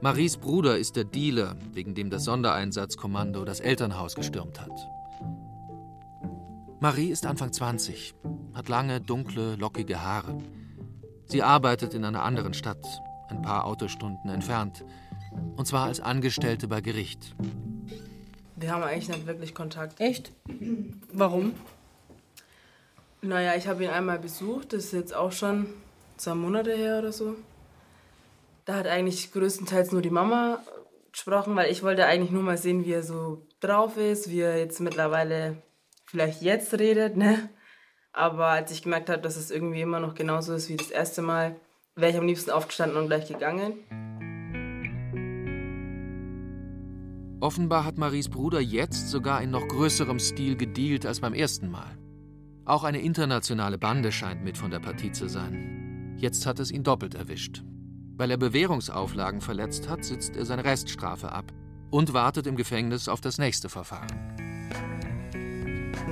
Maries 0.00 0.36
Bruder 0.36 0.78
ist 0.78 0.94
der 0.94 1.02
Dealer, 1.02 1.56
wegen 1.72 1.96
dem 1.96 2.10
das 2.10 2.22
Sondereinsatzkommando 2.26 3.44
das 3.44 3.58
Elternhaus 3.58 4.14
gestürmt 4.14 4.60
hat. 4.60 4.88
Marie 6.80 7.10
ist 7.10 7.26
Anfang 7.26 7.52
20, 7.52 8.14
hat 8.54 8.68
lange, 8.68 9.00
dunkle, 9.00 9.56
lockige 9.56 10.00
Haare. 10.00 10.38
Sie 11.26 11.42
arbeitet 11.42 11.92
in 11.92 12.04
einer 12.04 12.22
anderen 12.22 12.54
Stadt, 12.54 12.86
ein 13.30 13.42
paar 13.42 13.64
Autostunden 13.64 14.30
entfernt. 14.30 14.84
Und 15.56 15.66
zwar 15.66 15.86
als 15.86 15.98
Angestellte 15.98 16.68
bei 16.68 16.80
Gericht. 16.80 17.34
Wir 18.54 18.70
haben 18.70 18.84
eigentlich 18.84 19.08
nicht 19.08 19.26
wirklich 19.26 19.56
Kontakt. 19.56 20.00
Echt? 20.00 20.32
Warum? 21.12 21.54
Naja, 23.22 23.56
ich 23.56 23.66
habe 23.66 23.82
ihn 23.82 23.90
einmal 23.90 24.20
besucht, 24.20 24.72
das 24.72 24.84
ist 24.84 24.92
jetzt 24.92 25.14
auch 25.16 25.32
schon 25.32 25.66
zwei 26.16 26.34
Monate 26.34 26.76
her 26.76 27.00
oder 27.00 27.10
so. 27.10 27.34
Da 28.66 28.76
hat 28.76 28.86
eigentlich 28.86 29.32
größtenteils 29.32 29.90
nur 29.90 30.02
die 30.02 30.10
Mama 30.10 30.60
gesprochen, 31.10 31.56
weil 31.56 31.72
ich 31.72 31.82
wollte 31.82 32.06
eigentlich 32.06 32.30
nur 32.30 32.44
mal 32.44 32.56
sehen, 32.56 32.84
wie 32.84 32.92
er 32.92 33.02
so 33.02 33.42
drauf 33.58 33.96
ist, 33.96 34.30
wie 34.30 34.42
er 34.42 34.58
jetzt 34.58 34.78
mittlerweile 34.78 35.60
vielleicht 36.08 36.42
jetzt 36.42 36.74
redet, 36.74 37.16
ne? 37.16 37.50
Aber 38.12 38.46
als 38.46 38.72
ich 38.72 38.82
gemerkt 38.82 39.10
habe, 39.10 39.22
dass 39.22 39.36
es 39.36 39.50
irgendwie 39.50 39.82
immer 39.82 40.00
noch 40.00 40.14
genauso 40.14 40.54
ist 40.54 40.68
wie 40.68 40.76
das 40.76 40.90
erste 40.90 41.22
Mal, 41.22 41.60
wäre 41.94 42.10
ich 42.10 42.18
am 42.18 42.26
liebsten 42.26 42.50
aufgestanden 42.50 42.98
und 42.98 43.06
gleich 43.06 43.28
gegangen. 43.28 43.74
Offenbar 47.40 47.84
hat 47.84 47.98
Maries 47.98 48.28
Bruder 48.28 48.60
jetzt 48.60 49.10
sogar 49.10 49.42
in 49.42 49.50
noch 49.50 49.68
größerem 49.68 50.18
Stil 50.18 50.56
gedealt 50.56 51.06
als 51.06 51.20
beim 51.20 51.34
ersten 51.34 51.70
Mal. 51.70 51.96
Auch 52.64 52.82
eine 52.82 53.00
internationale 53.00 53.78
Bande 53.78 54.10
scheint 54.10 54.42
mit 54.42 54.58
von 54.58 54.70
der 54.70 54.80
Partie 54.80 55.12
zu 55.12 55.28
sein. 55.28 56.16
Jetzt 56.18 56.46
hat 56.46 56.58
es 56.58 56.72
ihn 56.72 56.82
doppelt 56.82 57.14
erwischt. 57.14 57.62
Weil 58.16 58.32
er 58.32 58.36
Bewährungsauflagen 58.36 59.40
verletzt 59.40 59.88
hat, 59.88 60.04
sitzt 60.04 60.34
er 60.34 60.44
seine 60.44 60.64
Reststrafe 60.64 61.30
ab 61.30 61.52
und 61.90 62.12
wartet 62.12 62.48
im 62.48 62.56
Gefängnis 62.56 63.08
auf 63.08 63.20
das 63.20 63.38
nächste 63.38 63.68
Verfahren. 63.68 64.47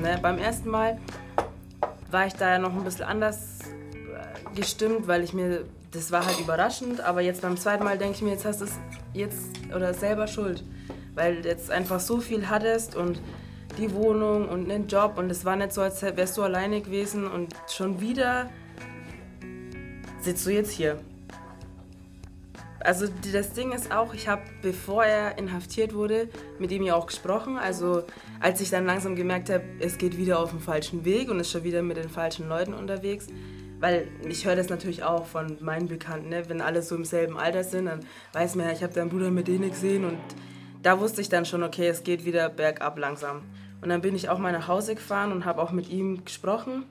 Ne? 0.01 0.19
Beim 0.21 0.39
ersten 0.39 0.71
Mal 0.71 0.99
war 2.11 2.27
ich 2.27 2.35
da 2.35 2.53
ja 2.53 2.59
noch 2.59 2.73
ein 2.73 2.85
bisschen 2.85 3.05
anders 3.05 3.61
äh, 3.63 4.55
gestimmt, 4.55 5.07
weil 5.09 5.25
ich 5.25 5.33
mir 5.33 5.65
das 5.97 6.13
war 6.13 6.27
halt 6.27 6.39
überraschend, 6.39 7.01
aber 7.01 7.23
jetzt 7.23 7.43
beim 7.43 7.57
zweiten 7.57 7.85
Mal 7.85 7.97
denke 7.97 8.17
ich 8.17 8.23
mir, 8.23 8.31
jetzt 8.31 8.45
hast 8.45 8.61
du 8.61 8.67
es 8.67 8.73
jetzt 9.15 9.39
oder 9.75 9.95
selber 9.95 10.27
schuld, 10.27 10.63
weil 11.15 11.43
du 11.43 11.49
jetzt 11.49 11.71
einfach 11.71 12.01
so 12.01 12.21
viel 12.21 12.49
hattest 12.49 12.95
und 12.95 13.21
die 13.79 13.93
Wohnung 13.93 14.49
und 14.49 14.71
einen 14.71 14.89
Job 14.89 15.15
und 15.17 15.31
es 15.31 15.45
war 15.45 15.57
nicht 15.57 15.73
so, 15.73 15.81
als 15.83 16.03
wärst 16.03 16.37
du 16.37 16.43
alleine 16.43 16.81
gewesen 16.81 17.27
und 17.27 17.55
schon 17.69 18.01
wieder 18.01 18.49
sitzt 20.21 20.47
du 20.47 20.51
jetzt 20.51 20.71
hier. 20.71 20.99
Also 22.87 23.09
das 23.33 23.53
Ding 23.53 23.73
ist 23.73 23.93
auch, 23.93 24.15
ich 24.15 24.29
habe, 24.29 24.43
bevor 24.63 25.05
er 25.05 25.39
inhaftiert 25.39 25.93
wurde, 25.93 26.29
mit 26.61 26.71
ihm 26.71 26.85
ja 26.85 26.95
auch 26.95 27.09
gesprochen. 27.09 27.59
Also 27.59 28.05
als 28.39 28.61
ich 28.61 28.71
dann 28.71 28.87
langsam 28.87 29.17
gemerkt 29.17 29.51
habe, 29.51 29.65
es 29.81 29.99
geht 29.99 30.17
wieder 30.17 30.39
auf 30.39 30.51
den 30.51 30.61
falschen 30.61 31.05
Weg 31.05 31.29
und 31.29 31.41
ist 31.41 31.51
schon 31.51 31.65
wieder 31.65 31.83
mit 31.83 31.97
den 31.97 32.09
falschen 32.09 32.49
Leuten 32.49 32.75
unterwegs. 32.75 33.27
Weil 33.81 34.07
ich 34.29 34.47
höre 34.47 34.55
das 34.55 34.69
natürlich 34.69 35.03
auch 35.03 35.27
von 35.27 35.59
meinen 35.61 35.89
Bekannten, 35.89 36.29
ne? 36.29 36.49
wenn 36.49 36.61
alle 36.61 36.81
so 36.81 36.95
im 36.95 37.05
selben 37.05 37.37
Alter 37.37 37.65
sind, 37.65 37.87
dann 37.87 38.07
weiß 38.33 38.55
man 38.55 38.67
ja, 38.67 38.73
ich 38.73 38.85
habe 38.85 38.95
deinen 38.95 39.11
Bruder 39.11 39.33
mit 39.33 39.49
denen 39.49 39.69
gesehen 39.69 40.05
und 40.05 40.19
da 40.83 41.01
wusste 41.01 41.21
ich 41.21 41.29
dann 41.29 41.45
schon, 41.45 41.65
okay, 41.65 41.89
es 41.89 42.05
geht 42.05 42.25
wieder 42.25 42.49
bergab 42.49 42.99
langsam. 43.01 43.43
Und 43.83 43.89
dann 43.89 44.01
bin 44.01 44.15
ich 44.15 44.29
auch 44.29 44.39
mal 44.39 44.53
nach 44.53 44.69
Hause 44.69 44.95
gefahren 44.95 45.33
und 45.33 45.45
habe 45.45 45.61
auch 45.61 45.73
mit 45.73 45.91
ihm 45.91 46.25
gesprochen. 46.25 46.85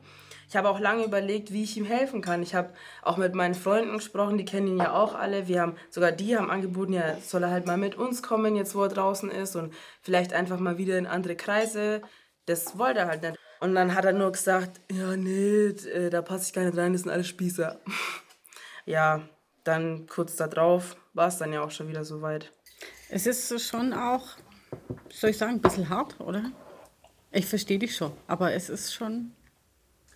Ich 0.47 0.55
habe 0.55 0.69
auch 0.69 0.79
lange 0.79 1.03
überlegt, 1.03 1.51
wie 1.51 1.63
ich 1.63 1.75
ihm 1.77 1.85
helfen 1.85 2.21
kann. 2.21 2.43
Ich 2.43 2.55
habe 2.55 2.69
auch 3.01 3.17
mit 3.17 3.33
meinen 3.33 3.55
Freunden 3.55 3.93
gesprochen, 3.93 4.37
die 4.37 4.45
kennen 4.45 4.67
ihn 4.67 4.77
ja 4.77 4.93
auch 4.93 5.15
alle. 5.15 5.47
Wir 5.47 5.61
haben 5.61 5.75
sogar 5.89 6.11
die 6.11 6.37
haben 6.37 6.51
angeboten, 6.51 6.93
ja, 6.93 7.17
soll 7.21 7.43
er 7.43 7.51
halt 7.51 7.65
mal 7.65 7.77
mit 7.77 7.95
uns 7.95 8.21
kommen, 8.21 8.55
jetzt 8.55 8.75
wo 8.75 8.83
er 8.83 8.89
draußen 8.89 9.31
ist 9.31 9.55
und 9.55 9.73
vielleicht 10.01 10.33
einfach 10.33 10.59
mal 10.59 10.77
wieder 10.77 10.97
in 10.97 11.07
andere 11.07 11.35
Kreise. 11.35 12.01
Das 12.45 12.77
wollte 12.77 12.99
er 12.99 13.07
halt 13.07 13.21
nicht. 13.23 13.39
Und 13.59 13.73
dann 13.73 13.95
hat 13.95 14.05
er 14.05 14.13
nur 14.13 14.31
gesagt, 14.31 14.81
ja, 14.91 15.15
nee, 15.15 15.67
äh, 15.67 16.09
da 16.09 16.21
passe 16.21 16.45
ich 16.47 16.53
gar 16.53 16.63
nicht 16.63 16.77
rein, 16.77 16.93
das 16.93 17.01
sind 17.01 17.11
alle 17.11 17.23
Spießer. 17.23 17.79
ja, 18.85 19.21
dann 19.63 20.05
kurz 20.07 20.35
darauf 20.35 20.95
war 21.13 21.27
es 21.27 21.37
dann 21.37 21.53
ja 21.53 21.63
auch 21.63 21.71
schon 21.71 21.87
wieder 21.87 22.05
soweit. 22.05 22.51
Es 23.09 23.25
ist 23.25 23.61
schon 23.61 23.93
auch, 23.93 24.27
soll 25.11 25.31
ich 25.31 25.37
sagen, 25.37 25.53
ein 25.53 25.61
bisschen 25.61 25.89
hart, 25.89 26.19
oder? 26.19 26.51
Ich 27.31 27.45
verstehe 27.45 27.79
dich 27.79 27.95
schon, 27.95 28.11
aber 28.27 28.53
es 28.53 28.69
ist 28.69 28.93
schon 28.93 29.31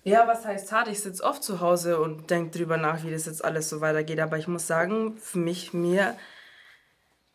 ja, 0.04 0.28
was 0.28 0.45
heißt 0.45 0.72
hart? 0.72 0.88
Ich 0.88 1.02
sitze 1.02 1.24
oft 1.24 1.43
zu 1.43 1.60
Hause 1.60 2.00
und 2.00 2.30
denke 2.30 2.58
drüber 2.58 2.78
nach, 2.78 3.04
wie 3.04 3.12
das 3.12 3.26
jetzt 3.26 3.43
alles 3.43 3.70
so 3.70 3.82
weitergeht. 3.82 4.20
Aber 4.20 4.38
ich 4.38 4.47
muss 4.47 4.68
sagen, 4.68 5.18
für 5.18 5.39
mich, 5.39 5.74
mir, 5.74 6.18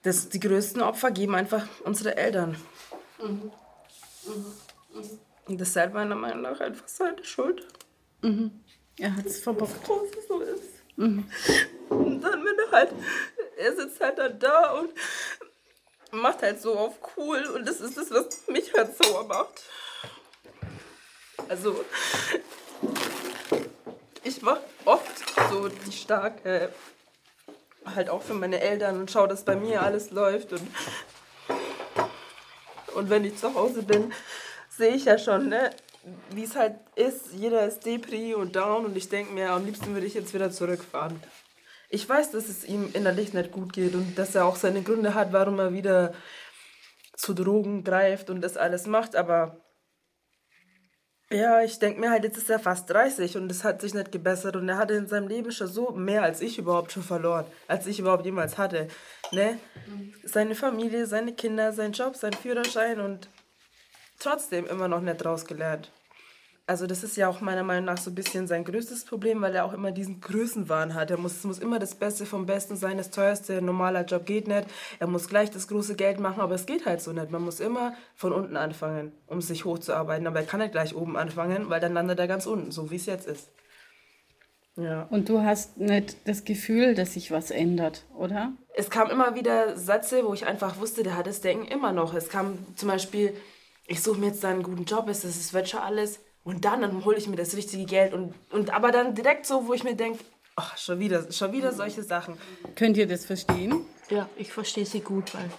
das, 0.03 0.29
die 0.29 0.41
größten 0.41 0.83
Opfer 0.83 1.11
geben 1.11 1.35
einfach 1.35 1.67
unsere 1.85 2.17
Eltern. 2.17 2.57
Mhm. 3.21 3.53
Mhm. 4.27 4.47
Mhm. 4.95 5.19
Und 5.47 5.61
das 5.61 5.69
ist 5.69 5.77
halt 5.77 5.93
meiner 5.93 6.15
Meinung 6.15 6.43
nach 6.43 6.61
einfach 6.61 6.89
seine 6.89 7.23
Schuld. 7.25 7.67
Mhm. 8.23 8.51
Er 8.99 9.17
hat 9.17 9.27
es 9.27 9.41
verbockt. 9.41 9.89
Dass 9.89 10.19
es 10.19 10.29
so 10.29 10.41
ist. 10.41 10.63
Mhm. 10.97 11.25
Und 11.89 12.21
dann, 12.21 12.45
wenn 12.45 12.59
er 12.59 12.71
halt, 12.71 12.93
er 13.57 13.77
sitzt 13.77 14.01
halt 14.01 14.19
dann 14.19 14.39
da 14.39 14.73
und 14.73 14.91
macht 16.13 16.43
halt 16.43 16.61
so 16.61 16.79
auf 16.79 16.95
cool 17.17 17.45
und 17.55 17.67
das 17.67 17.81
ist 17.81 17.97
das, 17.97 18.11
was 18.11 18.47
mich 18.49 18.73
halt 18.75 18.97
sauer 18.97 19.25
macht. 19.27 19.63
Also, 21.49 21.85
ich 24.23 24.43
mache 24.43 24.63
oft 24.85 25.25
so 25.51 25.69
die 25.69 25.93
starke, 25.93 26.71
halt 27.85 28.09
auch 28.09 28.23
für 28.23 28.35
meine 28.35 28.61
Eltern 28.61 28.99
und 28.99 29.11
schaue, 29.11 29.29
dass 29.29 29.45
bei 29.45 29.57
mir 29.57 29.83
alles 29.83 30.11
läuft. 30.11 30.53
Und, 30.53 30.69
und 32.95 33.11
wenn 33.11 33.25
ich 33.25 33.37
zu 33.37 33.55
Hause 33.55 33.83
bin, 33.83 34.13
sehe 34.71 34.95
ich 34.95 35.05
ja 35.05 35.19
schon, 35.19 35.49
ne, 35.49 35.71
wie 36.31 36.45
es 36.45 36.57
halt 36.57 36.77
ist. 36.97 37.33
Jeder 37.33 37.67
ist 37.67 37.85
Depri 37.85 38.35
und 38.35 38.57
down 38.57 38.85
und 38.85 38.97
ich 38.97 39.09
denke 39.09 39.33
mir, 39.33 39.51
am 39.51 39.65
liebsten 39.65 39.95
würde 39.95 40.07
ich 40.07 40.15
jetzt 40.15 40.35
wieder 40.35 40.51
zurückfahren. 40.51 41.21
Ich 41.91 42.09
weiß, 42.09 42.33
dass 42.33 42.49
es 42.49 42.65
ihm 42.65 42.91
innerlich 42.93 43.35
nicht 43.35 43.53
gut 43.53 43.73
geht 43.73 43.95
und 43.95 44.19
dass 44.19 44.35
er 44.35 44.47
auch 44.47 44.57
seine 44.57 44.83
Gründe 44.83 45.15
hat, 45.15 45.33
warum 45.33 45.59
er 45.59 45.73
wieder 45.73 46.13
zu 47.17 47.35
Drogen 47.35 47.85
greift 47.85 48.31
und 48.31 48.41
das 48.41 48.57
alles 48.57 48.87
macht, 48.87 49.15
aber 49.15 49.64
ja, 51.35 51.63
ich 51.63 51.79
denke 51.79 52.01
mir 52.01 52.11
halt, 52.11 52.25
jetzt 52.25 52.39
ist 52.39 52.51
er 52.51 52.59
fast 52.59 52.89
30 52.91 53.37
und 53.37 53.51
es 53.51 53.65
hat 53.65 53.81
sich 53.81 53.95
nicht 53.95 54.13
gebessert 54.13 54.57
und 54.57 54.69
er 54.69 54.79
hatte 54.79 54.95
in 54.95 55.07
seinem 55.07 55.29
Leben 55.29 55.51
schon 55.51 55.67
so 55.67 55.91
mehr 55.91 56.23
als 56.23 56.41
ich 56.41 56.59
überhaupt 56.59 56.93
schon 56.93 57.03
verloren, 57.03 57.47
als 57.67 57.87
ich 57.87 57.99
überhaupt 57.99 58.25
jemals 58.25 58.59
hatte. 58.59 58.89
Ne? 59.33 59.59
Mhm. 59.87 60.15
Seine 60.25 60.55
Familie, 60.55 61.07
seine 61.07 61.33
Kinder, 61.33 61.73
sein 61.73 61.93
Job, 61.93 62.17
sein 62.17 62.33
Führerschein 62.33 63.01
und 63.01 63.29
trotzdem 64.19 64.67
immer 64.67 64.89
noch 64.89 65.01
nicht 65.01 65.25
rausgelernt 65.25 65.91
also 66.67 66.87
das 66.87 67.05
ist 67.05 67.17
ja 67.17 67.29
auch 67.29 67.43
meiner 67.43 67.63
Meinung 67.63 67.85
nach 67.85 67.99
so 67.99 68.11
ein 68.11 68.15
bisschen 68.15 68.47
sein 68.47 68.65
größtes 68.65 69.05
Problem, 69.05 69.43
weil 69.43 69.55
er 69.55 69.67
auch 69.67 69.75
immer 69.75 69.93
diesen 69.93 70.21
Größenwahn 70.21 70.95
hat. 70.95 71.11
Er 71.11 71.19
muss, 71.19 71.37
es 71.37 71.45
muss 71.45 71.59
immer 71.59 71.79
das 71.79 71.95
Beste 71.95 72.25
vom 72.25 72.47
Besten 72.47 72.77
sein, 72.77 72.97
das 72.97 73.11
teuerste, 73.11 73.59
ein 73.59 73.67
normaler 73.67 74.05
Job 74.05 74.25
geht 74.25 74.49
nicht. 74.49 74.67
Er 74.99 75.07
muss 75.07 75.29
gleich 75.29 75.51
das 75.51 75.69
große 75.69 75.95
Geld 75.95 76.21
machen, 76.21 76.41
aber 76.41 76.55
es 76.55 76.65
geht 76.65 76.87
halt 76.87 77.03
so 77.03 77.13
nicht. 77.13 77.31
Man 77.31 77.43
muss 77.43 77.61
immer 77.61 77.95
von 78.15 78.33
unten 78.33 78.57
anfangen, 78.57 79.13
um 79.27 79.43
sich 79.43 79.67
hochzuarbeiten. 79.67 80.27
Aber 80.27 80.41
er 80.41 80.47
kann 80.47 80.61
nicht 80.61 80.73
gleich 80.73 80.97
oben 80.97 81.19
anfangen, 81.19 81.69
weil 81.69 81.81
dann 81.81 81.93
landet 81.93 82.19
er 82.19 82.29
ganz 82.29 82.47
unten, 82.47 82.73
so 82.73 82.91
wie 82.91 82.97
es 82.97 83.07
jetzt 83.07 83.27
ist. 83.27 83.51
Ja. 84.77 85.07
Und 85.11 85.29
du 85.29 85.43
hast 85.43 85.77
nicht 85.77 86.17
das 86.27 86.45
Gefühl, 86.45 86.95
dass 86.95 87.13
sich 87.13 87.31
was 87.31 87.51
ändert, 87.51 88.05
oder? 88.17 88.55
Es 88.75 88.91
kam 88.91 89.11
immer 89.11 89.35
wieder 89.35 89.77
Sätze, 89.77 90.25
wo 90.25 90.33
ich 90.35 90.47
einfach 90.47 90.81
wusste, 90.81 91.03
der 91.03 91.17
hat 91.17 91.27
das 91.27 91.43
Denken 91.43 91.67
immer 91.67 91.93
noch. 91.93 92.15
Es 92.15 92.29
kam 92.29 92.59
zum 92.75 92.89
Beispiel, 92.89 93.37
ich 93.87 94.03
suche 94.03 94.19
mir 94.19 94.29
jetzt 94.29 94.45
einen 94.45 94.63
guten 94.63 94.85
Job, 94.85 95.09
es, 95.09 95.25
es 95.25 95.53
wird 95.53 95.69
schon 95.69 95.81
alles. 95.81 96.21
Und 96.45 96.67
dann, 96.67 96.83
dann 96.83 97.05
hole 97.05 97.17
ich 97.17 97.27
mir 97.27 97.37
das 97.37 97.57
richtige 97.57 97.87
Geld. 97.87 98.13
Und, 98.13 98.35
und 98.51 98.71
aber 98.71 98.93
dann 98.93 99.15
direkt 99.15 99.47
so, 99.47 99.67
wo 99.67 99.73
ich 99.73 99.83
mir 99.83 99.97
denke, 99.97 100.23
ach, 100.57 100.77
schon 100.77 101.01
wieder, 101.01 101.33
schon 101.33 101.53
wieder 101.53 101.73
solche 101.73 102.03
Sachen. 102.03 102.37
Könnt 102.77 102.97
ihr 102.97 103.07
das 103.07 103.25
verstehen? 103.25 103.87
Ja, 104.11 104.29
ich 104.37 104.53
verstehe 104.53 104.85
sie 104.85 105.01
gut, 105.01 105.35
weil, 105.35 105.51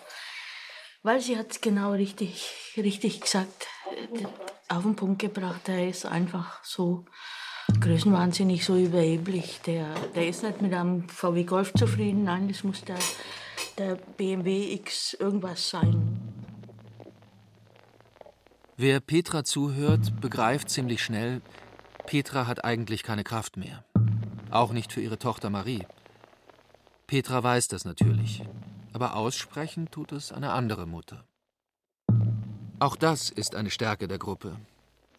weil 1.01 1.19
sie 1.19 1.37
hat 1.37 1.61
genau 1.61 1.91
richtig, 1.91 2.73
richtig 2.77 3.19
gesagt, 3.19 3.67
äh, 4.13 4.25
auf 4.73 4.83
den 4.83 4.95
Punkt 4.95 5.19
gebracht. 5.19 5.67
Er 5.67 5.89
ist 5.89 6.05
einfach 6.05 6.63
so 6.63 7.05
größenwahnsinnig, 7.79 8.63
so 8.63 8.77
überheblich. 8.77 9.61
Der, 9.65 9.87
der 10.15 10.27
ist 10.27 10.43
nicht 10.43 10.61
mit 10.61 10.73
einem 10.73 11.09
VW 11.09 11.43
Golf 11.43 11.73
zufrieden. 11.73 12.25
Nein, 12.25 12.47
das 12.47 12.63
muss 12.63 12.83
der, 12.83 12.99
der 13.79 13.95
BMW 13.95 14.73
X 14.73 15.15
irgendwas 15.15 15.67
sein. 15.67 16.14
Wer 18.77 18.99
Petra 18.99 19.45
zuhört, 19.45 20.19
begreift 20.19 20.69
ziemlich 20.69 21.01
schnell, 21.01 21.41
Petra 22.07 22.45
hat 22.45 22.65
eigentlich 22.65 23.03
keine 23.03 23.23
Kraft 23.23 23.55
mehr. 23.55 23.85
Auch 24.51 24.73
nicht 24.73 24.91
für 24.91 24.99
ihre 24.99 25.17
Tochter 25.17 25.49
Marie. 25.49 25.85
Petra 27.07 27.41
weiß 27.41 27.69
das 27.69 27.85
natürlich, 27.85 28.43
aber 28.91 29.15
aussprechen 29.15 29.89
tut 29.91 30.11
es 30.11 30.33
eine 30.33 30.51
andere 30.51 30.87
Mutter. 30.87 31.23
Auch 32.77 32.97
das 32.97 33.29
ist 33.29 33.55
eine 33.55 33.71
Stärke 33.71 34.09
der 34.09 34.17
Gruppe. 34.17 34.57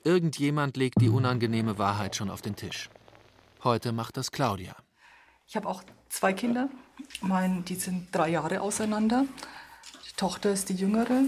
Irgendjemand 0.05 0.77
legt 0.77 1.01
die 1.01 1.09
unangenehme 1.09 1.79
Wahrheit 1.79 2.15
schon 2.15 2.29
auf 2.29 2.43
den 2.43 2.57
Tisch. 2.57 2.91
Heute 3.65 3.93
macht 3.93 4.19
das 4.19 4.33
Claudia. 4.33 4.77
Ich 5.47 5.57
habe 5.57 5.67
auch 5.67 5.83
zwei 6.11 6.35
Kinder. 6.35 6.69
Mein, 7.23 7.65
die 7.65 7.77
sind 7.77 8.15
drei 8.15 8.29
Jahre 8.29 8.61
auseinander. 8.61 9.25
Die 10.07 10.15
Tochter 10.15 10.53
ist 10.53 10.69
die 10.69 10.75
jüngere 10.75 11.23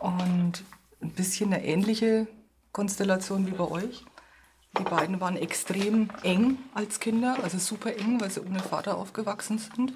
und 0.00 0.64
ein 1.02 1.10
bisschen 1.10 1.52
eine 1.52 1.64
ähnliche 1.64 2.26
Konstellation 2.72 3.46
wie 3.46 3.52
bei 3.52 3.68
euch. 3.68 4.04
Die 4.78 4.84
beiden 4.84 5.20
waren 5.20 5.36
extrem 5.36 6.08
eng 6.22 6.56
als 6.72 6.98
Kinder, 6.98 7.36
also 7.42 7.58
super 7.58 7.94
eng, 7.94 8.20
weil 8.20 8.30
sie 8.30 8.40
ohne 8.40 8.60
Vater 8.60 8.96
aufgewachsen 8.96 9.58
sind. 9.58 9.92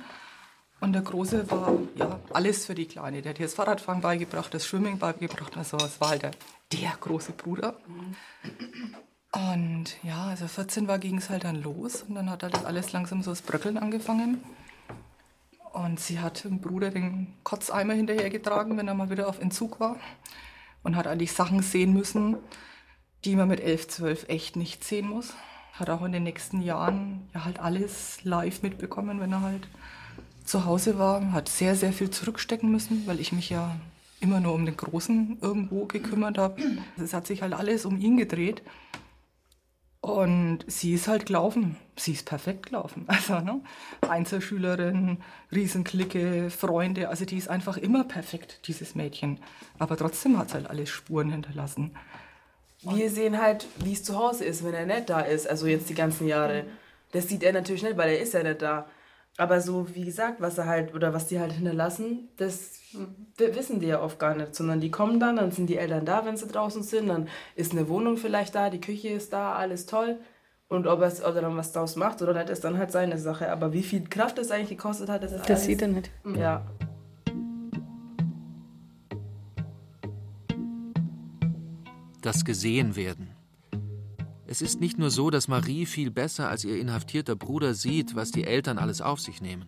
Und 0.80 0.92
der 0.92 1.00
Große 1.00 1.50
war 1.50 1.72
ja 1.94 2.20
alles 2.34 2.66
für 2.66 2.74
die 2.74 2.84
Kleine. 2.84 3.22
Der 3.22 3.30
hat 3.30 3.40
ihr 3.40 3.46
das 3.46 3.54
Fahrradfahren 3.54 4.02
beigebracht, 4.02 4.52
das 4.52 4.66
Schwimmen 4.66 4.98
beigebracht. 4.98 5.56
Also 5.56 5.78
es 5.78 5.98
war 6.02 6.10
halt 6.10 6.22
der, 6.22 6.32
der 6.72 6.92
große 7.00 7.32
Bruder. 7.32 7.78
Und 9.32 9.96
ja, 10.02 10.26
als 10.26 10.42
er 10.42 10.50
14 10.50 10.86
war, 10.86 10.98
ging 10.98 11.16
es 11.16 11.30
halt 11.30 11.44
dann 11.44 11.62
los. 11.62 12.02
Und 12.02 12.14
dann 12.14 12.28
hat 12.28 12.42
halt 12.42 12.52
das 12.54 12.66
alles 12.66 12.92
langsam 12.92 13.22
so 13.22 13.30
das 13.30 13.40
Bröckeln 13.40 13.78
angefangen. 13.78 14.44
Und 15.72 15.98
sie 15.98 16.20
hat 16.20 16.44
dem 16.44 16.60
Bruder 16.60 16.90
den 16.90 17.32
Kotzeimer 17.42 17.94
hinterhergetragen, 17.94 18.76
wenn 18.76 18.88
er 18.88 18.94
mal 18.94 19.08
wieder 19.08 19.28
auf 19.28 19.40
Entzug 19.40 19.80
war 19.80 19.96
und 20.86 20.94
hat 20.94 21.08
eigentlich 21.08 21.32
Sachen 21.32 21.62
sehen 21.62 21.92
müssen, 21.92 22.36
die 23.24 23.34
man 23.34 23.48
mit 23.48 23.60
11, 23.60 23.88
12 23.88 24.28
echt 24.28 24.54
nicht 24.54 24.84
sehen 24.84 25.08
muss. 25.08 25.34
Hat 25.72 25.90
auch 25.90 26.02
in 26.04 26.12
den 26.12 26.22
nächsten 26.22 26.62
Jahren 26.62 27.28
ja 27.34 27.44
halt 27.44 27.58
alles 27.58 28.22
live 28.22 28.62
mitbekommen, 28.62 29.20
wenn 29.20 29.32
er 29.32 29.42
halt 29.42 29.66
zu 30.44 30.64
Hause 30.64 30.96
war. 30.96 31.32
Hat 31.32 31.48
sehr, 31.48 31.74
sehr 31.74 31.92
viel 31.92 32.10
zurückstecken 32.10 32.70
müssen, 32.70 33.02
weil 33.06 33.18
ich 33.18 33.32
mich 33.32 33.50
ja 33.50 33.74
immer 34.20 34.38
nur 34.38 34.54
um 34.54 34.64
den 34.64 34.76
Großen 34.76 35.38
irgendwo 35.40 35.86
gekümmert 35.86 36.38
habe. 36.38 36.62
Es 36.96 37.12
hat 37.12 37.26
sich 37.26 37.42
halt 37.42 37.52
alles 37.52 37.84
um 37.84 37.98
ihn 37.98 38.16
gedreht. 38.16 38.62
Und 40.06 40.60
sie 40.68 40.94
ist 40.94 41.08
halt 41.08 41.26
gelaufen. 41.26 41.76
Sie 41.96 42.12
ist 42.12 42.26
perfekt 42.26 42.66
gelaufen. 42.66 43.06
Also, 43.08 43.40
ne? 43.40 43.60
Einzelschülerin, 44.08 45.18
Riesenklicke, 45.50 46.48
Freunde. 46.50 47.08
Also, 47.08 47.24
die 47.24 47.36
ist 47.36 47.48
einfach 47.48 47.76
immer 47.76 48.04
perfekt, 48.04 48.68
dieses 48.68 48.94
Mädchen. 48.94 49.40
Aber 49.80 49.96
trotzdem 49.96 50.38
hat 50.38 50.46
es 50.46 50.54
halt 50.54 50.70
alles 50.70 50.90
Spuren 50.90 51.30
hinterlassen. 51.30 51.96
Wir 52.82 53.10
sehen 53.10 53.42
halt, 53.42 53.66
wie 53.78 53.94
es 53.94 54.04
zu 54.04 54.16
Hause 54.16 54.44
ist, 54.44 54.62
wenn 54.62 54.74
er 54.74 54.86
nicht 54.86 55.10
da 55.10 55.22
ist. 55.22 55.50
Also, 55.50 55.66
jetzt 55.66 55.88
die 55.88 55.94
ganzen 55.94 56.28
Jahre. 56.28 56.66
Das 57.10 57.26
sieht 57.26 57.42
er 57.42 57.52
natürlich 57.52 57.82
nicht, 57.82 57.96
weil 57.96 58.10
er 58.10 58.20
ist 58.20 58.32
ja 58.32 58.44
nicht 58.44 58.62
da. 58.62 58.88
Aber 59.38 59.60
so, 59.60 59.94
wie 59.94 60.04
gesagt, 60.04 60.40
was 60.40 60.56
er 60.56 60.66
halt, 60.66 60.94
oder 60.94 61.12
was 61.12 61.26
die 61.26 61.38
halt 61.38 61.52
hinterlassen, 61.52 62.28
das 62.38 62.80
mhm. 62.92 63.54
wissen 63.54 63.80
die 63.80 63.88
ja 63.88 64.00
oft 64.00 64.18
gar 64.18 64.34
nicht, 64.34 64.54
sondern 64.54 64.80
die 64.80 64.90
kommen 64.90 65.20
dann, 65.20 65.36
dann 65.36 65.50
sind 65.50 65.68
die 65.68 65.76
Eltern 65.76 66.06
da, 66.06 66.24
wenn 66.24 66.38
sie 66.38 66.46
draußen 66.46 66.82
sind, 66.82 67.08
dann 67.08 67.28
ist 67.54 67.72
eine 67.72 67.88
Wohnung 67.88 68.16
vielleicht 68.16 68.54
da, 68.54 68.70
die 68.70 68.80
Küche 68.80 69.08
ist 69.08 69.32
da, 69.32 69.54
alles 69.54 69.84
toll. 69.86 70.18
Und 70.68 70.86
ob 70.86 71.00
er 71.00 71.12
oder 71.28 71.42
dann 71.42 71.56
was 71.56 71.72
daraus 71.72 71.96
macht 71.96 72.22
oder 72.22 72.32
nicht, 72.32 72.48
ist 72.48 72.64
dann 72.64 72.76
halt 72.78 72.90
seine 72.90 73.18
Sache. 73.18 73.52
Aber 73.52 73.72
wie 73.72 73.84
viel 73.84 74.08
Kraft 74.08 74.38
das 74.38 74.50
eigentlich 74.50 74.70
gekostet 74.70 75.08
hat, 75.08 75.22
das 75.22 75.32
ist 75.32 75.48
Das 75.48 75.64
sieht 75.64 75.82
er 75.82 75.88
nicht. 75.88 76.10
Ja. 76.24 76.66
Das 82.22 82.44
Gesehenwerden. 82.44 83.35
Es 84.48 84.62
ist 84.62 84.80
nicht 84.80 84.96
nur 84.96 85.10
so, 85.10 85.30
dass 85.30 85.48
Marie 85.48 85.86
viel 85.86 86.10
besser 86.10 86.48
als 86.48 86.64
ihr 86.64 86.78
inhaftierter 86.78 87.34
Bruder 87.34 87.74
sieht, 87.74 88.14
was 88.14 88.30
die 88.30 88.44
Eltern 88.44 88.78
alles 88.78 89.00
auf 89.00 89.20
sich 89.20 89.40
nehmen. 89.40 89.64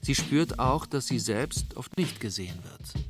Sie 0.00 0.16
spürt 0.16 0.58
auch, 0.58 0.86
dass 0.86 1.06
sie 1.06 1.20
selbst 1.20 1.76
oft 1.76 1.96
nicht 1.96 2.18
gesehen 2.18 2.58
wird. 2.64 3.06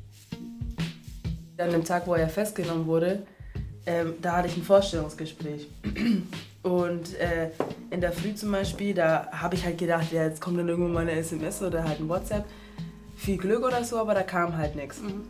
An 1.57 1.71
dem 1.71 1.83
Tag, 1.83 2.05
wo 2.05 2.13
er 2.13 2.29
festgenommen 2.29 2.85
wurde, 2.85 3.25
ähm, 3.87 4.13
da 4.21 4.37
hatte 4.37 4.49
ich 4.49 4.57
ein 4.57 4.63
Vorstellungsgespräch. 4.63 5.67
Und 6.61 7.15
äh, 7.15 7.49
in 7.89 7.99
der 7.99 8.11
Früh 8.11 8.35
zum 8.35 8.51
Beispiel, 8.51 8.93
da 8.93 9.27
habe 9.31 9.55
ich 9.55 9.65
halt 9.65 9.79
gedacht, 9.79 10.11
ja, 10.11 10.23
jetzt 10.23 10.41
kommt 10.41 10.59
dann 10.59 10.69
irgendwann 10.69 10.93
mal 10.93 11.01
eine 11.01 11.13
SMS 11.13 11.61
oder 11.63 11.83
halt 11.83 11.99
ein 11.99 12.07
WhatsApp. 12.07 12.45
Viel 13.15 13.37
Glück 13.37 13.65
oder 13.65 13.83
so, 13.83 13.97
aber 13.97 14.13
da 14.13 14.23
kam 14.23 14.55
halt 14.55 14.75
nichts. 14.75 15.01
Mhm. 15.01 15.23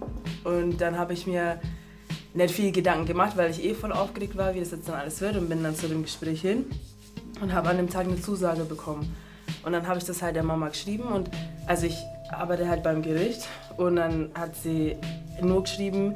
Und 0.44 0.82
dann 0.82 0.98
habe 0.98 1.14
ich 1.14 1.26
mir 1.26 1.60
nicht 2.34 2.54
viel 2.54 2.72
Gedanken 2.72 3.06
gemacht, 3.06 3.38
weil 3.38 3.52
ich 3.52 3.64
eh 3.64 3.74
voll 3.74 3.92
aufgeregt 3.92 4.38
war, 4.38 4.56
wie 4.56 4.60
das 4.60 4.72
jetzt 4.72 4.88
dann 4.88 4.96
alles 4.96 5.22
wird 5.22 5.38
und 5.38 5.50
bin 5.50 5.64
dann 5.64 5.76
zu 5.76 5.88
dem 5.88 6.04
Gespräch 6.04 6.42
hin 6.42 6.66
und 7.42 7.54
habe 7.54 7.70
an 7.70 7.78
dem 7.78 7.90
Tag 7.90 8.08
eine 8.08 8.20
Zusage 8.20 8.64
bekommen. 8.64 9.16
Und 9.64 9.74
dann 9.74 9.88
habe 9.88 10.00
ich 10.00 10.06
das 10.06 10.22
halt 10.22 10.36
der 10.36 10.44
Mama 10.44 10.70
geschrieben 10.70 11.04
und 11.04 11.30
also 11.68 11.86
ich 11.86 11.98
arbeite 12.32 12.68
halt 12.68 12.84
beim 12.84 13.02
Gericht 13.02 13.48
und 13.78 13.98
dann 13.98 14.30
hat 14.34 14.56
sie 14.56 14.98
nur 15.42 15.64
geschrieben, 15.64 16.16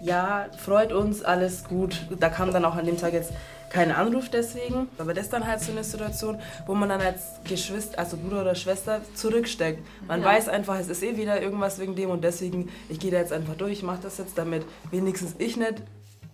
ja, 0.00 0.46
freut 0.58 0.92
uns, 0.92 1.22
alles 1.22 1.64
gut. 1.64 2.06
Da 2.18 2.28
kam 2.28 2.52
dann 2.52 2.64
auch 2.64 2.74
an 2.74 2.84
dem 2.84 2.98
Tag 2.98 3.12
jetzt 3.12 3.32
kein 3.74 3.90
Anruf 3.90 4.28
deswegen. 4.28 4.88
Aber 4.98 5.14
das 5.14 5.24
ist 5.24 5.32
dann 5.32 5.46
halt 5.46 5.60
so 5.60 5.72
eine 5.72 5.82
Situation, 5.82 6.38
wo 6.66 6.74
man 6.74 6.88
dann 6.88 7.00
als 7.00 7.22
Geschwister, 7.42 7.98
also 7.98 8.16
Bruder 8.16 8.42
oder 8.42 8.54
Schwester 8.54 9.00
zurücksteckt. 9.14 9.84
Man 10.06 10.20
ja. 10.20 10.26
weiß 10.26 10.48
einfach, 10.48 10.78
es 10.78 10.86
ist 10.86 11.02
eh 11.02 11.16
wieder 11.16 11.42
irgendwas 11.42 11.80
wegen 11.80 11.96
dem 11.96 12.10
und 12.10 12.22
deswegen, 12.22 12.70
ich 12.88 13.00
gehe 13.00 13.10
da 13.10 13.18
jetzt 13.18 13.32
einfach 13.32 13.56
durch, 13.56 13.72
ich 13.72 13.82
mache 13.82 13.98
das 14.00 14.18
jetzt, 14.18 14.38
damit 14.38 14.64
wenigstens 14.92 15.34
ich 15.38 15.56
nicht, 15.56 15.82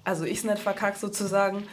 also 0.05 0.25
ich 0.25 0.39
es 0.39 0.45
nicht 0.45 0.59
verkack 0.59 0.99
sozusagen. 0.99 1.65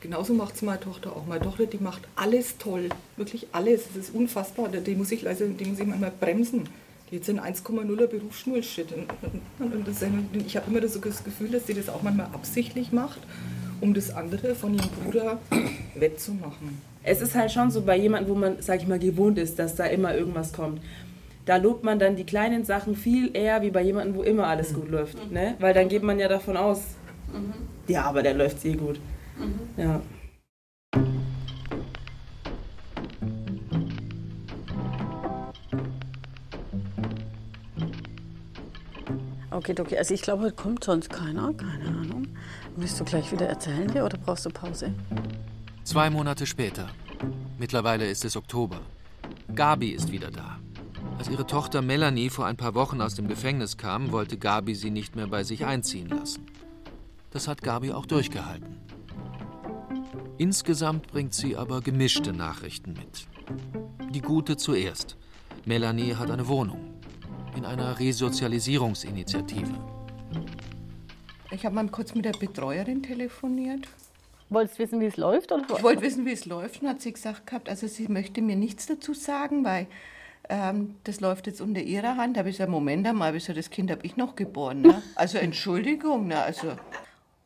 Genauso 0.00 0.32
macht 0.32 0.54
es 0.54 0.62
meine 0.62 0.80
Tochter 0.80 1.14
auch. 1.14 1.26
Meine 1.26 1.44
Tochter, 1.44 1.66
die 1.66 1.78
macht 1.78 2.02
alles 2.16 2.56
toll. 2.56 2.88
Wirklich 3.16 3.48
alles. 3.52 3.82
Es 3.90 3.96
ist 3.96 4.14
unfassbar. 4.14 4.68
Die 4.68 4.94
muss 4.94 5.10
ich, 5.12 5.22
leise, 5.22 5.48
die 5.48 5.64
muss 5.64 5.78
ich 5.78 5.86
manchmal 5.86 6.10
bremsen. 6.10 6.68
Die 7.10 7.16
in 7.16 7.40
1,0er 7.40 8.06
Berufsschulshit. 8.06 8.92
Und, 8.92 9.08
und, 9.60 9.72
und, 9.72 9.88
und 9.88 10.46
ich 10.46 10.56
habe 10.56 10.70
immer 10.70 10.80
das, 10.80 11.00
das 11.00 11.24
Gefühl, 11.24 11.50
dass 11.50 11.66
sie 11.66 11.72
das 11.72 11.88
auch 11.88 12.02
manchmal 12.02 12.26
absichtlich 12.34 12.92
macht 12.92 13.20
um 13.80 13.94
das 13.94 14.14
andere 14.14 14.54
von 14.54 14.74
ihrem 14.74 14.88
Bruder 15.02 15.38
wettzumachen. 15.94 16.80
Es 17.02 17.20
ist 17.20 17.34
halt 17.34 17.52
schon 17.52 17.70
so 17.70 17.82
bei 17.82 17.96
jemandem, 17.96 18.34
wo 18.34 18.38
man, 18.38 18.56
sag 18.60 18.80
ich 18.80 18.88
mal, 18.88 18.98
gewohnt 18.98 19.38
ist, 19.38 19.58
dass 19.58 19.74
da 19.74 19.84
immer 19.84 20.14
irgendwas 20.14 20.52
kommt. 20.52 20.80
Da 21.44 21.58
lobt 21.58 21.84
man 21.84 21.98
dann 21.98 22.16
die 22.16 22.24
kleinen 22.24 22.64
Sachen 22.64 22.96
viel 22.96 23.36
eher 23.36 23.60
wie 23.60 23.70
bei 23.70 23.82
jemandem, 23.82 24.16
wo 24.16 24.22
immer 24.22 24.46
alles 24.46 24.72
mhm. 24.72 24.76
gut 24.76 24.90
läuft. 24.90 25.30
Ne? 25.30 25.54
Weil 25.58 25.74
dann 25.74 25.88
geht 25.88 26.02
man 26.02 26.18
ja 26.18 26.28
davon 26.28 26.56
aus, 26.56 26.80
mhm. 27.32 27.52
ja, 27.86 28.04
aber 28.04 28.22
der 28.22 28.34
läuft 28.34 28.64
eh 28.64 28.74
gut. 28.74 28.98
Mhm. 29.38 29.82
Ja. 29.82 30.00
Okay, 39.54 39.74
okay. 39.78 39.96
Also 39.96 40.14
ich 40.14 40.22
glaube, 40.22 40.42
heute 40.42 40.56
kommt 40.56 40.82
sonst 40.82 41.10
keiner. 41.10 41.52
Keine 41.54 41.86
Ahnung. 41.86 42.26
Willst 42.76 42.98
du 42.98 43.04
gleich 43.04 43.30
wieder 43.30 43.46
erzählen 43.46 43.86
dir 43.86 44.04
oder 44.04 44.18
brauchst 44.18 44.46
du 44.46 44.50
Pause? 44.50 44.92
Zwei 45.84 46.10
Monate 46.10 46.44
später. 46.44 46.88
Mittlerweile 47.56 48.08
ist 48.08 48.24
es 48.24 48.36
Oktober. 48.36 48.80
Gabi 49.54 49.90
ist 49.90 50.10
wieder 50.10 50.32
da. 50.32 50.58
Als 51.16 51.28
ihre 51.28 51.46
Tochter 51.46 51.82
Melanie 51.82 52.30
vor 52.30 52.46
ein 52.46 52.56
paar 52.56 52.74
Wochen 52.74 53.00
aus 53.00 53.14
dem 53.14 53.28
Gefängnis 53.28 53.76
kam, 53.76 54.10
wollte 54.10 54.38
Gabi 54.38 54.74
sie 54.74 54.90
nicht 54.90 55.14
mehr 55.14 55.28
bei 55.28 55.44
sich 55.44 55.64
einziehen 55.64 56.08
lassen. 56.08 56.46
Das 57.30 57.46
hat 57.46 57.62
Gabi 57.62 57.92
auch 57.92 58.06
durchgehalten. 58.06 58.78
Insgesamt 60.36 61.06
bringt 61.06 61.32
sie 61.32 61.56
aber 61.56 61.80
gemischte 61.80 62.32
Nachrichten 62.32 62.94
mit. 62.94 63.28
Die 64.12 64.20
gute 64.20 64.56
zuerst. 64.56 65.16
Melanie 65.64 66.16
hat 66.16 66.30
eine 66.30 66.48
Wohnung 66.48 66.94
in 67.56 67.64
einer 67.64 68.00
Resozialisierungsinitiative. 68.00 69.93
Ich 71.54 71.64
habe 71.64 71.74
mal 71.74 71.86
kurz 71.88 72.14
mit 72.14 72.24
der 72.24 72.32
Betreuerin 72.32 73.02
telefoniert. 73.02 73.86
Wolltest 74.50 74.78
du 74.78 74.82
wissen, 74.82 75.00
wie 75.00 75.06
es 75.06 75.16
läuft? 75.16 75.52
Oder? 75.52 75.64
Ich 75.76 75.82
wollte 75.82 76.02
wissen, 76.02 76.26
wie 76.26 76.32
es 76.32 76.46
läuft 76.46 76.82
und 76.82 76.88
hat 76.88 77.00
sie 77.00 77.12
gesagt 77.12 77.46
gehabt, 77.46 77.68
also 77.68 77.86
sie 77.86 78.08
möchte 78.08 78.42
mir 78.42 78.56
nichts 78.56 78.86
dazu 78.86 79.14
sagen, 79.14 79.64
weil 79.64 79.86
ähm, 80.48 80.96
das 81.04 81.20
läuft 81.20 81.46
jetzt 81.46 81.60
unter 81.60 81.80
ihrer 81.80 82.16
Hand. 82.16 82.36
Da 82.36 82.40
habe 82.40 82.50
ich 82.50 82.56
gesagt, 82.56 82.70
Moment 82.70 83.06
einmal, 83.06 83.32
das 83.32 83.70
Kind 83.70 83.90
habe 83.90 84.04
ich 84.04 84.16
noch 84.16 84.36
geboren. 84.36 84.82
Ne? 84.82 85.02
Also 85.14 85.38
Entschuldigung, 85.38 86.26
ne? 86.26 86.42
also 86.42 86.72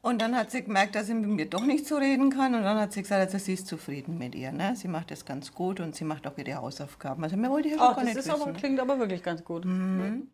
und 0.00 0.22
dann 0.22 0.36
hat 0.36 0.50
sie 0.50 0.62
gemerkt, 0.62 0.94
dass 0.94 1.08
sie 1.08 1.14
mit 1.14 1.28
mir 1.28 1.46
doch 1.46 1.64
nicht 1.64 1.86
so 1.86 1.96
reden 1.96 2.30
kann. 2.30 2.54
Und 2.54 2.62
dann 2.62 2.78
hat 2.78 2.92
sie 2.92 3.02
gesagt, 3.02 3.20
also 3.20 3.36
sie 3.38 3.54
ist 3.54 3.66
zufrieden 3.66 4.16
mit 4.16 4.34
ihr. 4.34 4.52
Ne? 4.52 4.74
Sie 4.76 4.88
macht 4.88 5.10
das 5.10 5.24
ganz 5.24 5.52
gut 5.52 5.80
und 5.80 5.96
sie 5.96 6.04
macht 6.04 6.26
auch 6.26 6.38
ihre 6.38 6.54
Hausaufgaben. 6.54 7.22
Also 7.24 7.36
mir 7.36 7.50
wollte 7.50 7.68
ich 7.68 7.74
ja 7.74 7.92
gar 7.92 8.04
nicht 8.04 8.16
wissen. 8.16 8.30
Aber, 8.30 8.52
klingt 8.52 8.80
aber 8.80 8.98
wirklich 8.98 9.22
ganz 9.22 9.44
gut. 9.44 9.64
Mhm. 9.64 10.28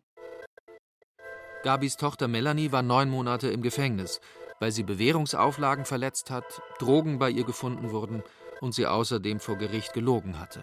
Gabis 1.65 1.97
Tochter 1.97 2.27
Melanie 2.27 2.71
war 2.71 2.83
neun 2.83 3.09
Monate 3.09 3.47
im 3.47 3.63
Gefängnis, 3.63 4.21
weil 4.59 4.71
sie 4.71 4.83
Bewährungsauflagen 4.83 5.85
verletzt 5.85 6.29
hat, 6.29 6.61
Drogen 6.77 7.17
bei 7.17 7.31
ihr 7.31 7.43
gefunden 7.43 7.89
wurden 7.89 8.21
und 8.61 8.75
sie 8.75 8.85
außerdem 8.85 9.39
vor 9.39 9.57
Gericht 9.57 9.93
gelogen 9.93 10.39
hatte. 10.39 10.61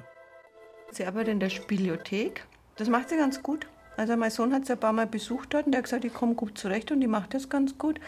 Sie 0.92 1.05
arbeitet 1.05 1.32
in 1.32 1.40
der 1.40 1.50
Spielothek. 1.50 2.46
Das 2.76 2.88
macht 2.88 3.09
sie 3.09 3.16
ganz 3.16 3.42
gut. 3.42 3.66
Also 3.96 4.16
mein 4.16 4.30
Sohn 4.30 4.55
hat 4.55 4.66
sie 4.66 4.74
ein 4.74 4.78
paar 4.78 4.92
Mal 4.92 5.09
besucht 5.09 5.53
dort 5.55 5.66
und 5.66 5.72
der 5.72 5.78
hat 5.78 5.86
gesagt, 5.86 6.05
ich 6.05 6.14
komme 6.14 6.34
gut 6.34 6.57
zurecht 6.57 6.92
und 6.92 7.00
die 7.00 7.09
macht 7.09 7.34
das 7.34 7.48
ganz 7.48 7.76
gut. 7.78 7.98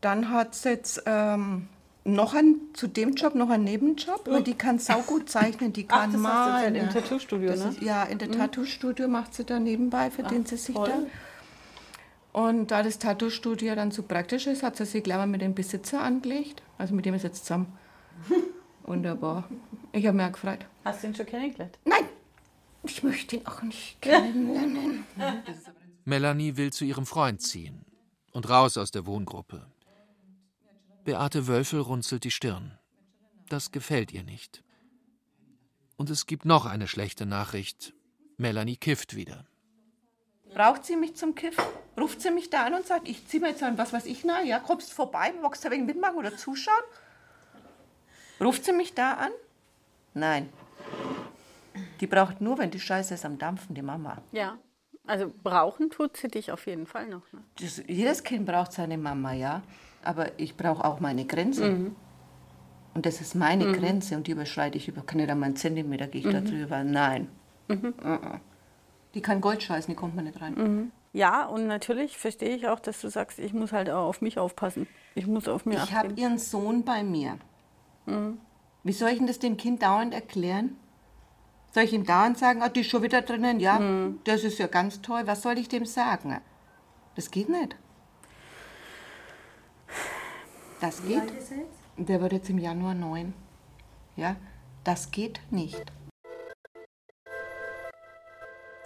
Dann 0.00 0.30
hat 0.30 0.54
sie 0.54 0.70
jetzt 0.70 1.02
ähm, 1.04 1.68
noch 2.04 2.32
ein, 2.32 2.56
zu 2.72 2.86
dem 2.86 3.16
Job 3.16 3.34
noch 3.34 3.50
einen 3.50 3.64
Nebenjob, 3.64 4.26
weil 4.26 4.42
die 4.42 4.54
kann 4.54 4.78
saugut 4.78 5.28
zeichnen, 5.28 5.74
die 5.74 5.84
kann 5.86 6.08
Ach, 6.08 6.12
das 6.12 6.20
malen. 6.22 6.74
Im 6.74 6.88
Tattoo-Studio, 6.88 7.50
ne? 7.50 7.68
Ist, 7.68 7.82
ja, 7.82 8.04
in 8.04 8.16
der 8.16 8.28
mhm. 8.28 8.38
Tattoo-Studio 8.38 9.08
macht 9.08 9.34
sie 9.34 9.44
da 9.44 9.60
nebenbei, 9.60 10.10
verdient 10.10 10.46
Ach, 10.46 10.50
sie 10.50 10.56
sich 10.56 10.74
toll. 10.74 10.88
da. 10.88 11.06
Und 12.34 12.72
da 12.72 12.82
das 12.82 12.98
Tattoo-Studio 12.98 13.76
dann 13.76 13.92
so 13.92 14.02
praktisch 14.02 14.48
ist, 14.48 14.64
hat 14.64 14.76
sie 14.76 14.84
sich 14.86 15.04
gleich 15.04 15.18
mal 15.18 15.28
mit 15.28 15.40
dem 15.40 15.54
Besitzer 15.54 16.02
angelegt. 16.02 16.62
Also 16.78 16.92
mit 16.92 17.06
dem 17.06 17.14
ist 17.14 17.22
jetzt 17.22 17.44
zusammen. 17.44 17.72
Wunderbar. 18.82 19.48
Ich 19.92 20.04
habe 20.04 20.16
mich 20.16 20.26
auch 20.26 20.32
gefreut. 20.32 20.66
Hast 20.84 21.04
du 21.04 21.06
ihn 21.06 21.14
schon 21.14 21.26
kennengelernt? 21.26 21.78
Nein, 21.84 22.08
ich 22.82 23.04
möchte 23.04 23.36
ihn 23.36 23.46
auch 23.46 23.62
nicht 23.62 24.02
kennenlernen. 24.02 25.04
Melanie 26.04 26.56
will 26.56 26.72
zu 26.72 26.84
ihrem 26.84 27.06
Freund 27.06 27.40
ziehen 27.40 27.84
und 28.32 28.48
raus 28.48 28.78
aus 28.78 28.90
der 28.90 29.06
Wohngruppe. 29.06 29.66
Beate 31.04 31.46
Wölfel 31.46 31.78
runzelt 31.78 32.24
die 32.24 32.32
Stirn. 32.32 32.76
Das 33.48 33.70
gefällt 33.70 34.12
ihr 34.12 34.24
nicht. 34.24 34.64
Und 35.96 36.10
es 36.10 36.26
gibt 36.26 36.46
noch 36.46 36.66
eine 36.66 36.88
schlechte 36.88 37.26
Nachricht. 37.26 37.94
Melanie 38.38 38.76
kifft 38.76 39.14
wieder. 39.14 39.46
Braucht 40.54 40.84
sie 40.84 40.96
mich 40.96 41.16
zum 41.16 41.34
Kiffen? 41.34 41.64
Ruft 41.98 42.20
sie 42.20 42.30
mich 42.30 42.50
da 42.50 42.64
an 42.64 42.74
und 42.74 42.86
sagt, 42.86 43.08
ich 43.08 43.26
zieh 43.26 43.40
mir 43.40 43.48
jetzt 43.48 43.62
an, 43.62 43.78
was 43.78 43.92
weiß 43.92 44.06
ich, 44.06 44.24
na, 44.24 44.42
ja, 44.42 44.58
kommst 44.58 44.92
vorbei, 44.92 45.32
magst 45.42 45.64
du 45.64 45.70
wegen 45.70 45.86
mitmachen 45.86 46.16
oder 46.16 46.36
zuschauen? 46.36 46.74
Ruft 48.40 48.64
sie 48.64 48.72
mich 48.72 48.94
da 48.94 49.14
an? 49.14 49.30
Nein. 50.14 50.48
Die 52.00 52.06
braucht 52.06 52.40
nur, 52.40 52.58
wenn 52.58 52.70
die 52.70 52.80
Scheiße 52.80 53.14
ist 53.14 53.24
am 53.24 53.38
Dampfen, 53.38 53.74
die 53.74 53.82
Mama. 53.82 54.18
Ja. 54.32 54.58
Also 55.06 55.30
brauchen 55.42 55.90
tut 55.90 56.16
sie 56.16 56.28
dich 56.28 56.50
auf 56.50 56.66
jeden 56.66 56.86
Fall 56.86 57.08
noch. 57.08 57.30
Ne? 57.32 57.42
Das, 57.60 57.82
jedes 57.86 58.22
Kind 58.22 58.46
braucht 58.46 58.72
seine 58.72 58.96
Mama, 58.96 59.34
ja 59.34 59.62
aber 60.04 60.38
ich 60.38 60.56
brauche 60.56 60.84
auch 60.84 61.00
meine 61.00 61.24
Grenze. 61.24 61.70
Mhm. 61.70 61.96
Und 62.94 63.06
das 63.06 63.20
ist 63.20 63.34
meine 63.34 63.66
mhm. 63.66 63.72
Grenze 63.72 64.16
und 64.16 64.26
die 64.26 64.32
überschreite 64.32 64.78
ich 64.78 64.86
über 64.86 65.02
nicht 65.14 65.30
einmal 65.30 65.48
einen 65.48 65.56
Zentimeter, 65.56 66.06
gehe 66.06 66.20
ich 66.20 66.26
mhm. 66.26 66.32
da 66.32 66.40
drüber. 66.40 66.84
Nein. 66.84 67.28
Mhm. 67.68 67.94
Die 69.14 69.22
kann 69.22 69.40
Gold 69.40 69.62
scheißen, 69.62 69.92
die 69.92 69.96
kommt 69.96 70.14
man 70.14 70.24
nicht 70.24 70.40
rein. 70.40 70.54
Mhm. 70.54 70.92
Ja, 71.12 71.46
und 71.46 71.68
natürlich 71.68 72.18
verstehe 72.18 72.56
ich 72.56 72.66
auch, 72.66 72.80
dass 72.80 73.00
du 73.00 73.08
sagst, 73.08 73.38
ich 73.38 73.52
muss 73.52 73.72
halt 73.72 73.88
auch 73.88 74.08
auf 74.08 74.20
mich 74.20 74.38
aufpassen. 74.38 74.88
Ich 75.14 75.26
muss 75.26 75.46
auf 75.46 75.64
mir 75.64 75.76
Ich 75.76 75.94
habe 75.94 76.12
ihren 76.14 76.38
Sohn 76.38 76.84
bei 76.84 77.04
mir. 77.04 77.38
Mhm. 78.06 78.38
Wie 78.82 78.92
soll 78.92 79.10
ich 79.10 79.18
denn 79.18 79.28
das 79.28 79.38
dem 79.38 79.56
Kind 79.56 79.82
dauernd 79.82 80.12
erklären? 80.12 80.76
Soll 81.72 81.84
ich 81.84 81.92
ihm 81.92 82.04
dauernd 82.04 82.38
sagen, 82.38 82.62
oh, 82.64 82.68
die 82.68 82.80
ist 82.80 82.90
schon 82.90 83.02
wieder 83.02 83.22
drinnen? 83.22 83.60
Ja, 83.60 83.78
mhm. 83.78 84.20
das 84.24 84.44
ist 84.44 84.58
ja 84.58 84.66
ganz 84.66 85.02
toll. 85.02 85.22
Was 85.26 85.42
soll 85.42 85.56
ich 85.58 85.68
dem 85.68 85.86
sagen? 85.86 86.40
Das 87.14 87.30
geht 87.30 87.48
nicht. 87.48 87.76
Das 90.80 91.02
geht. 91.02 91.22
Der 91.96 92.20
wird 92.20 92.32
jetzt 92.32 92.50
im 92.50 92.58
Januar 92.58 92.94
neun. 92.94 93.34
Ja? 94.16 94.36
Das 94.82 95.10
geht 95.10 95.40
nicht. 95.50 95.92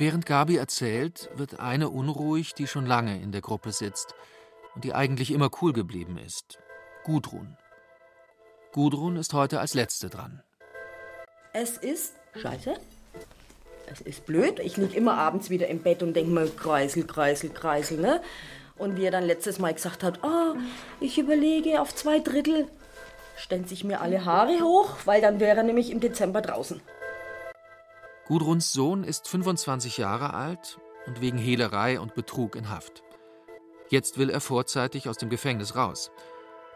Während 0.00 0.26
Gabi 0.26 0.56
erzählt, 0.56 1.28
wird 1.34 1.58
eine 1.58 1.88
unruhig, 1.88 2.54
die 2.54 2.68
schon 2.68 2.86
lange 2.86 3.20
in 3.20 3.32
der 3.32 3.40
Gruppe 3.40 3.72
sitzt 3.72 4.14
und 4.76 4.84
die 4.84 4.94
eigentlich 4.94 5.32
immer 5.32 5.50
cool 5.60 5.72
geblieben 5.72 6.18
ist. 6.18 6.58
Gudrun. 7.02 7.56
Gudrun 8.72 9.16
ist 9.16 9.32
heute 9.32 9.58
als 9.58 9.74
Letzte 9.74 10.08
dran. 10.08 10.40
Es 11.52 11.78
ist 11.78 12.14
scheiße. 12.40 12.74
Es 13.90 14.00
ist 14.00 14.24
blöd. 14.24 14.60
Ich 14.60 14.76
liege 14.76 14.96
immer 14.96 15.18
abends 15.18 15.50
wieder 15.50 15.66
im 15.66 15.82
Bett 15.82 16.04
und 16.04 16.14
denke 16.14 16.30
mir, 16.30 16.48
Kreisel, 16.48 17.04
Kreisel, 17.04 17.50
Kreisel, 17.50 17.98
ne? 17.98 18.22
Und 18.76 18.96
wie 18.96 19.04
er 19.06 19.10
dann 19.10 19.24
letztes 19.24 19.58
Mal 19.58 19.74
gesagt 19.74 20.04
hat, 20.04 20.20
oh, 20.22 20.54
ich 21.00 21.18
überlege 21.18 21.80
auf 21.80 21.92
zwei 21.92 22.20
Drittel, 22.20 22.68
stellen 23.36 23.66
sich 23.66 23.82
mir 23.82 24.00
alle 24.00 24.24
Haare 24.24 24.60
hoch, 24.60 24.94
weil 25.06 25.20
dann 25.20 25.40
wäre 25.40 25.56
er 25.56 25.62
nämlich 25.64 25.90
im 25.90 25.98
Dezember 25.98 26.40
draußen. 26.40 26.80
Gudruns 28.28 28.74
Sohn 28.74 29.04
ist 29.04 29.26
25 29.26 29.96
Jahre 29.96 30.34
alt 30.34 30.78
und 31.06 31.22
wegen 31.22 31.38
Hehlerei 31.38 31.98
und 31.98 32.14
Betrug 32.14 32.56
in 32.56 32.68
Haft. 32.68 33.02
Jetzt 33.88 34.18
will 34.18 34.28
er 34.28 34.42
vorzeitig 34.42 35.08
aus 35.08 35.16
dem 35.16 35.30
Gefängnis 35.30 35.76
raus. 35.76 36.10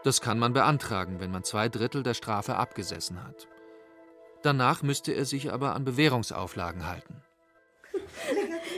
Das 0.03 0.19
kann 0.19 0.39
man 0.39 0.53
beantragen, 0.53 1.19
wenn 1.19 1.29
man 1.29 1.43
zwei 1.43 1.69
Drittel 1.69 2.01
der 2.01 2.15
Strafe 2.15 2.55
abgesessen 2.55 3.23
hat. 3.23 3.47
Danach 4.41 4.81
müsste 4.81 5.11
er 5.11 5.25
sich 5.25 5.53
aber 5.53 5.75
an 5.75 5.85
Bewährungsauflagen 5.85 6.87
halten. 6.87 7.21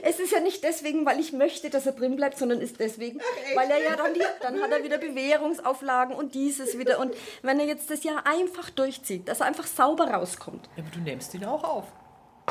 Es 0.04 0.20
ist 0.20 0.34
ja 0.34 0.42
nicht 0.42 0.62
deswegen, 0.62 1.06
weil 1.06 1.22
ich 1.22 1.32
möchte, 1.32 1.70
dass 1.70 1.86
er 1.86 1.94
drin 1.94 2.18
bleibt, 2.18 2.38
sondern 2.38 2.60
ist 2.60 2.82
deswegen, 2.82 3.22
weil 3.56 3.72
er 3.72 3.82
ja 3.82 3.96
dann, 3.96 4.14
die, 4.14 4.22
dann 4.42 4.62
hat 4.62 4.72
er 4.72 4.84
wieder 4.84 4.98
Bewährungsauflagen 4.98 6.14
und 6.14 6.36
dieses 6.36 6.78
wieder. 6.78 7.00
Und 7.00 7.16
wenn 7.42 7.58
er 7.58 7.68
jetzt 7.68 7.90
das 7.90 8.04
Jahr 8.04 8.28
einfach 8.28 8.70
durchzieht, 8.70 9.30
dass 9.30 9.40
er 9.40 9.46
einfach 9.46 9.66
sauber 9.66 10.10
rauskommt. 10.12 10.70
Ja, 10.76 10.84
aber 10.84 10.92
du 10.94 11.00
nimmst 11.00 11.34
ihn 11.34 11.46
auch 11.46 11.64
auf. 11.64 11.86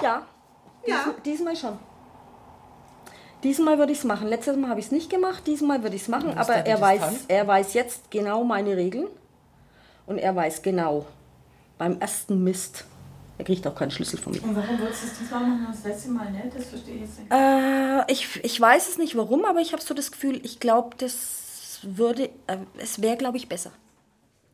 Ja, 0.03 0.27
Ja. 0.87 1.05
Dies, 1.25 1.39
diesmal 1.39 1.57
schon. 1.57 1.79
Diesmal 3.43 3.79
würde 3.79 3.93
ich 3.93 3.99
es 3.99 4.05
machen. 4.05 4.29
Letztes 4.29 4.57
Mal 4.57 4.71
habe 4.71 4.81
ich 4.81 4.87
es 4.87 4.93
nicht 4.93 5.11
gemacht, 5.11 5.47
diesmal 5.47 5.83
würde 5.83 5.97
ich 5.97 6.03
es 6.03 6.09
machen. 6.09 6.37
Aber 6.37 6.55
er 6.55 6.81
weiß, 6.81 7.25
er 7.29 7.47
weiß 7.47 7.75
jetzt 7.75 8.11
genau 8.11 8.43
meine 8.45 8.77
Regeln. 8.77 9.07
Und 10.07 10.19
er 10.19 10.35
weiß 10.35 10.63
genau, 10.63 11.07
beim 11.79 11.99
ersten 12.01 12.43
Mist, 12.45 12.85
er 13.39 13.45
kriegt 13.45 13.67
auch 13.67 13.75
keinen 13.75 13.91
Schlüssel 13.91 14.19
von 14.19 14.33
mir. 14.33 14.43
Und 14.43 14.55
warum 14.57 14.79
wolltest 14.81 15.03
du 15.03 15.07
es 15.09 15.19
diesmal 15.19 15.41
machen 15.41 15.67
und 15.67 15.75
das 15.75 15.85
letzte 15.85 16.11
Mal 16.11 16.31
nicht? 16.31 16.55
Das 16.57 16.67
verstehe 16.67 16.95
ich 16.97 17.01
jetzt 17.03 17.19
nicht. 17.21 17.33
Äh, 17.33 18.13
ich, 18.13 18.45
ich 18.45 18.61
weiß 18.61 18.89
es 18.89 18.99
nicht 18.99 19.17
warum, 19.17 19.45
aber 19.45 19.61
ich 19.61 19.73
habe 19.73 19.83
so 19.83 19.95
das 19.95 20.11
Gefühl, 20.13 20.41
ich 20.45 20.61
glaube, 20.61 20.97
das 20.99 21.81
würde, 21.83 22.31
äh, 22.47 22.59
es 22.79 23.01
wäre, 23.03 23.17
glaube 23.17 23.37
ich, 23.39 23.49
besser. 23.49 23.73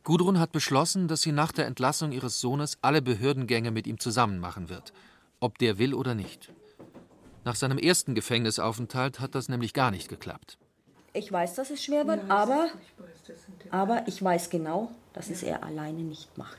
Gudrun 0.03 0.39
hat 0.39 0.51
beschlossen, 0.51 1.07
dass 1.07 1.21
sie 1.21 1.31
nach 1.31 1.51
der 1.51 1.67
Entlassung 1.67 2.11
ihres 2.11 2.39
Sohnes 2.41 2.77
alle 2.81 3.01
Behördengänge 3.01 3.71
mit 3.71 3.85
ihm 3.87 3.99
zusammen 3.99 4.39
machen 4.39 4.67
wird, 4.69 4.93
ob 5.41 5.57
der 5.57 5.77
will 5.77 5.93
oder 5.93 6.15
nicht. 6.15 6.53
Nach 7.43 7.55
seinem 7.55 7.77
ersten 7.77 8.15
Gefängnisaufenthalt 8.15 9.19
hat 9.19 9.35
das 9.35 9.49
nämlich 9.49 9.73
gar 9.73 9.91
nicht 9.91 10.07
geklappt. 10.07 10.57
Ich 11.13 11.29
weiß, 11.29 11.55
dass 11.55 11.71
es 11.71 11.83
schwer 11.83 12.07
wird, 12.07 12.29
aber, 12.29 12.69
aber 13.69 14.07
ich 14.07 14.23
weiß 14.23 14.49
genau, 14.49 14.91
dass 15.11 15.29
es 15.29 15.43
er 15.43 15.63
alleine 15.63 16.03
nicht 16.03 16.37
macht. 16.37 16.57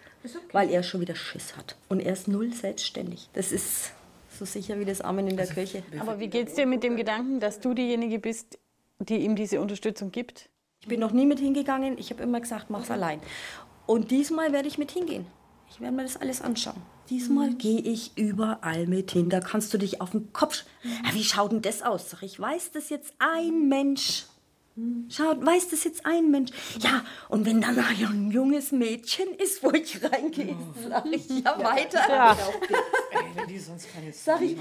Weil 0.53 0.71
er 0.71 0.83
schon 0.83 1.01
wieder 1.01 1.15
Schiss 1.15 1.57
hat. 1.57 1.77
Und 1.89 2.01
er 2.01 2.13
ist 2.13 2.29
null 2.29 2.53
selbstständig. 2.53 3.31
Das 3.33 3.51
ist 3.51 3.93
so 4.31 4.45
sicher 4.45 4.79
wie 4.79 4.85
das 4.85 5.01
Amen 5.01 5.27
in 5.27 5.37
der 5.37 5.47
Kirche. 5.47 5.83
Aber 5.99 6.19
wie 6.21 6.29
geht 6.29 6.49
es 6.49 6.55
dir 6.55 6.67
mit 6.67 6.83
dem 6.83 6.97
Gedanken, 6.97 7.41
dass 7.41 7.61
du 7.61 7.75
diejenige 7.75 8.19
bist, 8.19 8.59
die 8.99 9.19
ihm 9.19 9.37
diese 9.37 9.61
Unterstützung 9.61 10.13
gibt? 10.13 10.51
Ich 10.81 10.89
bin 10.89 11.01
noch 11.01 11.13
nie 11.13 11.27
mit 11.27 11.39
hingegangen. 11.39 11.97
Ich 11.97 12.11
habe 12.11 12.23
immer 12.23 12.41
gesagt, 12.41 12.69
mach's 12.69 12.91
allein. 12.91 13.21
Und 13.87 14.11
diesmal 14.11 14.53
werde 14.53 14.69
ich 14.69 14.79
mit 14.79 14.91
hingehen. 14.91 15.27
Ich 15.71 15.81
werde 15.81 15.95
mir 15.95 16.03
das 16.03 16.17
alles 16.17 16.43
anschauen. 16.43 16.83
Diesmal 17.11 17.55
gehe 17.55 17.81
ich 17.81 18.17
überall 18.17 18.87
mit 18.87 19.11
hin. 19.11 19.29
Da 19.29 19.41
kannst 19.41 19.75
du 19.75 19.79
dich 19.79 20.01
auf 20.01 20.11
den 20.11 20.33
Kopf. 20.33 20.65
Ja, 20.83 21.15
wie 21.15 21.25
schaut 21.25 21.53
denn 21.53 21.63
das 21.63 21.83
aus? 21.83 22.11
Sag 22.11 22.23
ich, 22.23 22.39
weiß 22.39 22.73
das 22.73 22.89
jetzt 22.91 23.13
ein 23.19 23.69
Mensch? 23.69 24.27
Schaut, 25.11 25.45
weiß 25.45 25.69
das 25.69 25.85
jetzt 25.85 26.07
ein 26.07 26.31
Mensch? 26.31 26.51
Ja, 26.81 27.03
und 27.29 27.45
wenn 27.45 27.61
dann 27.61 27.79
ein 27.79 28.31
junges 28.31 28.73
Mädchen 28.73 29.29
ist, 29.35 29.63
wo 29.63 29.71
ich 29.73 30.03
reingehe, 30.03 30.57
sag 30.89 31.05
ich 31.07 31.29
ja 31.29 31.63
weiter. 31.63 32.01
Ja. 32.09 32.37
Ey, 33.11 33.47
die 33.47 33.59
sonst 33.59 33.93
keine 33.93 34.11
Sag 34.13 34.41
ich, 34.41 34.57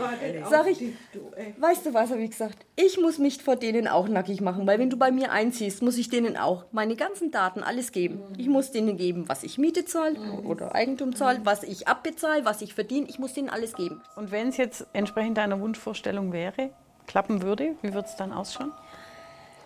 sag 0.49 0.68
ich, 0.68 0.80
Du, 1.14 1.32
weißt 1.57 1.86
du 1.86 1.93
was, 1.93 2.09
habe 2.09 2.22
ich 2.22 2.32
gesagt? 2.32 2.66
Ich 2.76 2.99
muss 2.99 3.20
mich 3.20 3.41
vor 3.41 3.55
denen 3.55 3.88
auch 3.88 4.09
nackig 4.09 4.41
machen, 4.41 4.68
weil 4.68 4.80
wenn 4.80 4.89
du 4.89 4.97
bei 4.97 5.12
mir 5.12 5.32
einziehst, 5.32 5.82
muss 5.82 5.97
ich 5.97 6.09
denen 6.09 6.36
auch 6.36 6.66
meine 6.74 6.97
ganzen 6.97 7.32
Daten, 7.32 7.64
alles 7.64 7.93
geben. 7.93 8.22
Ich 8.38 8.49
muss 8.49 8.72
denen 8.72 8.97
geben, 8.97 9.30
was 9.30 9.43
ich 9.43 9.57
Miete 9.57 9.86
zahle 9.86 10.20
oder 10.43 10.76
Eigentum 10.76 11.16
zahle, 11.16 11.39
was 11.45 11.64
ich 11.64 11.88
abbezahle, 11.88 12.43
was 12.43 12.62
ich 12.62 12.74
verdiene. 12.74 13.07
Ich 13.07 13.18
muss 13.18 13.34
denen 13.34 13.49
alles 13.49 13.76
geben. 13.76 14.01
Und 14.18 14.32
wenn 14.32 14.49
es 14.49 14.57
jetzt 14.57 14.86
entsprechend 14.91 15.38
deiner 15.38 15.62
Wunschvorstellung 15.62 16.34
wäre, 16.34 16.72
klappen 17.07 17.41
würde, 17.41 17.76
wie 17.82 17.93
würde 17.93 18.07
es 18.07 18.16
dann 18.16 18.34
ausschauen? 18.34 18.72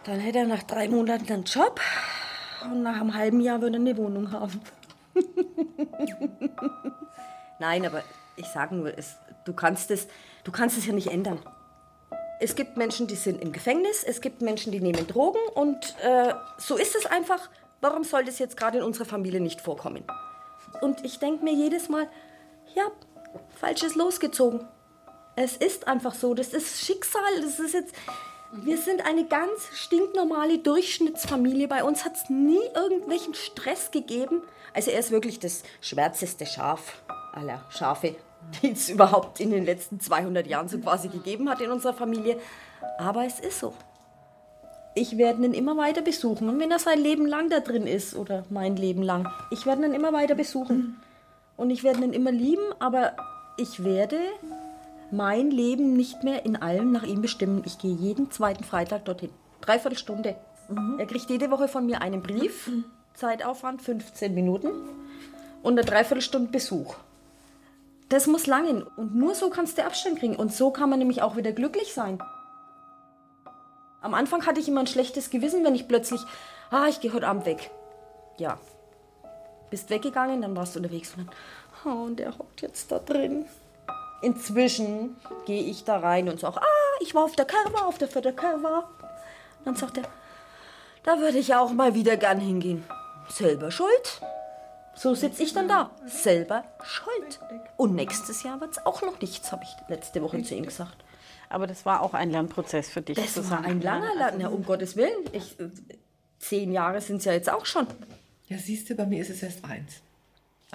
Dann 0.06 0.20
hätte 0.20 0.40
er 0.40 0.46
nach 0.46 0.62
drei 0.62 0.88
Monaten 0.88 1.32
einen 1.34 1.44
Job 1.46 1.82
und 2.64 2.84
nach 2.84 3.02
einem 3.02 3.16
halben 3.16 3.40
Jahr 3.40 3.60
würde 3.62 3.78
er 3.78 3.82
eine 3.82 3.98
Wohnung 3.98 4.32
haben. 4.32 4.62
Nein, 7.60 7.86
aber 7.86 8.04
ich 8.36 8.46
sage 8.46 8.76
nur, 8.76 8.96
es, 8.96 9.16
du, 9.46 9.54
kannst 9.54 9.90
es, 9.90 10.08
du 10.44 10.52
kannst 10.52 10.78
es 10.78 10.86
ja 10.86 10.94
nicht 10.94 11.08
ändern. 11.08 11.40
Es 12.40 12.56
gibt 12.56 12.78
Menschen, 12.78 13.08
die 13.08 13.16
sind 13.16 13.42
im 13.42 13.52
Gefängnis, 13.52 14.04
es 14.04 14.22
gibt 14.22 14.42
Menschen, 14.42 14.72
die 14.72 14.80
nehmen 14.80 15.08
Drogen 15.08 15.40
und 15.56 15.96
äh, 16.04 16.34
so 16.58 16.76
ist 16.76 16.96
es 16.96 17.08
einfach. 17.08 17.50
Warum 17.82 18.04
soll 18.04 18.26
das 18.26 18.38
jetzt 18.38 18.58
gerade 18.58 18.80
in 18.80 18.84
unserer 18.84 19.06
Familie 19.06 19.40
nicht 19.40 19.60
vorkommen? 19.60 20.04
Und 20.82 21.04
ich 21.04 21.18
denke 21.18 21.44
mir 21.44 21.54
jedes 21.54 21.90
Mal, 21.90 22.08
ja, 22.76 22.84
falsches 23.56 23.96
losgezogen. 23.96 24.68
Es 25.36 25.58
ist 25.58 25.88
einfach 25.88 26.14
so, 26.14 26.36
das 26.36 26.50
ist 26.50 26.86
Schicksal, 26.86 27.42
das 27.42 27.60
ist 27.60 27.74
jetzt... 27.74 27.96
Wir 28.64 28.78
sind 28.78 29.06
eine 29.06 29.26
ganz 29.26 29.68
stinknormale 29.74 30.60
Durchschnittsfamilie. 30.60 31.68
Bei 31.68 31.84
uns 31.84 32.06
hat 32.06 32.16
es 32.16 32.30
nie 32.30 32.62
irgendwelchen 32.74 33.34
Stress 33.34 33.92
gegeben. 33.92 34.42
Also 34.74 34.92
er 34.92 35.00
ist 35.00 35.12
wirklich 35.12 35.40
das 35.40 35.64
schwärzeste 35.82 36.46
Schaf 36.46 37.02
aller 37.34 37.62
Schafe, 37.70 38.16
die 38.62 38.72
es 38.72 38.90
überhaupt 38.90 39.40
in 39.40 39.52
den 39.52 39.66
letzten 39.66 40.00
200 40.00 40.48
Jahren 40.48 40.70
so 40.70 40.78
quasi 40.78 41.10
gegeben 41.10 41.50
hat 41.50 41.60
in 41.60 41.72
unserer 41.72 41.94
Familie. 41.94 42.40
Aber 42.98 43.26
es 43.26 43.40
ist 43.40 43.60
so. 43.60 43.74
Ich 44.94 45.18
werde 45.18 45.44
ihn 45.44 45.54
immer 45.54 45.76
weiter 45.76 46.02
besuchen. 46.02 46.48
Und 46.48 46.60
wenn 46.60 46.72
er 46.72 46.80
sein 46.80 47.00
Leben 47.00 47.26
lang 47.26 47.50
da 47.50 47.60
drin 47.60 47.86
ist, 47.86 48.16
oder 48.16 48.46
mein 48.50 48.78
Leben 48.78 49.04
lang, 49.04 49.28
ich 49.52 49.66
werde 49.66 49.86
ihn 49.86 49.94
immer 49.94 50.14
weiter 50.14 50.36
besuchen. 50.36 51.02
Und 51.58 51.72
ich 51.72 51.84
werde 51.84 52.04
ihn 52.04 52.14
immer 52.14 52.32
lieben, 52.32 52.64
aber 52.80 53.14
ich 53.58 53.84
werde 53.84 54.18
mein 55.12 55.52
Leben 55.52 55.94
nicht 55.94 56.24
mehr 56.24 56.46
in 56.46 56.56
allem 56.56 56.92
nach 56.92 57.04
ihm 57.04 57.22
bestimmen. 57.22 57.64
Ich 57.66 57.78
gehe 57.78 57.94
jeden 57.94 58.32
zweiten 58.32 58.64
Freitag 58.64 59.06
dorthin. 59.06 59.32
Dreiviertel 59.62 59.98
Stunde. 59.98 60.36
Er 60.98 61.06
kriegt 61.06 61.30
jede 61.30 61.52
Woche 61.52 61.68
von 61.68 61.86
mir 61.86 62.02
einen 62.02 62.22
Brief. 62.22 62.70
Zeitaufwand 63.14 63.82
15 63.82 64.34
Minuten. 64.34 64.70
Und 65.64 65.74
eine 65.74 65.86
Dreiviertelstunde 65.86 66.52
Besuch. 66.52 66.96
Das 68.10 68.28
muss 68.28 68.48
langen. 68.48 68.84
Und 68.84 69.16
nur 69.16 69.36
so 69.36 69.50
kannst 69.50 69.78
du 69.78 69.86
Abstand 69.86 70.20
kriegen. 70.20 70.36
Und 70.36 70.54
so 70.54 70.72
kann 70.72 70.90
man 70.90 71.00
nämlich 71.00 71.22
auch 71.22 71.36
wieder 71.36 71.52
glücklich 71.52 71.94
sein. 71.94 72.20
Am 74.02 74.14
Anfang 74.14 74.46
hatte 74.46 74.60
ich 74.60 74.68
immer 74.68 74.82
ein 74.82 74.88
schlechtes 74.88 75.32
Gewissen, 75.32 75.64
wenn 75.64 75.74
ich 75.74 75.88
plötzlich, 75.88 76.22
ah, 76.70 76.86
ich 76.88 77.00
gehe 77.00 77.14
heute 77.14 77.28
Abend 77.28 77.46
weg. 77.46 77.72
Ja. 78.38 78.60
Bist 79.72 79.90
weggegangen, 79.90 80.44
dann 80.44 80.56
warst 80.56 80.76
du 80.76 80.80
unterwegs 80.80 81.16
und 81.18 81.28
dann, 81.28 81.36
oh, 81.86 82.06
und 82.06 82.20
der 82.20 82.38
hockt 82.38 82.62
jetzt 82.62 82.92
da 82.92 83.00
drin. 83.00 83.46
Inzwischen 84.22 85.16
gehe 85.46 85.64
ich 85.64 85.84
da 85.84 86.00
rein 86.00 86.30
und 86.30 86.40
sage, 86.40 86.62
ah, 86.62 86.98
ich 87.02 87.14
war 87.14 87.24
auf 87.24 87.36
der 87.36 87.46
Kerwa, 87.46 87.86
auf 87.86 87.98
der 87.98 88.08
Vierter 88.08 88.32
Kerwa. 88.32 88.90
Dann 89.64 89.76
sagt 89.76 89.98
er, 89.98 90.04
da 91.04 91.20
würde 91.20 91.38
ich 91.38 91.54
auch 91.54 91.72
mal 91.72 91.94
wieder 91.94 92.18
gern 92.18 92.40
hingehen. 92.40 92.84
Selber 93.30 93.72
schuld. 93.72 94.22
So 94.96 95.14
sitze 95.14 95.44
ich 95.44 95.54
dann 95.54 95.68
da. 95.68 95.92
Selber 96.06 96.64
schuld. 96.84 97.40
Und 97.78 97.96
nächstes 97.96 98.44
Jahr 98.44 98.62
wird 98.62 98.72
es 98.72 98.86
auch 98.86 99.02
noch 99.02 99.20
nichts, 99.20 99.52
habe 99.52 99.64
ich 99.64 99.90
letzte 99.90 100.22
Woche 100.22 100.42
zu 100.42 100.56
ihm 100.56 100.66
gesagt. 100.66 100.96
Aber 101.50 101.68
das 101.68 101.86
war 101.86 102.02
auch 102.02 102.14
ein 102.14 102.32
Lernprozess 102.32 102.90
für 102.90 103.02
dich. 103.02 103.18
Das 103.18 103.50
war 103.50 103.64
ein 103.64 103.82
langer 103.82 104.16
Lern, 104.16 104.40
ja, 104.40 104.48
um 104.48 104.66
Gottes 104.66 104.96
Willen. 104.96 105.30
Ich, 105.32 105.60
äh, 105.60 105.70
zehn 106.40 106.72
Jahre 106.72 107.02
sind 107.02 107.18
es 107.18 107.26
ja 107.26 107.34
jetzt 107.34 107.52
auch 107.52 107.66
schon. 107.66 107.88
Ja, 108.48 108.58
siehst 108.58 108.90
du, 108.90 108.96
bei 108.96 109.06
mir 109.06 109.22
ist 109.22 109.30
es 109.30 109.44
erst 109.44 109.64
eins. 109.66 110.02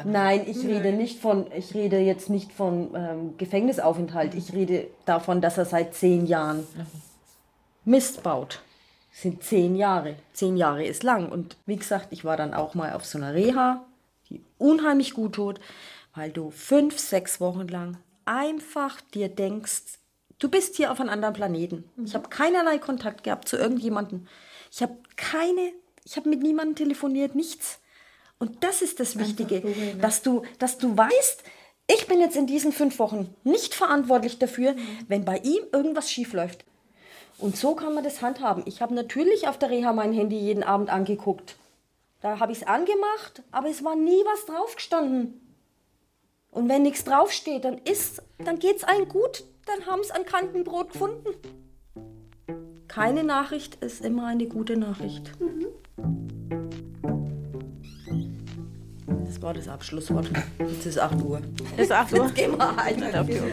Nein, 0.05 0.45
ich 0.47 0.65
rede 0.65 0.93
nicht 0.93 1.21
von, 1.21 1.47
ich 1.53 1.75
rede 1.75 1.99
jetzt 1.99 2.31
nicht 2.31 2.53
von 2.53 2.95
ähm, 2.95 3.37
Gefängnisaufenthalt. 3.37 4.35
Ich 4.35 4.53
rede 4.53 4.89
davon, 5.05 5.41
dass 5.41 5.59
er 5.59 5.67
seit 5.67 5.95
zehn 5.95 6.27
Jahren 6.27 6.67
Mist 7.85 8.23
baut. 8.23 8.63
Das 9.11 9.23
sind 9.23 9.43
zehn 9.43 9.77
Jahre. 9.77 10.17
Zehn 10.33 10.57
Jahre 10.57 10.85
ist 10.85 11.03
lang. 11.03 11.31
Und 11.31 11.57
wie 11.67 11.77
gesagt, 11.77 12.09
ich 12.11 12.25
war 12.25 12.37
dann 12.37 12.55
auch 12.55 12.75
mal 12.75 12.93
auf 12.93 13.05
so 13.05 13.19
einer 13.19 13.35
Reha, 13.35 13.85
die 14.29 14.43
unheimlich 14.59 15.13
gut 15.13 15.35
tut, 15.35 15.61
weil 16.15 16.31
du 16.31 16.51
fünf, 16.51 16.99
sechs 16.99 17.41
Wochen 17.41 17.69
lang 17.69 17.99
einfach 18.25 19.01
dir 19.13 19.29
denkst, 19.29 19.99
du 20.39 20.49
bist 20.49 20.77
hier 20.77 20.93
auf 20.93 21.01
einem 21.01 21.11
anderen 21.11 21.35
Planeten. 21.35 21.85
Ich 22.05 22.15
habe 22.15 22.29
keinerlei 22.29 22.79
Kontakt 22.79 23.25
gehabt 23.25 23.49
zu 23.49 23.57
irgendjemandem. 23.57 24.27
Ich 24.71 24.83
habe 24.83 24.97
keine, 25.17 25.73
ich 26.05 26.17
habe 26.17 26.29
mit 26.29 26.43
niemandem 26.43 26.77
telefoniert, 26.77 27.35
nichts. 27.35 27.80
Und 28.41 28.65
das 28.65 28.83
ist 28.83 28.99
das 28.99 29.17
Wichtige, 29.19 29.63
dass 30.01 30.23
du, 30.23 30.43
dass 30.59 30.79
du 30.79 30.97
weißt, 30.97 31.45
Ich 31.93 32.07
bin 32.07 32.21
jetzt 32.21 32.37
in 32.37 32.47
diesen 32.47 32.71
fünf 32.71 33.01
Wochen 33.01 33.35
nicht 33.43 33.75
verantwortlich 33.75 34.39
dafür, 34.39 34.77
wenn 35.09 35.25
bei 35.25 35.39
ihm 35.39 35.65
irgendwas 35.73 36.09
schief 36.09 36.33
läuft. 36.33 36.65
Und 37.39 37.57
so 37.57 37.75
kann 37.75 37.95
man 37.95 38.05
das 38.05 38.23
handhaben. 38.23 38.63
Ich 38.67 38.81
habe 38.81 38.95
natürlich 38.95 39.49
auf 39.49 39.59
der 39.59 39.71
Reha 39.71 39.93
mein 39.93 40.13
Handy 40.13 40.39
jeden 40.39 40.63
Abend 40.63 40.89
angeguckt. 40.89 41.57
Da 42.21 42.39
habe 42.39 42.53
ich 42.53 42.59
es 42.59 42.67
angemacht, 42.67 43.43
aber 43.51 43.69
es 43.69 43.83
war 43.83 43.97
nie 43.97 44.23
was 44.33 44.47
draufgestanden. 44.47 45.41
Und 46.53 46.69
wenn 46.69 46.83
nichts 46.83 47.03
draufsteht, 47.03 47.65
dann 47.65 47.79
ist, 47.79 48.23
dann 48.39 48.61
geht's 48.61 48.85
allen 48.85 49.09
gut, 49.09 49.43
dann 49.67 49.87
haben 49.87 50.05
sie 50.05 50.13
an 50.13 50.25
Kantenbrot 50.25 50.93
gefunden. 50.93 51.31
Keine 52.87 53.25
Nachricht 53.25 53.83
ist 53.83 54.05
immer 54.05 54.27
eine 54.27 54.47
gute 54.47 54.77
Nachricht. 54.77 55.33
Das 59.27 59.43
war 59.43 59.55
das 59.55 59.69
Abschlusswort. 59.69 60.31
Jetzt 60.59 60.87
ist 60.87 60.99
8 60.99 61.23
Uhr. 61.23 61.41
Es 61.77 61.85
ist 61.85 61.93
8 61.93 62.13
Uhr. 62.13 62.27
Jetzt 62.27 62.35
gehen 62.35 62.57
wir 62.57 62.77
halt 62.77 63.17
auf 63.17 63.27
die 63.27 63.41
Uhr. 63.41 63.51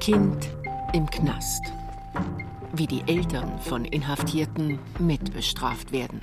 Kind 0.00 0.48
im 0.92 1.06
Knast. 1.10 1.62
Wie 2.72 2.86
die 2.86 3.02
Eltern 3.06 3.58
von 3.60 3.84
Inhaftierten 3.84 4.78
mitbestraft 4.98 5.92
werden. 5.92 6.20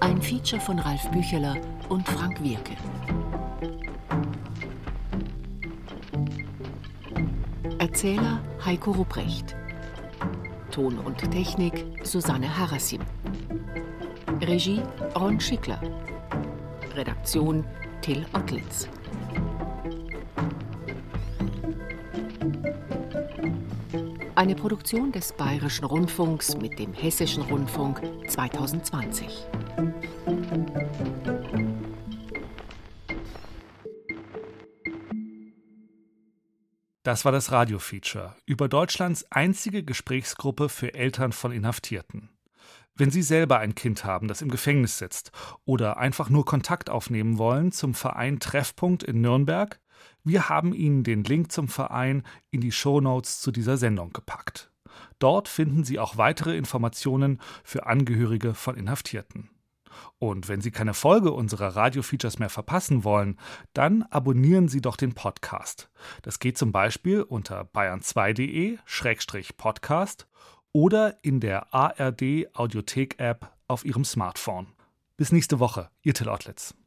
Ein 0.00 0.20
Feature 0.22 0.60
von 0.60 0.78
Ralf 0.78 1.08
Bücheler 1.10 1.56
und 1.88 2.06
Frank 2.08 2.42
Wirke. 2.42 2.76
Erzähler 7.78 8.40
Heiko 8.64 8.90
Rupprecht. 8.90 9.54
Ton 10.72 10.98
und 10.98 11.18
Technik 11.30 11.86
Susanne 12.02 12.58
Harassim. 12.58 13.00
Regie 14.40 14.82
Ron 15.14 15.38
Schickler. 15.38 15.80
Redaktion 16.96 17.64
Till 18.00 18.26
Ottlitz. 18.32 18.88
Eine 24.34 24.56
Produktion 24.56 25.12
des 25.12 25.32
Bayerischen 25.32 25.84
Rundfunks 25.84 26.56
mit 26.56 26.80
dem 26.80 26.92
Hessischen 26.92 27.44
Rundfunk 27.44 28.02
2020. 28.28 29.46
Das 37.08 37.24
war 37.24 37.32
das 37.32 37.52
Radiofeature 37.52 38.36
über 38.44 38.68
Deutschlands 38.68 39.24
einzige 39.30 39.82
Gesprächsgruppe 39.82 40.68
für 40.68 40.92
Eltern 40.92 41.32
von 41.32 41.52
Inhaftierten. 41.52 42.28
Wenn 42.96 43.10
Sie 43.10 43.22
selber 43.22 43.60
ein 43.60 43.74
Kind 43.74 44.04
haben, 44.04 44.28
das 44.28 44.42
im 44.42 44.50
Gefängnis 44.50 44.98
sitzt 44.98 45.32
oder 45.64 45.96
einfach 45.96 46.28
nur 46.28 46.44
Kontakt 46.44 46.90
aufnehmen 46.90 47.38
wollen 47.38 47.72
zum 47.72 47.94
Verein 47.94 48.40
Treffpunkt 48.40 49.04
in 49.04 49.22
Nürnberg, 49.22 49.80
wir 50.22 50.50
haben 50.50 50.74
Ihnen 50.74 51.02
den 51.02 51.24
Link 51.24 51.50
zum 51.50 51.68
Verein 51.68 52.24
in 52.50 52.60
die 52.60 52.72
Shownotes 52.72 53.40
zu 53.40 53.52
dieser 53.52 53.78
Sendung 53.78 54.12
gepackt. 54.12 54.70
Dort 55.18 55.48
finden 55.48 55.84
Sie 55.84 55.98
auch 55.98 56.18
weitere 56.18 56.58
Informationen 56.58 57.40
für 57.64 57.86
Angehörige 57.86 58.52
von 58.52 58.76
Inhaftierten. 58.76 59.48
Und 60.18 60.48
wenn 60.48 60.60
Sie 60.60 60.70
keine 60.70 60.92
Folge 60.94 61.32
unserer 61.32 61.74
Radio-Features 61.76 62.38
mehr 62.38 62.50
verpassen 62.50 63.04
wollen, 63.04 63.38
dann 63.72 64.02
abonnieren 64.04 64.68
Sie 64.68 64.80
doch 64.80 64.96
den 64.96 65.14
Podcast. 65.14 65.90
Das 66.22 66.38
geht 66.38 66.56
zum 66.58 66.70
Beispiel 66.72 67.22
unter 67.22 67.62
bayern2.de-podcast 67.62 70.28
oder 70.72 71.18
in 71.22 71.40
der 71.40 71.74
ARD 71.74 72.54
Audiothek-App 72.54 73.50
auf 73.66 73.84
Ihrem 73.84 74.04
Smartphone. 74.04 74.68
Bis 75.16 75.32
nächste 75.32 75.58
Woche, 75.58 75.90
Ihr 76.02 76.14
Till 76.14 76.28
Ottlitz. 76.28 76.77